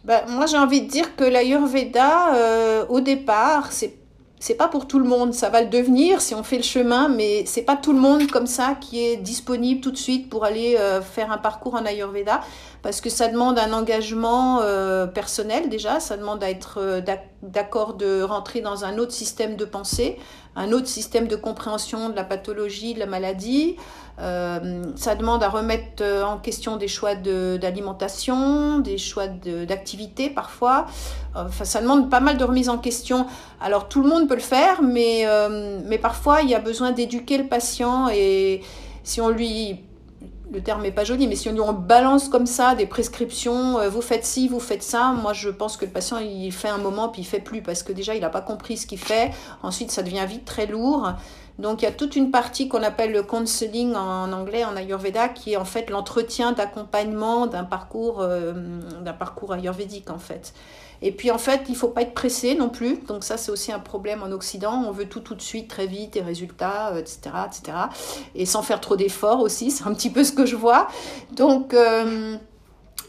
Bah, 0.04 0.26
moi, 0.28 0.46
j'ai 0.46 0.58
envie 0.58 0.82
de 0.82 0.90
dire 0.90 1.16
que 1.16 1.24
l'Ayurveda, 1.24 2.36
euh, 2.36 2.86
au 2.88 3.02
départ, 3.02 3.72
c'est 3.72 3.94
c'est 4.40 4.56
pas 4.56 4.68
pour 4.68 4.88
tout 4.88 5.00
le 5.00 5.06
monde, 5.06 5.34
ça 5.34 5.50
va 5.50 5.62
le 5.62 5.68
devenir 5.68 6.22
si 6.22 6.36
on 6.36 6.44
fait 6.44 6.58
le 6.58 6.64
chemin, 6.64 7.10
mais 7.10 7.46
c'est 7.46 7.64
pas 7.64 7.76
tout 7.76 7.94
le 7.94 8.00
monde 8.00 8.28
comme 8.28 8.48
ça 8.48 8.76
qui 8.80 9.04
est 9.04 9.18
disponible 9.18 9.82
tout 9.82 9.92
de 9.92 9.98
suite 9.98 10.30
pour 10.30 10.46
aller 10.46 10.76
euh, 10.78 11.02
faire 11.02 11.32
un 11.32 11.38
parcours 11.38 11.74
en 11.74 11.86
Ayurveda, 11.86 12.42
parce 12.84 13.02
que 13.02 13.10
ça 13.10 13.28
demande 13.28 13.58
un 13.58 13.74
engagement 13.74 14.62
euh, 14.62 15.08
personnel 15.08 15.70
déjà, 15.70 16.00
ça 16.00 16.18
demande 16.18 16.44
à 16.44 16.50
être 16.50 17.02
d'accord 17.42 17.96
de 17.96 18.22
rentrer 18.22 18.62
dans 18.62 18.86
un 18.86 18.98
autre 18.98 19.12
système 19.12 19.56
de 19.56 19.66
pensée, 19.66 20.18
un 20.58 20.72
autre 20.72 20.88
système 20.88 21.28
de 21.28 21.36
compréhension 21.36 22.10
de 22.10 22.16
la 22.16 22.24
pathologie, 22.24 22.94
de 22.94 23.00
la 23.00 23.06
maladie. 23.06 23.78
Euh, 24.20 24.84
ça 24.96 25.14
demande 25.14 25.44
à 25.44 25.50
remettre 25.50 26.02
euh, 26.02 26.24
en 26.24 26.40
question 26.40 26.78
des 26.78 26.88
choix 26.88 27.14
d'alimentation, 27.14 28.80
des 28.80 28.98
choix 28.98 29.28
d'activité 29.28 30.32
parfois. 30.32 30.88
Enfin, 31.36 31.66
ça 31.66 31.82
demande 31.82 32.10
pas 32.10 32.20
mal 32.20 32.38
de 32.38 32.44
remise 32.44 32.68
en 32.70 32.80
question. 32.80 33.28
Alors 33.62 33.88
tout 33.88 34.02
le 34.02 34.10
monde 34.10 34.28
peut 34.28 34.36
le 34.36 34.42
faire, 34.42 34.82
mais, 34.82 35.28
euh, 35.28 35.80
mais 35.86 36.00
parfois 36.00 36.42
il 36.42 36.50
y 36.50 36.56
a 36.56 36.60
besoin 36.60 36.92
d'éduquer 36.92 37.38
le 37.38 37.46
patient 37.46 38.10
et 38.10 38.62
si 39.04 39.22
on 39.22 39.30
lui 39.30 39.84
le 40.52 40.62
terme 40.62 40.82
n'est 40.82 40.92
pas 40.92 41.04
joli, 41.04 41.28
mais 41.28 41.36
si 41.36 41.50
on 41.50 41.74
balance 41.74 42.30
comme 42.30 42.46
ça 42.46 42.76
des 42.76 42.86
prescriptions, 42.86 43.90
vous 43.90 44.02
faites 44.02 44.26
ci, 44.26 44.48
vous 44.48 44.60
faites 44.60 44.84
ça, 44.84 45.12
moi 45.12 45.34
je 45.34 45.50
pense 45.50 45.78
que 45.78 45.86
le 45.86 45.92
patient 45.92 46.20
il 46.20 46.52
fait 46.52 46.70
un 46.70 46.78
moment 46.78 47.10
puis 47.10 47.22
il 47.22 47.26
fait 47.26 47.40
plus 47.40 47.62
parce 47.62 47.84
que 47.84 47.92
déjà 47.92 48.16
il 48.16 48.22
n'a 48.22 48.30
pas 48.30 48.42
compris 48.42 48.78
ce 48.78 48.88
qu'il 48.88 49.00
fait. 49.00 49.32
Ensuite 49.62 49.92
ça 49.92 50.04
devient 50.04 50.26
vite 50.28 50.46
très 50.46 50.66
lourd. 50.66 51.12
Donc 51.60 51.82
il 51.82 51.86
y 51.86 51.88
a 51.88 51.92
toute 51.92 52.16
une 52.16 52.30
partie 52.30 52.68
qu'on 52.68 52.84
appelle 52.84 53.12
le 53.12 53.24
counseling 53.24 53.96
en 53.96 54.32
anglais, 54.32 54.64
en 54.64 54.76
Ayurveda, 54.76 55.30
qui 55.30 55.54
est 55.54 55.58
en 55.58 55.66
fait 55.66 55.90
l'entretien 55.90 56.52
d'accompagnement 56.52 57.48
d'un 57.48 57.64
parcours, 57.64 58.22
euh, 58.22 58.54
d'un 59.02 59.14
parcours 59.14 59.54
ayurvédique 59.54 60.10
en 60.12 60.20
fait. 60.20 60.54
Et 61.02 61.12
puis 61.12 61.32
en 61.32 61.38
fait, 61.38 61.64
il 61.70 61.76
faut 61.76 61.90
pas 61.90 62.02
être 62.02 62.14
pressé 62.14 62.56
non 62.56 62.70
plus. 62.70 63.00
Donc 63.08 63.24
ça, 63.24 63.38
c'est 63.38 63.52
aussi 63.52 63.72
un 63.72 63.80
problème 63.80 64.24
en 64.24 64.32
Occident. 64.32 64.84
On 64.86 64.92
veut 64.92 65.08
tout 65.08 65.20
tout 65.20 65.36
de 65.36 65.42
suite, 65.42 65.68
très 65.68 65.88
vite, 65.88 66.16
et 66.16 66.22
résultats, 66.22 66.94
etc., 66.98 67.20
euh, 67.28 67.46
etc. 67.46 67.78
Et 68.36 68.46
sans 68.46 68.62
faire 68.62 68.82
trop 68.82 68.96
d'efforts 68.96 69.40
aussi. 69.40 69.72
C'est 69.78 69.86
un 69.86 69.94
petit 69.94 70.10
peu 70.10 70.24
ce 70.24 70.32
que 70.32 70.46
je 70.46 70.56
vois. 70.56 70.88
Donc 71.32 71.74
euh, 71.74 72.38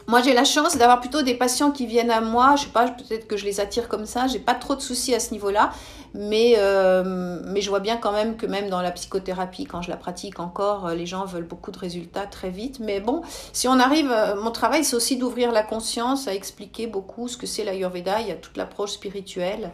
moi, 0.09 0.23
j'ai 0.23 0.33
la 0.33 0.43
chance 0.43 0.75
d'avoir 0.75 1.01
plutôt 1.01 1.21
des 1.21 1.35
patients 1.35 1.69
qui 1.69 1.85
viennent 1.85 2.09
à 2.09 2.19
moi. 2.19 2.55
Je 2.55 2.63
sais 2.63 2.69
pas, 2.69 2.87
peut-être 2.87 3.27
que 3.27 3.37
je 3.37 3.45
les 3.45 3.59
attire 3.59 3.87
comme 3.87 4.07
ça. 4.07 4.25
J'ai 4.25 4.39
pas 4.39 4.55
trop 4.55 4.75
de 4.75 4.81
soucis 4.81 5.13
à 5.13 5.19
ce 5.19 5.31
niveau-là. 5.33 5.69
Mais, 6.15 6.55
euh, 6.57 7.39
mais 7.45 7.61
je 7.61 7.69
vois 7.69 7.79
bien 7.79 7.97
quand 7.97 8.11
même 8.11 8.35
que 8.35 8.47
même 8.47 8.71
dans 8.71 8.81
la 8.81 8.89
psychothérapie, 8.89 9.65
quand 9.65 9.83
je 9.83 9.91
la 9.91 9.97
pratique 9.97 10.39
encore, 10.39 10.87
euh, 10.87 10.95
les 10.95 11.05
gens 11.05 11.25
veulent 11.25 11.45
beaucoup 11.45 11.69
de 11.69 11.77
résultats 11.77 12.25
très 12.25 12.49
vite. 12.49 12.79
Mais 12.79 12.99
bon, 12.99 13.21
si 13.53 13.67
on 13.67 13.79
arrive, 13.79 14.11
euh, 14.11 14.41
mon 14.41 14.49
travail, 14.49 14.83
c'est 14.83 14.95
aussi 14.95 15.15
d'ouvrir 15.15 15.51
la 15.51 15.61
conscience, 15.61 16.27
à 16.27 16.33
expliquer 16.33 16.87
beaucoup 16.87 17.27
ce 17.27 17.37
que 17.37 17.45
c'est 17.45 17.63
l'Ayurveda. 17.63 18.21
Il 18.21 18.29
y 18.29 18.31
a 18.31 18.35
toute 18.35 18.57
l'approche 18.57 18.93
spirituelle 18.93 19.71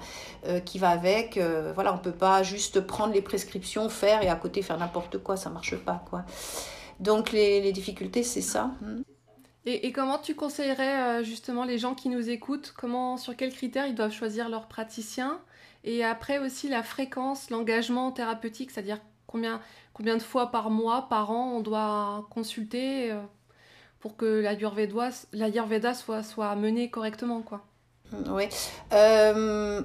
qui 0.65 0.79
va 0.79 0.89
avec. 0.89 1.39
voilà, 1.75 1.93
on 1.93 1.97
peut 1.97 2.11
pas 2.11 2.43
juste 2.43 2.81
prendre 2.81 3.13
les 3.13 3.21
prescriptions, 3.21 3.87
faire 3.87 4.21
et 4.21 4.27
à 4.27 4.35
côté 4.35 4.61
faire 4.61 4.77
n'importe 4.77 5.17
quoi. 5.19 5.37
Ça 5.37 5.49
marche 5.49 5.77
pas, 5.77 6.03
quoi. 6.09 6.23
Donc 6.99 7.31
les, 7.31 7.61
les 7.61 7.71
difficultés, 7.71 8.23
c'est 8.23 8.41
ça. 8.41 8.71
Et, 9.67 9.91
comment 9.91 10.19
tu 10.19 10.35
conseillerais 10.35 11.21
euh, 11.21 11.23
justement 11.23 11.63
les 11.63 11.79
gens 11.79 11.95
qui 11.95 12.09
nous 12.09 12.29
écoutent, 12.29 12.73
comment, 12.77 13.17
sur 13.17 13.35
quels 13.35 13.53
critères 13.53 13.87
ils 13.87 13.95
doivent 13.95 14.13
choisir 14.13 14.47
leur 14.47 14.67
praticien 14.67 15.39
Et 15.83 16.03
après 16.03 16.37
aussi 16.37 16.69
la 16.69 16.83
fréquence, 16.83 17.49
l'engagement 17.49 18.11
thérapeutique, 18.11 18.69
c'est-à-dire 18.69 18.99
combien, 19.25 19.59
combien 19.93 20.17
de 20.17 20.21
fois 20.21 20.51
par 20.51 20.69
mois, 20.69 21.07
par 21.09 21.31
an 21.31 21.53
on 21.55 21.61
doit 21.61 22.27
consulter 22.29 23.11
euh, 23.11 23.19
pour 23.99 24.15
que 24.17 24.25
l'Ayurveda 25.33 25.93
soit, 25.95 26.21
soit 26.21 26.55
menée 26.55 26.91
correctement 26.91 27.41
quoi. 27.41 27.65
Oui. 28.29 28.47
Euh, 28.93 29.81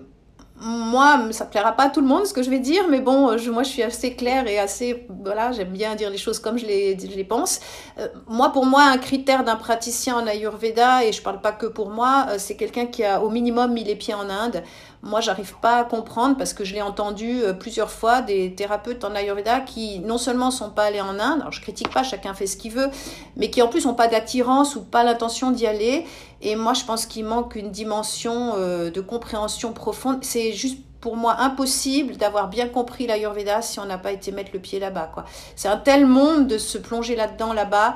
moi, 0.60 1.32
ça 1.32 1.46
plaira 1.46 1.72
pas 1.72 1.84
à 1.84 1.90
tout 1.90 2.00
le 2.00 2.06
monde 2.06 2.26
ce 2.26 2.34
que 2.34 2.42
je 2.42 2.50
vais 2.50 2.58
dire, 2.58 2.84
mais 2.88 3.00
bon, 3.00 3.36
moi 3.50 3.62
je 3.62 3.68
suis 3.68 3.82
assez 3.82 4.14
claire 4.14 4.46
et 4.46 4.58
assez, 4.58 5.06
voilà, 5.08 5.52
j'aime 5.52 5.70
bien 5.70 5.94
dire 5.94 6.10
les 6.10 6.18
choses 6.18 6.38
comme 6.38 6.58
je 6.58 6.66
les, 6.66 6.98
je 6.98 7.16
les 7.16 7.24
pense. 7.24 7.60
Euh, 7.98 8.08
moi, 8.28 8.52
pour 8.52 8.66
moi, 8.66 8.82
un 8.82 8.98
critère 8.98 9.44
d'un 9.44 9.56
praticien 9.56 10.16
en 10.16 10.26
Ayurveda, 10.26 11.04
et 11.04 11.12
je 11.12 11.22
parle 11.22 11.40
pas 11.40 11.52
que 11.52 11.66
pour 11.66 11.88
moi, 11.88 12.26
euh, 12.28 12.34
c'est 12.38 12.56
quelqu'un 12.56 12.86
qui 12.86 13.04
a 13.04 13.22
au 13.22 13.30
minimum 13.30 13.72
mis 13.72 13.84
les 13.84 13.96
pieds 13.96 14.14
en 14.14 14.28
Inde. 14.28 14.62
Moi, 15.02 15.20
j'arrive 15.20 15.54
pas 15.62 15.78
à 15.78 15.84
comprendre 15.84 16.36
parce 16.36 16.52
que 16.52 16.62
je 16.62 16.74
l'ai 16.74 16.82
entendu 16.82 17.40
euh, 17.42 17.54
plusieurs 17.54 17.90
fois 17.90 18.20
des 18.20 18.54
thérapeutes 18.54 19.02
en 19.02 19.14
Ayurveda 19.14 19.60
qui 19.60 20.00
non 20.00 20.18
seulement 20.18 20.50
sont 20.50 20.70
pas 20.70 20.84
allés 20.84 21.00
en 21.00 21.18
Inde, 21.18 21.40
alors 21.40 21.52
je 21.52 21.62
critique 21.62 21.90
pas, 21.90 22.02
chacun 22.02 22.34
fait 22.34 22.46
ce 22.46 22.58
qu'il 22.58 22.72
veut, 22.72 22.88
mais 23.36 23.48
qui 23.48 23.62
en 23.62 23.68
plus 23.68 23.86
ont 23.86 23.94
pas 23.94 24.08
d'attirance 24.08 24.76
ou 24.76 24.82
pas 24.82 25.02
l'intention 25.02 25.52
d'y 25.52 25.66
aller. 25.66 26.06
Et 26.42 26.54
moi, 26.54 26.74
je 26.74 26.84
pense 26.84 27.06
qu'il 27.06 27.24
manque 27.24 27.54
une 27.54 27.70
dimension 27.70 28.52
euh, 28.56 28.90
de 28.90 29.00
compréhension 29.00 29.72
profonde. 29.72 30.18
C'est 30.22 30.52
juste 30.52 30.78
pour 31.00 31.16
moi 31.16 31.36
impossible 31.38 32.16
d'avoir 32.16 32.48
bien 32.48 32.68
compris 32.68 33.06
l'Ayurveda 33.06 33.62
si 33.62 33.80
on 33.80 33.86
n'a 33.86 33.96
pas 33.96 34.12
été 34.12 34.32
mettre 34.32 34.50
le 34.52 34.58
pied 34.58 34.78
là-bas. 34.78 35.12
C'est 35.56 35.68
un 35.68 35.78
tel 35.78 36.06
monde 36.06 36.46
de 36.46 36.58
se 36.58 36.76
plonger 36.76 37.16
là-dedans, 37.16 37.54
là-bas, 37.54 37.94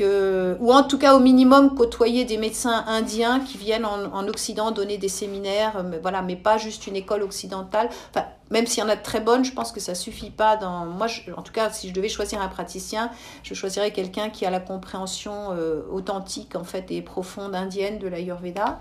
ou 0.00 0.72
en 0.72 0.82
tout 0.82 0.98
cas 0.98 1.14
au 1.14 1.20
minimum 1.20 1.74
côtoyer 1.74 2.24
des 2.24 2.36
médecins 2.36 2.84
indiens 2.86 3.40
qui 3.40 3.58
viennent 3.58 3.84
en, 3.84 4.26
Occident 4.28 4.70
donner 4.70 4.98
des 4.98 5.08
séminaires, 5.08 5.84
mais 5.84 5.98
voilà, 5.98 6.22
mais 6.22 6.36
pas 6.36 6.58
juste 6.58 6.86
une 6.86 6.96
école 6.96 7.22
occidentale. 7.22 7.88
Enfin, 8.10 8.26
même 8.50 8.66
s'il 8.66 8.82
y 8.82 8.86
en 8.86 8.88
a 8.88 8.96
de 8.96 9.02
très 9.02 9.20
bonnes, 9.20 9.44
je 9.44 9.52
pense 9.52 9.72
que 9.72 9.80
ça 9.80 9.94
suffit 9.94 10.30
pas. 10.30 10.56
Dans 10.56 10.86
moi, 10.86 11.06
en 11.36 11.42
tout 11.42 11.52
cas, 11.52 11.70
si 11.70 11.88
je 11.88 11.94
devais 11.94 12.08
choisir 12.08 12.40
un 12.40 12.48
praticien, 12.48 13.10
je 13.42 13.54
choisirais 13.54 13.92
quelqu'un 13.92 14.30
qui 14.30 14.46
a 14.46 14.50
la 14.50 14.60
compréhension 14.60 15.52
euh, 15.52 15.82
authentique 15.90 16.56
en 16.56 16.64
fait 16.64 16.90
et 16.90 17.02
profonde 17.02 17.54
indienne 17.54 17.98
de 17.98 18.08
l'Ayurveda. 18.08 18.78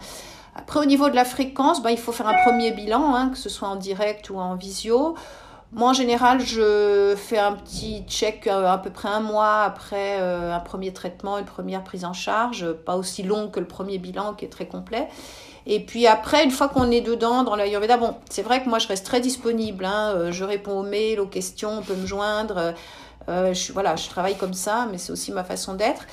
Après, 0.56 0.80
au 0.80 0.86
niveau 0.86 1.10
de 1.10 1.16
la 1.16 1.26
fréquence, 1.26 1.84
ben, 1.84 1.90
il 1.90 1.98
faut 1.98 2.14
faire 2.14 2.28
un 2.28 2.44
premier 2.46 2.72
bilan, 2.72 3.14
hein, 3.14 3.30
que 3.30 3.38
ce 3.38 3.50
soit 3.50 3.68
en 3.68 3.76
direct 3.76 4.30
ou 4.30 4.38
en 4.38 4.56
visio. 4.56 5.16
Moi, 5.76 5.90
en 5.90 5.94
général, 5.94 6.40
je 6.40 7.16
fais 7.18 7.38
un 7.38 7.52
petit 7.52 8.06
check 8.08 8.48
euh, 8.48 8.66
à 8.66 8.78
peu 8.78 8.92
près 8.92 9.10
un 9.10 9.20
mois 9.20 9.64
après 9.64 10.22
euh, 10.22 10.56
un 10.56 10.62
premier 10.62 10.94
traitement, 10.94 11.38
une 11.38 11.44
première 11.44 11.84
prise 11.84 12.06
en 12.06 12.14
charge, 12.14 12.72
pas 12.72 12.96
aussi 12.96 13.24
long 13.24 13.50
que 13.50 13.60
le 13.60 13.68
premier 13.68 13.98
bilan 13.98 14.36
qui 14.36 14.46
est 14.46 14.50
très 14.50 14.68
complet. 14.68 15.10
Et 15.66 15.82
puis 15.82 16.08
après, 16.08 16.46
une 16.46 16.52
fois 16.52 16.70
qu'on 16.70 16.92
est 16.92 17.02
dedans 17.02 17.44
dans 17.44 17.58
l'Ayurveda, 17.58 17.98
bon, 17.98 18.16
c'est 18.30 18.42
vrai 18.42 18.64
que 18.64 18.70
moi, 18.70 18.80
je 18.80 18.88
reste 18.88 19.06
très 19.06 19.20
disponible. 19.20 19.84
Hein, 19.84 20.14
euh, 20.16 20.32
je 20.32 20.46
réponds 20.46 20.80
aux 20.80 20.84
mails, 20.84 21.20
aux 21.20 21.28
questions, 21.28 21.80
on 21.80 21.82
peut 21.82 21.96
me 21.96 22.06
joindre. 22.08 22.74
voilà, 23.74 23.98
je 23.98 24.08
travaille 24.08 24.38
comme 24.38 24.54
ça, 24.54 24.88
mais 24.90 24.98
c'est 24.98 25.12
aussi 25.12 25.34
ma 25.34 25.44
façon 25.44 25.74
d'être. 25.74 26.06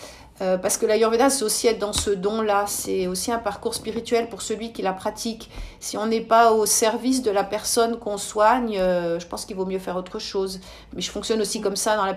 Euh, 0.43 0.59
parce 0.59 0.77
que 0.77 0.87
l'Ayurveda, 0.87 1.31
c'est 1.31 1.45
aussi 1.45 1.69
être 1.69 1.79
dans 1.79 1.93
ce 1.93 2.11
don-là. 2.11 2.65
C'est 2.67 3.07
aussi 3.07 3.31
un 3.31 3.39
parcours 3.39 3.75
spirituel 3.75 4.29
pour 4.29 4.43
celui 4.43 4.73
qui 4.73 4.83
la 4.83 4.93
pratique. 4.93 5.51
Si 5.79 5.97
on 5.97 6.07
n'est 6.07 6.21
pas 6.21 6.53
au 6.53 6.67
service 6.67 7.23
de 7.23 7.31
la 7.31 7.45
personne 7.45 7.99
qu'on 7.99 8.19
soigne, 8.19 8.77
euh, 8.79 9.21
je 9.21 9.27
pense 9.27 9.45
qu'il 9.45 9.57
vaut 9.57 9.67
mieux 9.67 9.79
faire 9.79 9.97
autre 9.97 10.19
chose. 10.19 10.61
Mais 10.95 11.01
je 11.01 11.11
fonctionne 11.11 11.41
aussi 11.41 11.61
comme 11.61 11.77
ça 11.77 11.97
dans 11.97 12.05
la, 12.05 12.15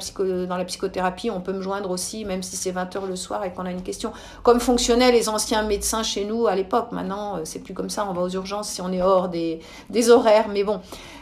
dans 0.48 0.58
la 0.58 0.66
psychothérapie. 0.66 1.30
On 1.30 1.42
peut 1.42 1.54
me 1.54 1.62
joindre 1.62 1.92
aussi, 1.92 2.26
même 2.26 2.42
si 2.42 2.56
c'est 2.56 2.72
20 2.72 2.96
heures 2.96 3.06
le 3.06 3.16
soir 3.16 3.44
et 3.44 3.52
qu'on 3.52 3.66
a 3.66 3.72
une 3.72 3.84
question. 3.84 4.12
Comme 4.42 4.60
fonctionnaient 4.60 5.12
les 5.12 5.30
anciens 5.30 5.62
médecins 5.64 6.02
chez 6.04 6.26
nous 6.26 6.48
à 6.48 6.56
l'époque. 6.56 6.92
Maintenant, 6.92 7.38
euh, 7.38 7.42
c'est 7.44 7.60
plus 7.60 7.76
comme 7.76 7.92
ça. 7.92 8.08
On 8.10 8.14
va 8.14 8.24
aux 8.24 8.30
urgences 8.30 8.70
si 8.70 8.82
on 8.82 8.92
est 8.92 9.04
hors 9.04 9.30
des, 9.30 9.60
des 9.92 10.10
horaires. 10.10 10.48
Mais 10.50 10.64
bon, 10.64 10.82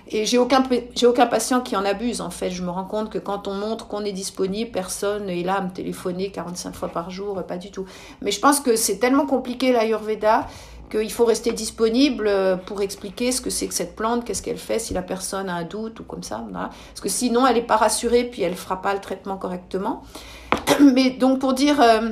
Et 0.10 0.26
j'ai 0.26 0.38
aucun, 0.38 0.64
j'ai 0.96 1.08
aucun 1.08 1.26
patient 1.28 1.62
qui 1.62 1.76
en 1.76 1.86
abuse, 1.86 2.22
en 2.22 2.30
fait. 2.30 2.52
Je 2.52 2.62
me 2.62 2.70
rends 2.70 2.84
compte 2.84 3.10
que 3.10 3.18
quand 3.18 3.48
on 3.48 3.54
montre 3.54 3.88
qu'on 3.88 4.04
est 4.04 4.12
disponible, 4.12 4.72
personne 4.72 5.30
est 5.30 5.44
là 5.44 5.56
à 5.56 5.62
me 5.62 5.72
téléphoner 5.72 6.30
45 6.30 6.76
fois 6.76 6.90
par 6.90 7.10
jour, 7.10 7.42
pas 7.44 7.58
du 7.58 7.72
tout. 7.72 7.86
Mais 8.22 8.32
je 8.32 8.40
pense 8.40 8.60
que 8.60 8.76
c'est 8.76 8.98
tellement 8.98 9.26
compliqué 9.26 9.72
l'Ayurveda 9.72 10.48
qu'il 10.92 11.12
faut 11.12 11.26
rester 11.26 11.52
disponible 11.52 12.30
pour 12.66 12.82
expliquer 12.82 13.32
ce 13.32 13.42
que 13.42 13.50
c'est 13.50 13.68
que 13.68 13.74
cette 13.74 13.96
plante, 13.96 14.26
qu'est-ce 14.26 14.44
qu'elle 14.44 14.58
fait, 14.58 14.78
si 14.78 14.94
la 14.94 15.02
personne 15.02 15.50
a 15.50 15.56
un 15.56 15.64
doute 15.64 16.00
ou 16.02 16.04
comme 16.04 16.24
ça. 16.24 16.46
Parce 16.52 17.02
que 17.02 17.10
sinon, 17.10 17.48
elle 17.48 17.56
n'est 17.56 17.62
pas 17.62 17.78
rassurée, 17.78 18.26
puis 18.26 18.44
elle 18.44 18.52
ne 18.52 18.58
fera 18.58 18.82
pas 18.82 18.94
le 18.94 19.02
traitement 19.02 19.38
correctement. 19.38 20.04
Mais 20.82 21.12
donc, 21.12 21.40
pour 21.40 21.54
dire, 21.54 21.82
euh, 21.82 22.10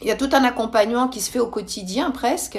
il 0.00 0.08
y 0.08 0.10
a 0.10 0.16
tout 0.16 0.30
un 0.32 0.44
accompagnement 0.44 1.08
qui 1.08 1.20
se 1.20 1.30
fait 1.30 1.38
au 1.38 1.46
quotidien 1.46 2.10
presque 2.10 2.58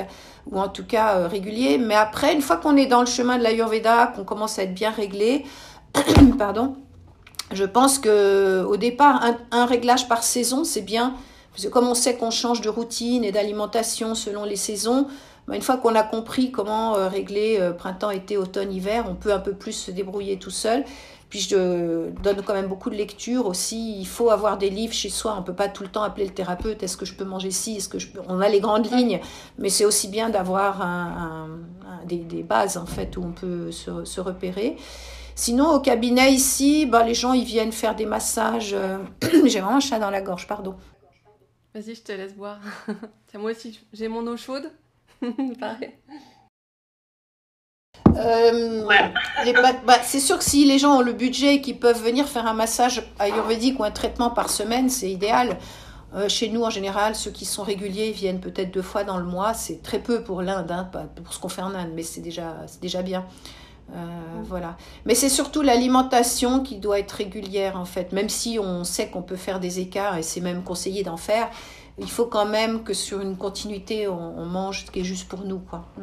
ou 0.49 0.59
en 0.59 0.69
tout 0.69 0.85
cas 0.85 1.17
euh, 1.17 1.27
régulier. 1.27 1.77
Mais 1.77 1.95
après, 1.95 2.33
une 2.33 2.41
fois 2.41 2.57
qu'on 2.57 2.77
est 2.77 2.85
dans 2.85 3.01
le 3.01 3.07
chemin 3.07 3.37
de 3.37 3.43
l'Ayurveda, 3.43 4.07
qu'on 4.15 4.23
commence 4.23 4.59
à 4.59 4.63
être 4.63 4.73
bien 4.73 4.91
réglé, 4.91 5.45
pardon, 6.37 6.75
je 7.51 7.65
pense 7.65 7.99
que 7.99 8.63
au 8.63 8.77
départ, 8.77 9.23
un, 9.51 9.65
réglage 9.65 10.07
par 10.07 10.23
saison, 10.23 10.63
c'est 10.63 10.81
bien. 10.81 11.13
Parce 11.51 11.65
que 11.65 11.69
comme 11.69 11.87
on 11.87 11.95
sait 11.95 12.15
qu'on 12.15 12.31
change 12.31 12.61
de 12.61 12.69
routine 12.69 13.23
et 13.23 13.31
d'alimentation 13.31 14.15
selon 14.15 14.45
les 14.45 14.55
saisons, 14.55 15.07
bah, 15.47 15.55
une 15.55 15.61
fois 15.61 15.77
qu'on 15.77 15.95
a 15.95 16.03
compris 16.03 16.51
comment 16.51 16.95
euh, 16.95 17.09
régler 17.09 17.57
euh, 17.59 17.73
printemps, 17.73 18.11
été, 18.11 18.37
automne, 18.37 18.71
hiver, 18.71 19.05
on 19.09 19.15
peut 19.15 19.33
un 19.33 19.39
peu 19.39 19.53
plus 19.53 19.73
se 19.73 19.91
débrouiller 19.91 20.37
tout 20.37 20.49
seul. 20.49 20.85
Puis 21.31 21.39
je 21.39 22.09
donne 22.09 22.41
quand 22.43 22.53
même 22.53 22.67
beaucoup 22.67 22.89
de 22.89 22.95
lectures 22.95 23.47
aussi. 23.47 23.97
Il 23.97 24.05
faut 24.05 24.29
avoir 24.29 24.57
des 24.57 24.69
livres 24.69 24.93
chez 24.93 25.07
soi. 25.07 25.33
On 25.37 25.39
ne 25.39 25.45
peut 25.45 25.55
pas 25.55 25.69
tout 25.69 25.81
le 25.81 25.89
temps 25.89 26.03
appeler 26.03 26.25
le 26.25 26.33
thérapeute. 26.33 26.83
Est-ce 26.83 26.97
que 26.97 27.05
je 27.05 27.13
peux 27.13 27.23
manger 27.23 27.51
ci? 27.51 27.77
Est-ce 27.77 27.87
que 27.87 27.99
je 27.99 28.09
peux... 28.09 28.19
On 28.27 28.41
a 28.41 28.49
les 28.49 28.59
grandes 28.59 28.91
lignes, 28.91 29.21
mais 29.57 29.69
c'est 29.69 29.85
aussi 29.85 30.09
bien 30.09 30.29
d'avoir 30.29 31.47
des, 32.05 32.43
bases 32.43 32.75
en 32.75 32.85
fait 32.85 33.15
où 33.15 33.23
on 33.23 33.31
peut 33.31 33.71
se, 33.71 34.19
repérer. 34.19 34.75
Sinon, 35.33 35.69
au 35.69 35.79
cabinet 35.79 36.33
ici, 36.33 36.85
bah, 36.85 37.03
les 37.03 37.13
gens 37.13 37.31
ils 37.31 37.45
viennent 37.45 37.71
faire 37.71 37.95
des 37.95 38.05
massages. 38.05 38.73
Euh, 38.73 38.97
j'ai 39.45 39.61
vraiment 39.61 39.77
un 39.77 39.79
chat 39.79 39.99
dans 39.99 40.09
la 40.09 40.21
gorge, 40.21 40.47
pardon. 40.47 40.75
Vas-y, 41.73 41.95
je 41.95 42.01
te 42.01 42.11
laisse 42.11 42.35
boire. 42.35 42.59
moi 43.35 43.51
aussi, 43.51 43.79
j'ai 43.93 44.09
mon 44.09 44.27
eau 44.27 44.35
chaude. 44.35 44.69
Pareil. 45.59 45.91
Euh, 48.17 48.85
bah, 49.85 49.95
c'est 50.03 50.19
sûr 50.19 50.37
que 50.37 50.43
si 50.43 50.65
les 50.65 50.79
gens 50.79 50.97
ont 50.97 51.01
le 51.01 51.13
budget 51.13 51.55
et 51.55 51.61
qu'ils 51.61 51.79
peuvent 51.79 52.01
venir 52.01 52.27
faire 52.27 52.47
un 52.47 52.53
massage 52.53 53.03
ayurvédique 53.19 53.79
ou 53.79 53.83
un 53.83 53.91
traitement 53.91 54.29
par 54.29 54.49
semaine, 54.49 54.89
c'est 54.89 55.09
idéal. 55.09 55.57
Euh, 56.13 56.27
chez 56.27 56.49
nous, 56.49 56.63
en 56.63 56.69
général, 56.69 57.15
ceux 57.15 57.31
qui 57.31 57.45
sont 57.45 57.63
réguliers 57.63 58.11
viennent 58.11 58.41
peut-être 58.41 58.71
deux 58.71 58.81
fois 58.81 59.03
dans 59.03 59.17
le 59.17 59.23
mois. 59.23 59.53
C'est 59.53 59.81
très 59.81 59.99
peu 59.99 60.23
pour 60.23 60.41
l'Inde, 60.41 60.71
hein, 60.71 60.89
pour 61.23 61.33
ce 61.33 61.39
qu'on 61.39 61.49
fait 61.49 61.61
en 61.61 61.73
Inde, 61.73 61.91
mais 61.95 62.03
c'est 62.03 62.21
déjà, 62.21 62.57
déjà 62.81 63.01
bien. 63.01 63.25
Euh, 63.93 63.95
voilà. 64.43 64.77
Mais 65.05 65.15
c'est 65.15 65.29
surtout 65.29 65.61
l'alimentation 65.61 66.61
qui 66.61 66.77
doit 66.77 66.99
être 66.99 67.11
régulière, 67.11 67.77
en 67.77 67.85
fait. 67.85 68.11
Même 68.11 68.29
si 68.29 68.59
on 68.59 68.83
sait 68.83 69.07
qu'on 69.07 69.21
peut 69.21 69.37
faire 69.37 69.59
des 69.59 69.79
écarts, 69.79 70.17
et 70.17 70.23
c'est 70.23 70.41
même 70.41 70.63
conseillé 70.63 71.03
d'en 71.03 71.17
faire, 71.17 71.49
il 71.97 72.09
faut 72.09 72.25
quand 72.25 72.45
même 72.45 72.83
que 72.83 72.93
sur 72.93 73.21
une 73.21 73.37
continuité, 73.37 74.07
on, 74.07 74.37
on 74.37 74.45
mange 74.45 74.85
ce 74.85 74.91
qui 74.91 75.01
est 75.01 75.05
juste 75.05 75.29
pour 75.29 75.41
nous, 75.41 75.59
quoi. 75.59 75.85
Mm. 75.97 76.01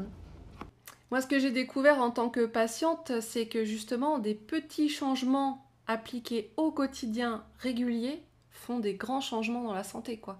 Moi, 1.11 1.21
ce 1.23 1.27
que 1.27 1.39
j'ai 1.39 1.51
découvert 1.51 2.01
en 2.01 2.11
tant 2.11 2.29
que 2.29 2.45
patiente, 2.45 3.13
c'est 3.21 3.47
que 3.47 3.65
justement, 3.65 4.19
des 4.19 4.35
petits 4.35 4.89
changements 4.89 5.65
appliqués 5.87 6.53
au 6.57 6.71
quotidien 6.71 7.45
régulier 7.59 8.23
font 8.51 8.79
des 8.79 8.95
grands 8.95 9.23
changements 9.23 9.63
dans 9.63 9.73
la 9.73 9.85
santé, 9.85 10.19
quoi. 10.19 10.39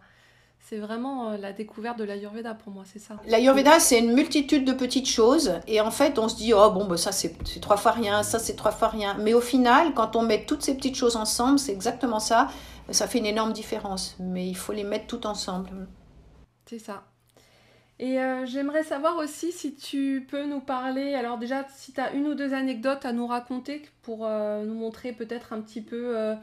C'est 0.61 0.77
vraiment 0.77 1.31
euh, 1.31 1.37
la 1.39 1.55
découverte 1.55 1.99
de 1.99 2.05
l'Ayurveda 2.05 2.53
pour 2.53 2.71
moi, 2.71 2.83
c'est 2.85 2.99
ça. 2.99 3.17
L'Ayurveda, 3.27 3.81
c'est 3.81 4.01
une 4.01 4.13
multitude 4.13 4.67
de 4.67 4.75
petites 4.75 5.09
choses. 5.09 5.55
Et 5.67 5.81
en 5.81 5.91
fait, 5.91 6.19
on 6.19 6.29
se 6.29 6.37
dit, 6.37 6.53
oh 6.53 6.71
bon, 6.71 6.85
bah, 6.85 6.99
ça 6.99 7.11
c'est 7.11 7.33
trois 7.63 7.79
fois 7.79 7.93
rien, 7.93 8.23
ça 8.23 8.39
c'est 8.39 8.55
trois 8.55 8.73
fois 8.73 8.89
rien. 8.89 9.17
Mais 9.19 9.33
au 9.33 9.41
final, 9.41 9.95
quand 9.95 10.15
on 10.15 10.23
met 10.23 10.45
toutes 10.45 10.63
ces 10.63 10.77
petites 10.77 10.97
choses 10.97 11.17
ensemble, 11.17 11.59
c'est 11.59 11.73
exactement 11.73 12.21
ça. 12.21 12.49
Ça 12.91 13.07
fait 13.07 13.19
une 13.19 13.27
énorme 13.27 13.55
différence. 13.55 14.15
Mais 14.19 14.47
il 14.47 14.57
faut 14.57 14.75
les 14.75 14.85
mettre 14.85 15.07
toutes 15.07 15.25
ensemble. 15.25 15.89
C'est 16.67 16.79
ça. 16.79 17.05
Et 18.01 18.21
euh, 18.21 18.47
j'aimerais 18.47 18.85
savoir 18.85 19.17
aussi 19.17 19.51
si 19.51 19.75
tu 19.75 20.25
peux 20.31 20.47
nous 20.47 20.61
parler, 20.61 21.15
alors 21.15 21.37
déjà 21.37 21.67
si 21.75 21.93
tu 21.93 22.01
as 22.01 22.13
une 22.13 22.29
ou 22.29 22.35
deux 22.35 22.55
anecdotes 22.55 23.05
à 23.05 23.13
nous 23.13 23.27
raconter 23.27 23.83
pour 24.03 24.25
euh, 24.25 24.65
nous 24.65 24.75
montrer 24.75 25.13
peut-être 25.13 25.53
un 25.53 25.61
petit 25.61 25.81
peu, 25.81 26.17
euh, 26.17 26.37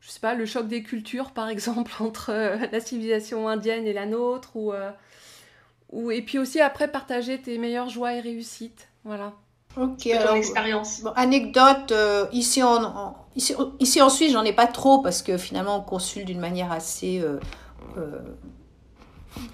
je 0.00 0.10
sais 0.10 0.20
pas, 0.20 0.34
le 0.34 0.44
choc 0.44 0.68
des 0.68 0.82
cultures 0.82 1.30
par 1.30 1.48
exemple 1.48 1.92
entre 2.00 2.32
la 2.70 2.80
civilisation 2.80 3.48
indienne 3.48 3.86
et 3.86 3.94
la 3.94 4.04
nôtre, 4.04 4.54
ou, 4.56 4.72
ou, 5.92 6.10
et 6.10 6.20
puis 6.20 6.38
aussi 6.38 6.60
après 6.60 6.88
partager 6.88 7.40
tes 7.40 7.56
meilleures 7.56 7.88
joies 7.88 8.12
et 8.12 8.20
réussites. 8.20 8.88
Voilà. 9.04 9.32
Ok, 9.78 10.06
alors, 10.06 10.36
expérience. 10.36 11.04
anecdote, 11.16 11.92
ici, 12.32 12.62
en, 12.62 13.14
ici, 13.34 13.54
ici 13.78 14.02
en 14.02 14.10
Suisse, 14.10 14.32
j'en 14.32 14.44
ai 14.44 14.54
pas 14.54 14.66
trop 14.66 15.00
parce 15.00 15.22
que 15.22 15.38
finalement 15.38 15.78
on 15.78 15.82
consulte 15.82 16.26
d'une 16.26 16.40
manière 16.40 16.72
assez 16.72 17.22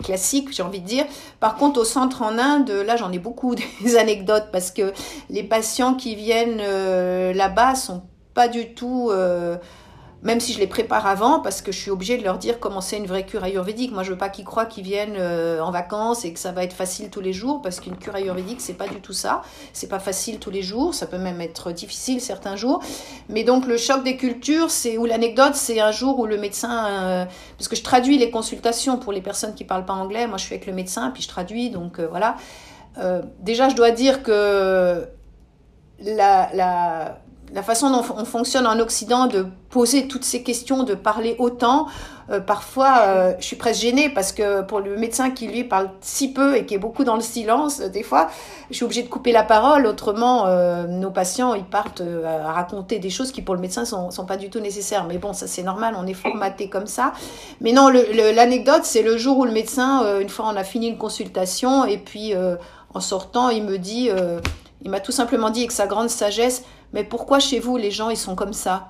classique, 0.02 0.48
j'ai 0.52 0.62
envie 0.62 0.80
de 0.80 0.86
dire. 0.86 1.04
Par 1.40 1.56
contre, 1.56 1.80
au 1.80 1.84
centre 1.84 2.22
en 2.22 2.38
Inde, 2.38 2.70
là, 2.70 2.96
j'en 2.96 3.12
ai 3.12 3.18
beaucoup 3.18 3.54
des 3.82 3.96
anecdotes 3.96 4.48
parce 4.52 4.70
que 4.70 4.92
les 5.30 5.42
patients 5.42 5.94
qui 5.94 6.14
viennent 6.14 6.60
euh, 6.60 7.32
là-bas 7.32 7.74
sont 7.74 8.02
pas 8.34 8.48
du 8.48 8.74
tout 8.74 9.10
euh, 9.10 9.56
même 10.22 10.38
si 10.38 10.52
je 10.52 10.60
les 10.60 10.68
prépare 10.68 11.06
avant, 11.06 11.40
parce 11.40 11.62
que 11.62 11.72
je 11.72 11.78
suis 11.78 11.90
obligée 11.90 12.16
de 12.16 12.22
leur 12.22 12.38
dire 12.38 12.60
comment 12.60 12.80
c'est 12.80 12.96
une 12.96 13.06
vraie 13.06 13.26
cure 13.26 13.42
ayurvédique. 13.42 13.92
Moi, 13.92 14.04
je 14.04 14.10
veux 14.10 14.18
pas 14.18 14.28
qu'ils 14.28 14.44
croient 14.44 14.66
qu'ils 14.66 14.84
viennent 14.84 15.16
euh, 15.18 15.60
en 15.60 15.72
vacances 15.72 16.24
et 16.24 16.32
que 16.32 16.38
ça 16.38 16.52
va 16.52 16.62
être 16.62 16.74
facile 16.74 17.10
tous 17.10 17.20
les 17.20 17.32
jours, 17.32 17.60
parce 17.60 17.80
qu'une 17.80 17.96
cure 17.96 18.14
ayurvédique, 18.14 18.60
c'est 18.60 18.74
pas 18.74 18.86
du 18.86 19.00
tout 19.00 19.12
ça. 19.12 19.42
C'est 19.72 19.88
pas 19.88 19.98
facile 19.98 20.38
tous 20.38 20.50
les 20.50 20.62
jours, 20.62 20.94
ça 20.94 21.06
peut 21.06 21.18
même 21.18 21.40
être 21.40 21.72
difficile 21.72 22.20
certains 22.20 22.54
jours. 22.54 22.80
Mais 23.28 23.42
donc, 23.42 23.66
le 23.66 23.76
choc 23.76 24.04
des 24.04 24.16
cultures, 24.16 24.70
c'est 24.70 24.96
ou 24.96 25.06
l'anecdote, 25.06 25.56
c'est 25.56 25.80
un 25.80 25.90
jour 25.90 26.20
où 26.20 26.26
le 26.26 26.38
médecin, 26.38 26.86
euh, 26.86 27.24
parce 27.58 27.66
que 27.66 27.74
je 27.74 27.82
traduis 27.82 28.16
les 28.16 28.30
consultations 28.30 28.98
pour 28.98 29.12
les 29.12 29.22
personnes 29.22 29.54
qui 29.54 29.64
parlent 29.64 29.86
pas 29.86 29.94
anglais. 29.94 30.28
Moi, 30.28 30.38
je 30.38 30.44
suis 30.44 30.54
avec 30.54 30.66
le 30.66 30.72
médecin, 30.72 31.10
puis 31.10 31.24
je 31.24 31.28
traduis, 31.28 31.70
donc 31.70 31.98
euh, 31.98 32.06
voilà. 32.08 32.36
déjà, 33.40 33.68
je 33.68 33.74
dois 33.74 33.90
dire 33.90 34.22
que 34.22 35.08
la, 35.98 36.50
la 36.54 37.21
la 37.52 37.62
façon 37.62 37.90
dont 37.90 38.04
on 38.16 38.24
fonctionne 38.24 38.66
en 38.66 38.78
Occident 38.78 39.26
de 39.26 39.46
poser 39.68 40.08
toutes 40.08 40.24
ces 40.24 40.42
questions, 40.42 40.84
de 40.84 40.94
parler 40.94 41.36
autant, 41.38 41.86
euh, 42.30 42.40
parfois 42.40 42.98
euh, 43.00 43.34
je 43.40 43.44
suis 43.44 43.56
presque 43.56 43.82
gênée 43.82 44.08
parce 44.08 44.32
que 44.32 44.62
pour 44.62 44.80
le 44.80 44.96
médecin 44.96 45.30
qui 45.30 45.48
lui 45.48 45.64
parle 45.64 45.90
si 46.00 46.32
peu 46.32 46.56
et 46.56 46.64
qui 46.64 46.74
est 46.74 46.78
beaucoup 46.78 47.04
dans 47.04 47.16
le 47.16 47.20
silence, 47.20 47.80
des 47.80 48.02
fois 48.02 48.28
je 48.70 48.76
suis 48.76 48.84
obligée 48.84 49.02
de 49.02 49.08
couper 49.08 49.32
la 49.32 49.42
parole, 49.42 49.86
autrement 49.86 50.46
euh, 50.46 50.86
nos 50.86 51.10
patients 51.10 51.54
ils 51.54 51.64
partent 51.64 52.02
à 52.24 52.52
raconter 52.52 52.98
des 52.98 53.10
choses 53.10 53.32
qui 53.32 53.42
pour 53.42 53.54
le 53.54 53.60
médecin 53.60 53.84
sont, 53.84 54.10
sont 54.10 54.24
pas 54.24 54.38
du 54.38 54.48
tout 54.48 54.60
nécessaires. 54.60 55.04
Mais 55.04 55.18
bon, 55.18 55.34
ça 55.34 55.46
c'est 55.46 55.62
normal, 55.62 55.94
on 55.98 56.06
est 56.06 56.14
formaté 56.14 56.70
comme 56.70 56.86
ça. 56.86 57.12
Mais 57.60 57.72
non, 57.72 57.88
l'anecdote 57.88 58.84
c'est 58.84 59.02
le 59.02 59.18
jour 59.18 59.38
où 59.38 59.44
le 59.44 59.52
médecin, 59.52 60.20
une 60.20 60.30
fois 60.30 60.46
on 60.48 60.56
a 60.56 60.64
fini 60.64 60.88
une 60.88 60.98
consultation 60.98 61.84
et 61.84 61.98
puis 61.98 62.32
en 62.94 63.00
sortant 63.00 63.50
il 63.50 63.64
me 63.64 63.78
dit, 63.78 64.10
il 64.82 64.90
m'a 64.90 65.00
tout 65.00 65.12
simplement 65.12 65.50
dit 65.50 65.60
avec 65.60 65.72
sa 65.72 65.86
grande 65.86 66.08
sagesse, 66.08 66.64
mais 66.92 67.04
pourquoi 67.04 67.38
chez 67.38 67.58
vous 67.58 67.76
les 67.76 67.90
gens 67.90 68.10
ils 68.10 68.16
sont 68.16 68.34
comme 68.34 68.52
ça? 68.52 68.88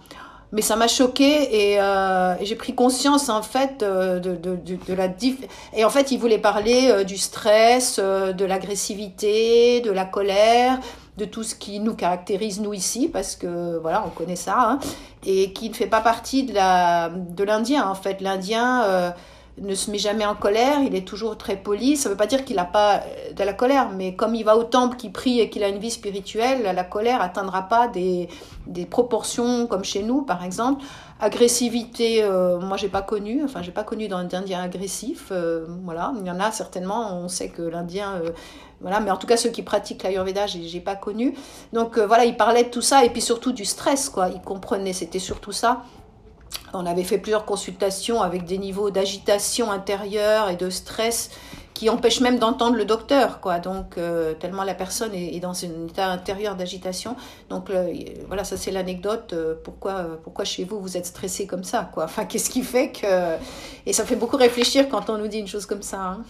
Mais 0.52 0.60
ça 0.60 0.76
m'a 0.76 0.86
choqué 0.86 1.78
euh, 1.80 2.34
et, 2.38 2.44
j'ai 2.44 2.56
pris 2.56 2.74
conscience 2.74 3.30
en 3.30 3.42
fait 3.42 3.82
euh, 3.82 4.18
de, 4.20 4.36
de, 4.36 4.54
de, 4.56 4.94
la 4.94 5.08
diff 5.08 5.38
et 5.74 5.84
en 5.86 5.90
fait 5.90 6.10
il 6.10 6.18
voulait 6.18 6.38
parler 6.38 6.90
euh, 6.90 7.04
du 7.04 7.16
stress, 7.16 7.98
de 7.98 8.44
l'agressivité, 8.44 9.80
de 9.80 9.90
la 9.90 10.04
colère, 10.04 10.78
de 11.16 11.24
tout 11.24 11.42
ce 11.42 11.54
qui 11.54 11.80
nous 11.80 11.94
caractérise 11.94 12.60
nous 12.60 12.74
ici 12.74 13.08
parce 13.08 13.34
que 13.34 13.78
voilà 13.78 14.04
on 14.06 14.10
connaît 14.10 14.36
ça 14.36 14.56
hein, 14.58 14.78
et 15.24 15.54
qui 15.54 15.70
ne 15.70 15.74
fait 15.74 15.86
pas 15.86 16.02
partie 16.02 16.44
de 16.44 16.52
la 16.52 17.08
de 17.08 17.44
l'Indien 17.44 17.88
en 17.88 17.94
fait. 17.94 18.20
l'Indien 18.20 19.14
ne 19.58 19.74
se 19.74 19.90
met 19.90 19.98
jamais 19.98 20.24
en 20.24 20.34
colère, 20.34 20.80
il 20.80 20.94
est 20.94 21.06
toujours 21.06 21.36
très 21.36 21.56
poli. 21.56 21.96
Ça 21.96 22.08
ne 22.08 22.14
veut 22.14 22.18
pas 22.18 22.26
dire 22.26 22.44
qu'il 22.44 22.56
n'a 22.56 22.64
pas 22.64 22.96
euh, 22.96 23.32
de 23.32 23.44
la 23.44 23.52
colère, 23.52 23.90
mais 23.90 24.14
comme 24.14 24.34
il 24.34 24.44
va 24.44 24.56
au 24.56 24.64
temple, 24.64 24.96
qu'il 24.96 25.12
prie 25.12 25.40
et 25.40 25.50
qu'il 25.50 25.62
a 25.62 25.68
une 25.68 25.78
vie 25.78 25.90
spirituelle, 25.90 26.62
la 26.62 26.84
colère 26.84 27.20
atteindra 27.20 27.62
pas 27.62 27.88
des, 27.88 28.28
des 28.66 28.86
proportions 28.86 29.66
comme 29.66 29.84
chez 29.84 30.02
nous, 30.02 30.22
par 30.22 30.42
exemple. 30.42 30.82
Agressivité, 31.20 32.24
euh, 32.24 32.58
moi 32.58 32.76
j'ai 32.76 32.88
pas 32.88 33.02
connu, 33.02 33.44
enfin 33.44 33.62
j'ai 33.62 33.70
pas 33.70 33.84
connu 33.84 34.08
d'Indien 34.08 34.60
agressif. 34.60 35.28
Euh, 35.30 35.66
voilà, 35.84 36.12
il 36.18 36.26
y 36.26 36.30
en 36.30 36.40
a 36.40 36.50
certainement. 36.50 37.14
On 37.14 37.28
sait 37.28 37.48
que 37.48 37.62
l'Indien, 37.62 38.22
voilà, 38.80 38.98
mais 38.98 39.10
en 39.10 39.16
tout 39.16 39.28
cas 39.28 39.36
ceux 39.36 39.50
qui 39.50 39.62
pratiquent 39.62 40.02
l'Ayurveda, 40.02 40.46
j'ai, 40.46 40.62
j'ai 40.64 40.80
pas 40.80 40.96
connu. 40.96 41.34
Donc 41.72 41.98
voilà, 41.98 42.24
il 42.24 42.36
parlait 42.36 42.64
de 42.64 42.70
tout 42.70 42.80
ça 42.80 43.04
et 43.04 43.10
puis 43.10 43.20
surtout 43.20 43.52
du 43.52 43.64
stress, 43.64 44.08
quoi. 44.08 44.30
Il 44.30 44.40
comprenait, 44.40 44.94
c'était 44.94 45.20
surtout 45.20 45.52
ça. 45.52 45.82
On 46.74 46.86
avait 46.86 47.04
fait 47.04 47.18
plusieurs 47.18 47.44
consultations 47.44 48.22
avec 48.22 48.44
des 48.44 48.58
niveaux 48.58 48.90
d'agitation 48.90 49.70
intérieure 49.70 50.48
et 50.48 50.56
de 50.56 50.70
stress 50.70 51.30
qui 51.74 51.90
empêchent 51.90 52.20
même 52.20 52.38
d'entendre 52.38 52.76
le 52.76 52.84
docteur, 52.84 53.40
quoi. 53.40 53.58
Donc, 53.58 53.98
euh, 53.98 54.34
tellement 54.34 54.62
la 54.62 54.74
personne 54.74 55.14
est, 55.14 55.40
dans 55.40 55.64
un 55.64 55.86
état 55.88 56.06
intérieur 56.08 56.54
d'agitation. 56.54 57.16
Donc, 57.48 57.70
euh, 57.70 57.92
voilà, 58.26 58.44
ça 58.44 58.56
c'est 58.56 58.70
l'anecdote. 58.70 59.32
Euh, 59.32 59.54
pourquoi, 59.64 60.18
pourquoi 60.22 60.44
chez 60.44 60.64
vous 60.64 60.80
vous 60.80 60.96
êtes 60.96 61.06
stressé 61.06 61.46
comme 61.46 61.64
ça, 61.64 61.90
quoi 61.92 62.04
Enfin, 62.04 62.24
qu'est-ce 62.24 62.50
qui 62.50 62.62
fait 62.62 62.92
que. 62.92 63.36
Et 63.86 63.92
ça 63.92 64.04
fait 64.04 64.16
beaucoup 64.16 64.36
réfléchir 64.36 64.88
quand 64.88 65.10
on 65.10 65.18
nous 65.18 65.28
dit 65.28 65.38
une 65.38 65.48
chose 65.48 65.66
comme 65.66 65.82
ça. 65.82 66.00
Hein. 66.00 66.24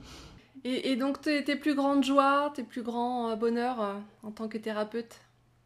et, 0.64 0.96
donc, 0.96 1.20
tes, 1.20 1.56
plus 1.56 1.74
grandes 1.74 2.04
joies, 2.04 2.52
tes 2.54 2.62
plus 2.62 2.82
grands 2.82 3.36
bonheurs 3.36 3.96
en 4.22 4.30
tant 4.30 4.48
que 4.48 4.56
thérapeute? 4.56 5.14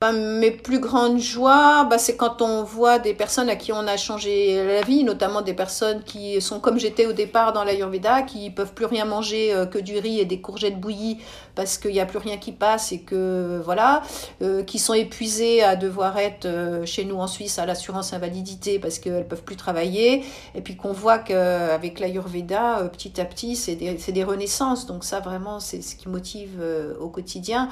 Bah, 0.03 0.13
mes 0.13 0.51
plus 0.51 0.79
grandes 0.79 1.19
joies, 1.19 1.85
bah, 1.85 1.99
c'est 1.99 2.17
quand 2.17 2.41
on 2.41 2.63
voit 2.63 2.99
des 2.99 3.13
personnes 3.13 3.51
à 3.51 3.57
qui 3.57 3.71
on 3.71 3.87
a 3.87 3.99
changé 3.99 4.65
la 4.65 4.81
vie, 4.81 5.05
notamment 5.05 5.43
des 5.43 5.53
personnes 5.53 6.03
qui 6.05 6.41
sont 6.41 6.59
comme 6.59 6.79
j'étais 6.79 7.05
au 7.05 7.13
départ 7.13 7.53
dans 7.53 7.65
l'Ayurveda, 7.65 8.23
qui 8.23 8.49
peuvent 8.49 8.73
plus 8.73 8.87
rien 8.87 9.05
manger 9.05 9.53
euh, 9.53 9.67
que 9.67 9.79
du 9.79 9.99
riz 9.99 10.19
et 10.19 10.25
des 10.25 10.41
courgettes 10.41 10.81
bouillies 10.81 11.19
parce 11.55 11.77
qu'il 11.77 11.91
n'y 11.91 12.01
a 12.01 12.07
plus 12.07 12.17
rien 12.17 12.39
qui 12.39 12.53
passe 12.53 12.93
et 12.93 13.01
que 13.01 13.61
voilà, 13.63 14.01
euh, 14.41 14.63
qui 14.63 14.79
sont 14.79 14.95
épuisées 14.95 15.63
à 15.63 15.77
devoir 15.77 16.17
être 16.17 16.47
euh, 16.47 16.87
chez 16.87 17.05
nous 17.05 17.17
en 17.17 17.27
Suisse 17.27 17.59
à 17.59 17.67
l'assurance 17.67 18.15
invalidité 18.15 18.79
parce 18.79 18.99
qu'elles 18.99 19.29
peuvent 19.29 19.45
plus 19.45 19.57
travailler, 19.57 20.25
et 20.55 20.63
puis 20.63 20.77
qu'on 20.77 20.93
voit 20.93 21.19
qu'avec 21.19 22.01
l'Ayurveda, 22.01 22.89
petit 22.91 23.21
à 23.21 23.27
petit, 23.27 23.55
c'est 23.55 23.75
des, 23.75 23.97
des, 23.97 24.25
renaissances. 24.25 24.87
Donc 24.87 25.05
ça 25.05 25.21
vraiment, 25.21 25.61
c'est 25.61 25.83
ce 25.83 25.95
qui 25.95 26.09
motive 26.09 26.59
au 26.99 27.11
quotidien. 27.11 27.69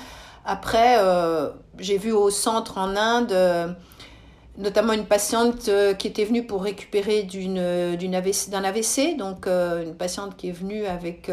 Après, 0.50 0.96
euh, 0.98 1.50
j'ai 1.78 1.98
vu 1.98 2.10
au 2.10 2.30
centre 2.30 2.78
en 2.78 2.96
Inde, 2.96 3.32
euh, 3.32 3.68
notamment 4.56 4.94
une 4.94 5.04
patiente 5.04 5.68
euh, 5.68 5.92
qui 5.92 6.06
était 6.06 6.24
venue 6.24 6.46
pour 6.46 6.62
récupérer 6.62 7.24
d'un 7.24 8.14
AVC, 8.14 8.48
AVC, 8.54 9.18
donc 9.18 9.46
une 9.46 9.94
patiente 9.94 10.38
qui 10.38 10.48
est 10.48 10.52
venue 10.52 10.86
avec 10.86 11.30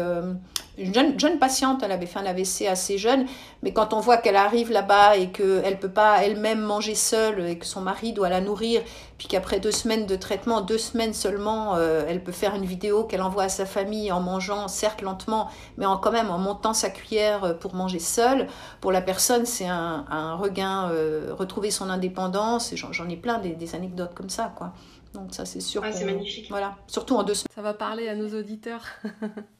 une 0.78 0.94
jeune, 0.94 1.18
jeune 1.18 1.38
patiente, 1.38 1.82
elle 1.82 1.92
avait 1.92 2.06
fait 2.06 2.18
un 2.18 2.26
AVC 2.26 2.66
assez 2.68 2.98
jeune, 2.98 3.26
mais 3.62 3.72
quand 3.72 3.94
on 3.94 4.00
voit 4.00 4.18
qu'elle 4.18 4.36
arrive 4.36 4.70
là-bas 4.70 5.16
et 5.16 5.30
qu'elle 5.30 5.70
ne 5.70 5.76
peut 5.76 5.90
pas 5.90 6.22
elle-même 6.22 6.60
manger 6.60 6.94
seule 6.94 7.46
et 7.46 7.58
que 7.58 7.64
son 7.64 7.80
mari 7.80 8.12
doit 8.12 8.28
la 8.28 8.42
nourrir, 8.42 8.82
puis 9.16 9.26
qu'après 9.28 9.58
deux 9.58 9.70
semaines 9.70 10.06
de 10.06 10.16
traitement, 10.16 10.60
deux 10.60 10.76
semaines 10.78 11.14
seulement, 11.14 11.76
euh, 11.76 12.04
elle 12.06 12.22
peut 12.22 12.32
faire 12.32 12.54
une 12.54 12.66
vidéo 12.66 13.04
qu'elle 13.04 13.22
envoie 13.22 13.44
à 13.44 13.48
sa 13.48 13.64
famille 13.64 14.12
en 14.12 14.20
mangeant, 14.20 14.68
certes 14.68 15.00
lentement, 15.00 15.48
mais 15.78 15.86
en, 15.86 15.96
quand 15.96 16.12
même 16.12 16.30
en 16.30 16.38
montant 16.38 16.74
sa 16.74 16.90
cuillère 16.90 17.44
euh, 17.44 17.54
pour 17.54 17.74
manger 17.74 17.98
seule, 17.98 18.46
pour 18.82 18.92
la 18.92 19.00
personne, 19.00 19.46
c'est 19.46 19.68
un, 19.68 20.04
un, 20.10 20.34
regain, 20.34 20.90
euh, 20.90 21.32
retrouver 21.32 21.70
son 21.70 21.88
indépendance, 21.88 22.74
et 22.74 22.76
j'en 22.76 23.08
ai 23.08 23.16
plein 23.16 23.38
des, 23.38 23.54
des, 23.54 23.74
anecdotes 23.74 24.14
comme 24.14 24.30
ça, 24.30 24.52
quoi. 24.54 24.72
Donc 25.14 25.32
ça, 25.32 25.46
c'est 25.46 25.60
sûr. 25.60 25.82
c'est 25.92 26.04
magnifique. 26.04 26.48
Voilà, 26.50 26.76
surtout 26.86 27.16
en 27.16 27.22
deux 27.22 27.32
semaines. 27.32 27.54
Ça 27.54 27.62
va 27.62 27.72
parler 27.72 28.08
à 28.08 28.14
nos 28.14 28.38
auditeurs. 28.38 28.84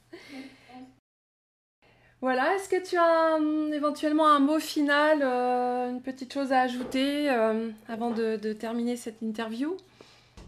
Voilà, 2.26 2.56
est-ce 2.56 2.68
que 2.68 2.84
tu 2.84 2.96
as 2.96 3.36
hum, 3.36 3.72
éventuellement 3.72 4.26
un 4.26 4.40
mot 4.40 4.58
final, 4.58 5.20
euh, 5.22 5.92
une 5.92 6.00
petite 6.00 6.34
chose 6.34 6.50
à 6.50 6.62
ajouter 6.62 7.30
euh, 7.30 7.70
avant 7.88 8.10
de, 8.10 8.52
terminer 8.52 8.96
cette 8.96 9.22
interview? 9.22 9.76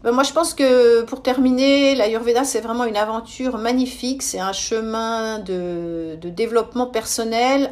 Ben, 0.03 0.11
moi, 0.11 0.23
je 0.23 0.33
pense 0.33 0.53
que 0.53 1.03
pour 1.03 1.23
terminer, 1.23 1.95
l'Ayurveda, 1.95 2.43
c'est 2.43 2.59
vraiment 2.59 2.83
une 2.83 2.97
aventure 2.97 3.57
magnifique. 3.57 4.23
C'est 4.23 4.41
un 4.41 4.51
chemin 4.51 5.39
de, 5.39 6.17
développement 6.21 6.87
personnel, 6.87 7.71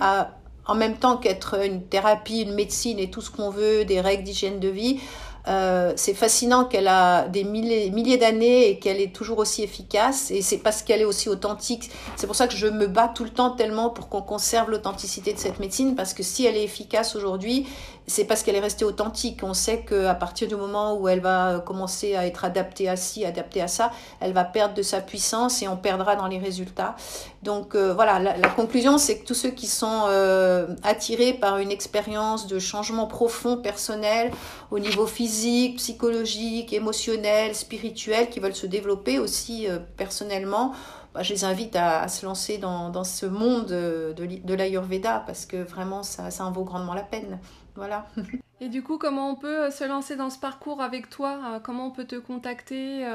en 0.65 0.75
même 0.75 0.95
temps 0.95 1.17
qu'être 1.17 1.65
une 1.65 1.83
thérapie, 1.83 2.43
une 2.43 2.53
médecine 2.53 2.99
et 2.99 3.09
tout 3.11 3.19
ce 3.19 3.29
qu'on 3.29 3.49
veut, 3.49 3.83
des 3.83 3.99
règles 3.99 4.23
d'hygiène 4.23 4.61
de 4.61 4.69
vie. 4.69 5.01
Euh, 5.47 5.93
c'est 5.95 6.13
fascinant 6.13 6.65
qu'elle 6.65 6.87
a 6.87 7.27
des 7.27 7.43
milliers, 7.43 7.89
milliers 7.91 8.17
d'années 8.17 8.69
et 8.69 8.79
qu'elle 8.79 8.99
est 8.99 9.13
toujours 9.13 9.39
aussi 9.39 9.63
efficace. 9.63 10.29
Et 10.31 10.41
c'est 10.41 10.57
parce 10.57 10.81
qu'elle 10.81 11.01
est 11.01 11.05
aussi 11.05 11.29
authentique. 11.29 11.89
C'est 12.15 12.27
pour 12.27 12.35
ça 12.35 12.47
que 12.47 12.55
je 12.55 12.67
me 12.67 12.87
bats 12.87 13.11
tout 13.13 13.23
le 13.23 13.29
temps 13.29 13.51
tellement 13.51 13.89
pour 13.89 14.09
qu'on 14.09 14.21
conserve 14.21 14.69
l'authenticité 14.69 15.33
de 15.33 15.39
cette 15.39 15.59
médecine. 15.59 15.95
Parce 15.95 16.13
que 16.13 16.23
si 16.23 16.45
elle 16.45 16.57
est 16.57 16.63
efficace 16.63 17.15
aujourd'hui, 17.15 17.65
c'est 18.07 18.25
parce 18.25 18.43
qu'elle 18.43 18.55
est 18.55 18.61
restée 18.61 18.85
authentique. 18.85 19.41
On 19.43 19.53
sait 19.53 19.81
qu'à 19.81 20.15
partir 20.15 20.47
du 20.47 20.55
moment 20.55 20.95
où 20.95 21.07
elle 21.07 21.19
va 21.19 21.59
commencer 21.65 22.15
à 22.15 22.25
être 22.25 22.45
adaptée 22.45 22.89
à 22.89 22.95
ci, 22.95 23.25
adaptée 23.25 23.61
à 23.61 23.67
ça, 23.67 23.91
elle 24.19 24.33
va 24.33 24.43
perdre 24.43 24.73
de 24.73 24.81
sa 24.81 25.01
puissance 25.01 25.61
et 25.61 25.67
on 25.67 25.77
perdra 25.77 26.15
dans 26.15 26.27
les 26.27 26.39
résultats. 26.39 26.95
Donc 27.43 27.75
euh, 27.75 27.93
voilà, 27.93 28.19
la, 28.19 28.49
conclusion, 28.49 28.97
c'est 28.97 29.19
que 29.19 29.25
tous 29.25 29.35
ceux 29.35 29.51
qui 29.51 29.67
sont 29.67 30.05
euh, 30.07 30.67
attirés 30.83 31.33
par 31.33 31.59
une 31.59 31.71
expérience 31.71 32.47
de 32.47 32.57
changement 32.57 33.05
profond 33.05 33.57
personnel 33.57 34.31
au 34.71 34.79
niveau 34.79 35.05
physique, 35.05 35.77
psychologique, 35.77 36.73
émotionnel, 36.73 37.53
spirituel, 37.53 38.29
qui 38.29 38.39
veulent 38.39 38.55
se 38.55 38.65
développer 38.65 39.19
aussi 39.19 39.67
euh, 39.67 39.77
personnellement, 39.97 40.73
bah, 41.13 41.21
je 41.21 41.31
les 41.33 41.43
invite 41.43 41.75
à, 41.75 42.07
se 42.07 42.25
lancer 42.25 42.57
dans, 42.57 42.89
dans 42.89 43.03
ce 43.03 43.27
monde 43.27 43.67
de, 43.67 44.15
de 44.15 44.53
l'Ayurveda 44.53 45.23
parce 45.25 45.45
que 45.45 45.57
vraiment, 45.57 46.01
ça, 46.01 46.31
ça 46.31 46.43
en 46.43 46.51
vaut 46.51 46.63
grandement 46.63 46.95
la 46.95 47.03
peine. 47.03 47.39
Voilà. 47.75 48.07
Et 48.59 48.69
du 48.69 48.81
coup, 48.81 48.97
comment 48.97 49.29
on 49.29 49.35
peut 49.35 49.69
se 49.69 49.83
lancer 49.83 50.15
dans 50.15 50.31
ce 50.31 50.39
parcours 50.39 50.81
avec 50.81 51.11
toi? 51.11 51.59
Comment 51.63 51.85
on 51.85 51.91
peut 51.91 52.05
te 52.05 52.15
contacter? 52.15 53.07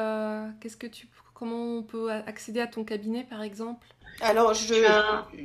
Qu'est-ce 0.60 0.76
que 0.76 0.86
tu, 0.86 1.08
comment 1.34 1.78
on 1.78 1.82
peut 1.82 2.12
accéder 2.12 2.60
à 2.60 2.68
ton 2.68 2.84
cabinet, 2.84 3.24
par 3.24 3.42
exemple? 3.42 3.88
Alors, 4.20 4.54
je, 4.54 4.74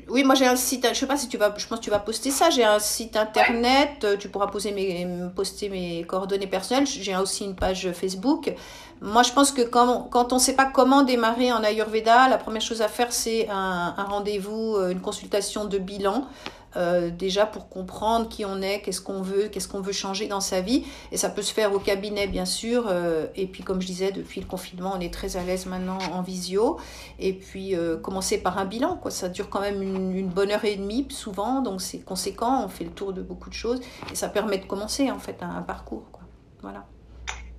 oui, 0.07 0.24
moi 0.24 0.36
j'ai 0.36 0.45
un 0.45 0.55
site, 0.55 0.88
je 0.88 0.93
sais 0.93 1.07
pas 1.07 1.18
si 1.18 1.28
tu 1.28 1.38
vas, 1.38 1.51
je 1.57 1.65
pense 1.65 1.80
que 1.80 1.84
tu 1.84 1.89
vas 1.89 1.99
poster 1.99 2.30
ça. 2.30 2.49
J'ai 2.51 2.63
un 2.63 2.80
site 2.80 3.18
internet, 3.18 4.05
tu 4.20 4.30
pourras 4.30 4.47
poser 4.47 4.72
mes, 4.72 5.07
poster 5.36 5.70
mes 5.70 6.03
coordonnées 6.03 6.47
personnelles. 6.47 6.86
J'ai 6.86 7.15
aussi 7.15 7.45
une 7.45 7.55
page 7.55 7.91
Facebook. 7.93 8.53
Moi, 9.01 9.24
je 9.24 9.32
pense 9.32 9.51
que 9.51 9.61
quand, 9.61 10.07
quand 10.11 10.32
on 10.32 10.36
ne 10.36 10.41
sait 10.41 10.55
pas 10.55 10.65
comment 10.65 11.03
démarrer 11.03 11.51
en 11.51 11.63
Ayurveda, 11.63 12.30
la 12.30 12.38
première 12.38 12.61
chose 12.61 12.82
à 12.82 12.88
faire, 12.88 13.11
c'est 13.11 13.47
un, 13.49 13.95
un 13.97 14.03
rendez-vous, 14.03 14.78
une 14.89 15.01
consultation 15.01 15.65
de 15.65 15.78
bilan. 15.78 16.28
Euh, 16.76 17.09
déjà 17.09 17.45
pour 17.45 17.70
comprendre 17.70 18.28
qui 18.30 18.45
on 18.45 18.61
est, 18.61 18.82
qu'est-ce 18.82 19.01
qu'on 19.01 19.22
veut, 19.22 19.47
qu'est-ce 19.47 19.68
qu'on 19.68 19.82
veut 19.82 19.93
changer 19.93 20.28
dans 20.28 20.41
sa 20.41 20.61
vie. 20.61 20.86
Et 21.11 21.18
ça 21.18 21.30
peut 21.30 21.41
se 21.41 21.53
faire 21.53 21.74
au 21.74 21.80
cabinet, 21.80 22.28
bien 22.28 22.45
sûr. 22.45 22.86
Euh, 22.88 23.28
et 23.36 23.47
puis, 23.47 23.63
comme 23.63 23.82
je 23.82 23.88
disais, 23.88 24.11
depuis 24.11 24.41
le 24.41 24.47
confinement, 24.47 24.93
on 24.95 24.99
est 24.99 25.13
très 25.13 25.38
à 25.38 25.43
l'aise 25.43 25.65
maintenant 25.65 25.97
en 26.13 26.22
visio. 26.22 26.78
Et 27.20 27.34
puis, 27.34 27.76
euh, 27.76 27.97
commencer 27.97 28.38
par 28.39 28.57
un 28.57 28.65
bilan. 28.65 28.97
Quoi. 28.97 29.11
Ça 29.11 29.30
dure 29.30 29.49
quand 29.49 29.61
même 29.61 29.82
une, 29.82 30.28
bonne 30.28 30.51
heure 30.51 30.65
et 30.65 30.76
demie, 30.76 31.07
souvent. 31.09 31.61
Donc, 31.61 31.82
c'est 31.82 31.99
conséquent. 31.99 32.63
On 32.63 32.68
fait 32.68 32.84
le 32.84 32.91
tour 32.91 33.13
de 33.13 33.22
beaucoup 33.22 33.49
de 33.49 33.55
choses. 33.55 33.80
Et 34.11 34.15
ça 34.15 34.28
permet 34.30 34.57
de 34.57 34.65
commencer, 34.65 35.09
en 35.09 35.20
fait, 35.20 35.41
un, 35.41 35.61
parcours. 35.61 36.05
Quoi. 36.11 36.24
Voilà. 36.61 36.86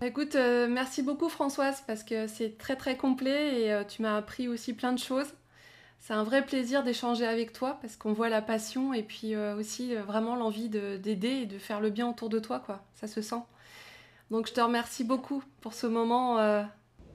Écoute, 0.01 0.37
merci 0.37 1.03
beaucoup 1.03 1.29
Françoise 1.29 1.83
parce 1.85 2.05
que 2.05 2.29
c'est 2.29 2.57
très 2.57 2.77
très 2.77 2.97
complet 2.97 3.63
et 3.63 3.83
tu 3.89 4.03
m'as 4.03 4.17
appris 4.17 4.47
aussi 4.47 4.73
plein 4.73 4.93
de 4.93 4.99
choses 5.01 5.27
c'est 6.09 6.15
un 6.15 6.25
vrai 6.25 6.41
plaisir 6.41 6.85
d'échanger 6.85 7.27
avec 7.27 7.53
toi 7.53 7.77
parce 7.83 7.97
qu'on 7.97 8.15
voit 8.15 8.31
la 8.31 8.41
passion 8.41 8.95
et 8.95 9.03
puis 9.03 9.35
euh, 9.35 9.55
aussi 9.59 9.95
euh, 9.95 10.01
vraiment 10.01 10.37
l'envie 10.37 10.71
d'aider 10.71 11.29
et 11.43 11.45
de 11.45 11.59
faire 11.59 11.81
le 11.81 11.91
bien 11.91 12.09
autour 12.09 12.31
de 12.31 12.39
toi, 12.39 12.63
quoi. 12.65 12.81
Ça 12.99 13.07
se 13.07 13.21
sent. 13.21 13.43
Donc 14.31 14.47
je 14.47 14.55
te 14.55 14.61
remercie 14.63 15.05
beaucoup 15.05 15.43
pour 15.61 15.75
ce 15.75 15.87
moment. 15.87 16.39
Euh, 16.39 16.63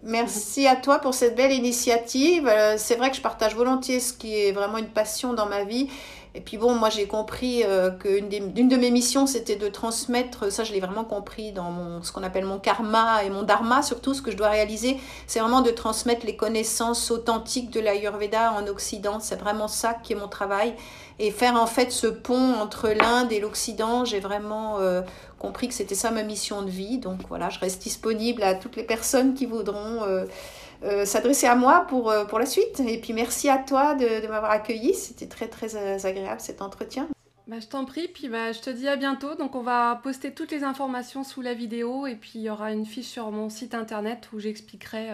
Merci 0.03 0.67
à 0.67 0.75
toi 0.75 0.99
pour 0.99 1.15
cette 1.15 1.35
belle 1.35 1.53
initiative. 1.53 2.47
C'est 2.77 2.95
vrai 2.95 3.09
que 3.09 3.17
je 3.17 3.21
partage 3.21 3.55
volontiers 3.55 3.99
ce 3.99 4.13
qui 4.13 4.35
est 4.35 4.51
vraiment 4.51 4.77
une 4.77 4.91
passion 4.91 5.33
dans 5.33 5.47
ma 5.47 5.63
vie 5.63 5.89
et 6.35 6.41
puis 6.41 6.57
bon, 6.57 6.73
moi 6.73 6.89
j'ai 6.89 7.05
compris 7.05 7.63
euh, 7.63 7.91
qu'une 7.91 8.27
de 8.27 8.75
mes 8.75 8.89
missions, 8.89 9.27
c'était 9.27 9.55
de 9.55 9.67
transmettre, 9.67 10.51
ça 10.51 10.63
je 10.63 10.73
l'ai 10.73 10.79
vraiment 10.79 11.03
compris 11.03 11.51
dans 11.51 11.69
mon, 11.69 12.01
ce 12.01 12.11
qu'on 12.11 12.23
appelle 12.23 12.45
mon 12.45 12.57
karma 12.57 13.23
et 13.23 13.29
mon 13.29 13.43
dharma, 13.43 13.83
surtout 13.83 14.15
ce 14.15 14.21
que 14.23 14.31
je 14.31 14.37
dois 14.37 14.49
réaliser, 14.49 14.97
c'est 15.27 15.39
vraiment 15.39 15.61
de 15.61 15.69
transmettre 15.69 16.25
les 16.25 16.35
connaissances 16.35 17.11
authentiques 17.11 17.69
de 17.69 17.79
l'Ayurveda 17.79 18.53
en 18.53 18.65
Occident. 18.65 19.19
C'est 19.19 19.35
vraiment 19.35 19.67
ça 19.67 19.93
qui 19.93 20.13
est 20.13 20.15
mon 20.15 20.27
travail. 20.27 20.73
Et 21.19 21.29
faire 21.29 21.55
en 21.55 21.67
fait 21.67 21.91
ce 21.91 22.07
pont 22.07 22.55
entre 22.55 22.89
l'Inde 22.89 23.31
et 23.31 23.39
l'Occident, 23.39 24.03
j'ai 24.03 24.19
vraiment 24.19 24.79
euh, 24.79 25.03
compris 25.37 25.67
que 25.67 25.75
c'était 25.75 25.93
ça 25.93 26.09
ma 26.09 26.23
mission 26.23 26.63
de 26.63 26.69
vie. 26.71 26.97
Donc 26.97 27.19
voilà, 27.29 27.49
je 27.49 27.59
reste 27.59 27.83
disponible 27.83 28.41
à 28.41 28.55
toutes 28.55 28.75
les 28.75 28.83
personnes 28.83 29.35
qui 29.35 29.45
voudront... 29.45 30.01
Euh, 30.03 30.25
euh, 30.83 31.05
s'adresser 31.05 31.47
à 31.47 31.55
moi 31.55 31.85
pour, 31.87 32.09
euh, 32.09 32.25
pour 32.25 32.39
la 32.39 32.45
suite. 32.45 32.79
Et 32.79 32.99
puis 32.99 33.13
merci 33.13 33.49
à 33.49 33.57
toi 33.57 33.95
de, 33.95 34.21
de 34.21 34.27
m'avoir 34.27 34.51
accueilli. 34.51 34.93
C'était 34.93 35.27
très 35.27 35.47
très 35.47 35.75
euh, 35.75 35.97
agréable 36.03 36.41
cet 36.41 36.61
entretien. 36.61 37.07
Bah, 37.47 37.57
je 37.59 37.67
t'en 37.67 37.83
prie, 37.83 38.07
puis 38.07 38.29
bah, 38.29 38.53
je 38.53 38.59
te 38.61 38.69
dis 38.69 38.87
à 38.87 38.95
bientôt. 38.95 39.35
Donc 39.35 39.55
on 39.55 39.61
va 39.61 39.99
poster 40.03 40.33
toutes 40.33 40.51
les 40.51 40.63
informations 40.63 41.23
sous 41.23 41.41
la 41.41 41.53
vidéo 41.53 42.07
et 42.07 42.15
puis 42.15 42.31
il 42.35 42.41
y 42.41 42.49
aura 42.49 42.71
une 42.71 42.85
fiche 42.85 43.07
sur 43.07 43.31
mon 43.31 43.49
site 43.49 43.75
internet 43.75 44.29
où 44.33 44.39
j'expliquerai, 44.39 45.09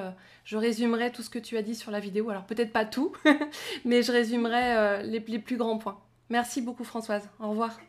je 0.45 0.57
résumerai 0.57 1.11
tout 1.11 1.23
ce 1.23 1.29
que 1.29 1.39
tu 1.39 1.57
as 1.57 1.63
dit 1.63 1.75
sur 1.75 1.91
la 1.91 1.99
vidéo. 1.99 2.29
Alors 2.29 2.45
peut-être 2.45 2.71
pas 2.71 2.85
tout, 2.85 3.13
mais 3.85 4.03
je 4.03 4.11
résumerai 4.11 5.03
les, 5.03 5.19
les 5.19 5.39
plus 5.39 5.57
grands 5.57 5.79
points. 5.79 5.99
Merci 6.29 6.61
beaucoup 6.61 6.83
Françoise. 6.83 7.27
Au 7.39 7.49
revoir. 7.49 7.79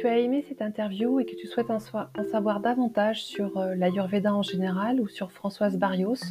Tu 0.00 0.06
as 0.06 0.18
aimé 0.18 0.42
cette 0.48 0.62
interview 0.62 1.20
et 1.20 1.26
que 1.26 1.34
tu 1.36 1.46
souhaites 1.46 1.68
en, 1.68 1.78
savoir 1.78 2.60
davantage 2.60 3.22
sur 3.22 3.58
euh, 3.58 3.74
l'Ayurveda 3.74 4.34
en 4.34 4.40
général 4.40 4.98
ou 4.98 5.08
sur 5.08 5.30
Françoise 5.30 5.76
Barrios, 5.76 6.24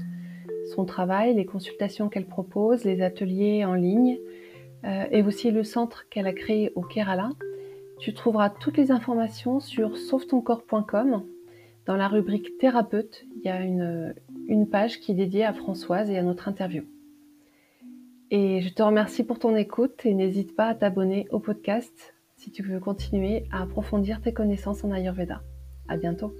son 0.73 0.85
travail, 0.85 1.35
les 1.35 1.45
consultations 1.45 2.09
qu'elle 2.09 2.25
propose, 2.25 2.83
les 2.83 3.03
ateliers 3.03 3.65
en 3.65 3.75
ligne 3.75 4.17
euh, 4.85 5.05
et 5.11 5.21
aussi 5.21 5.51
le 5.51 5.63
centre 5.63 6.09
qu'elle 6.09 6.25
a 6.25 6.33
créé 6.33 6.71
au 6.73 6.81
Kerala, 6.81 7.29
tu 7.99 8.11
trouveras 8.15 8.49
toutes 8.49 8.77
les 8.77 8.91
informations 8.91 9.59
sur 9.59 9.97
sauvetoncorps.com. 9.97 11.23
Dans 11.85 11.95
la 11.95 12.07
rubrique 12.07 12.57
thérapeute, 12.57 13.23
il 13.35 13.43
y 13.43 13.49
a 13.49 13.61
une, 13.61 14.15
une 14.47 14.67
page 14.67 14.99
qui 14.99 15.11
est 15.11 15.15
dédiée 15.15 15.45
à 15.45 15.53
Françoise 15.53 16.09
et 16.09 16.17
à 16.17 16.23
notre 16.23 16.47
interview. 16.47 16.85
Et 18.31 18.61
je 18.61 18.73
te 18.73 18.81
remercie 18.81 19.23
pour 19.23 19.37
ton 19.37 19.55
écoute 19.55 20.07
et 20.07 20.15
n'hésite 20.15 20.55
pas 20.55 20.65
à 20.65 20.73
t'abonner 20.73 21.27
au 21.29 21.37
podcast 21.37 22.15
si 22.39 22.51
tu 22.51 22.63
veux 22.63 22.79
continuer 22.79 23.43
à 23.51 23.61
approfondir 23.63 24.21
tes 24.21 24.33
connaissances 24.33 24.85
en 24.85 24.91
Ayurveda. 24.91 25.43
À 25.89 25.97
bientôt! 25.97 26.33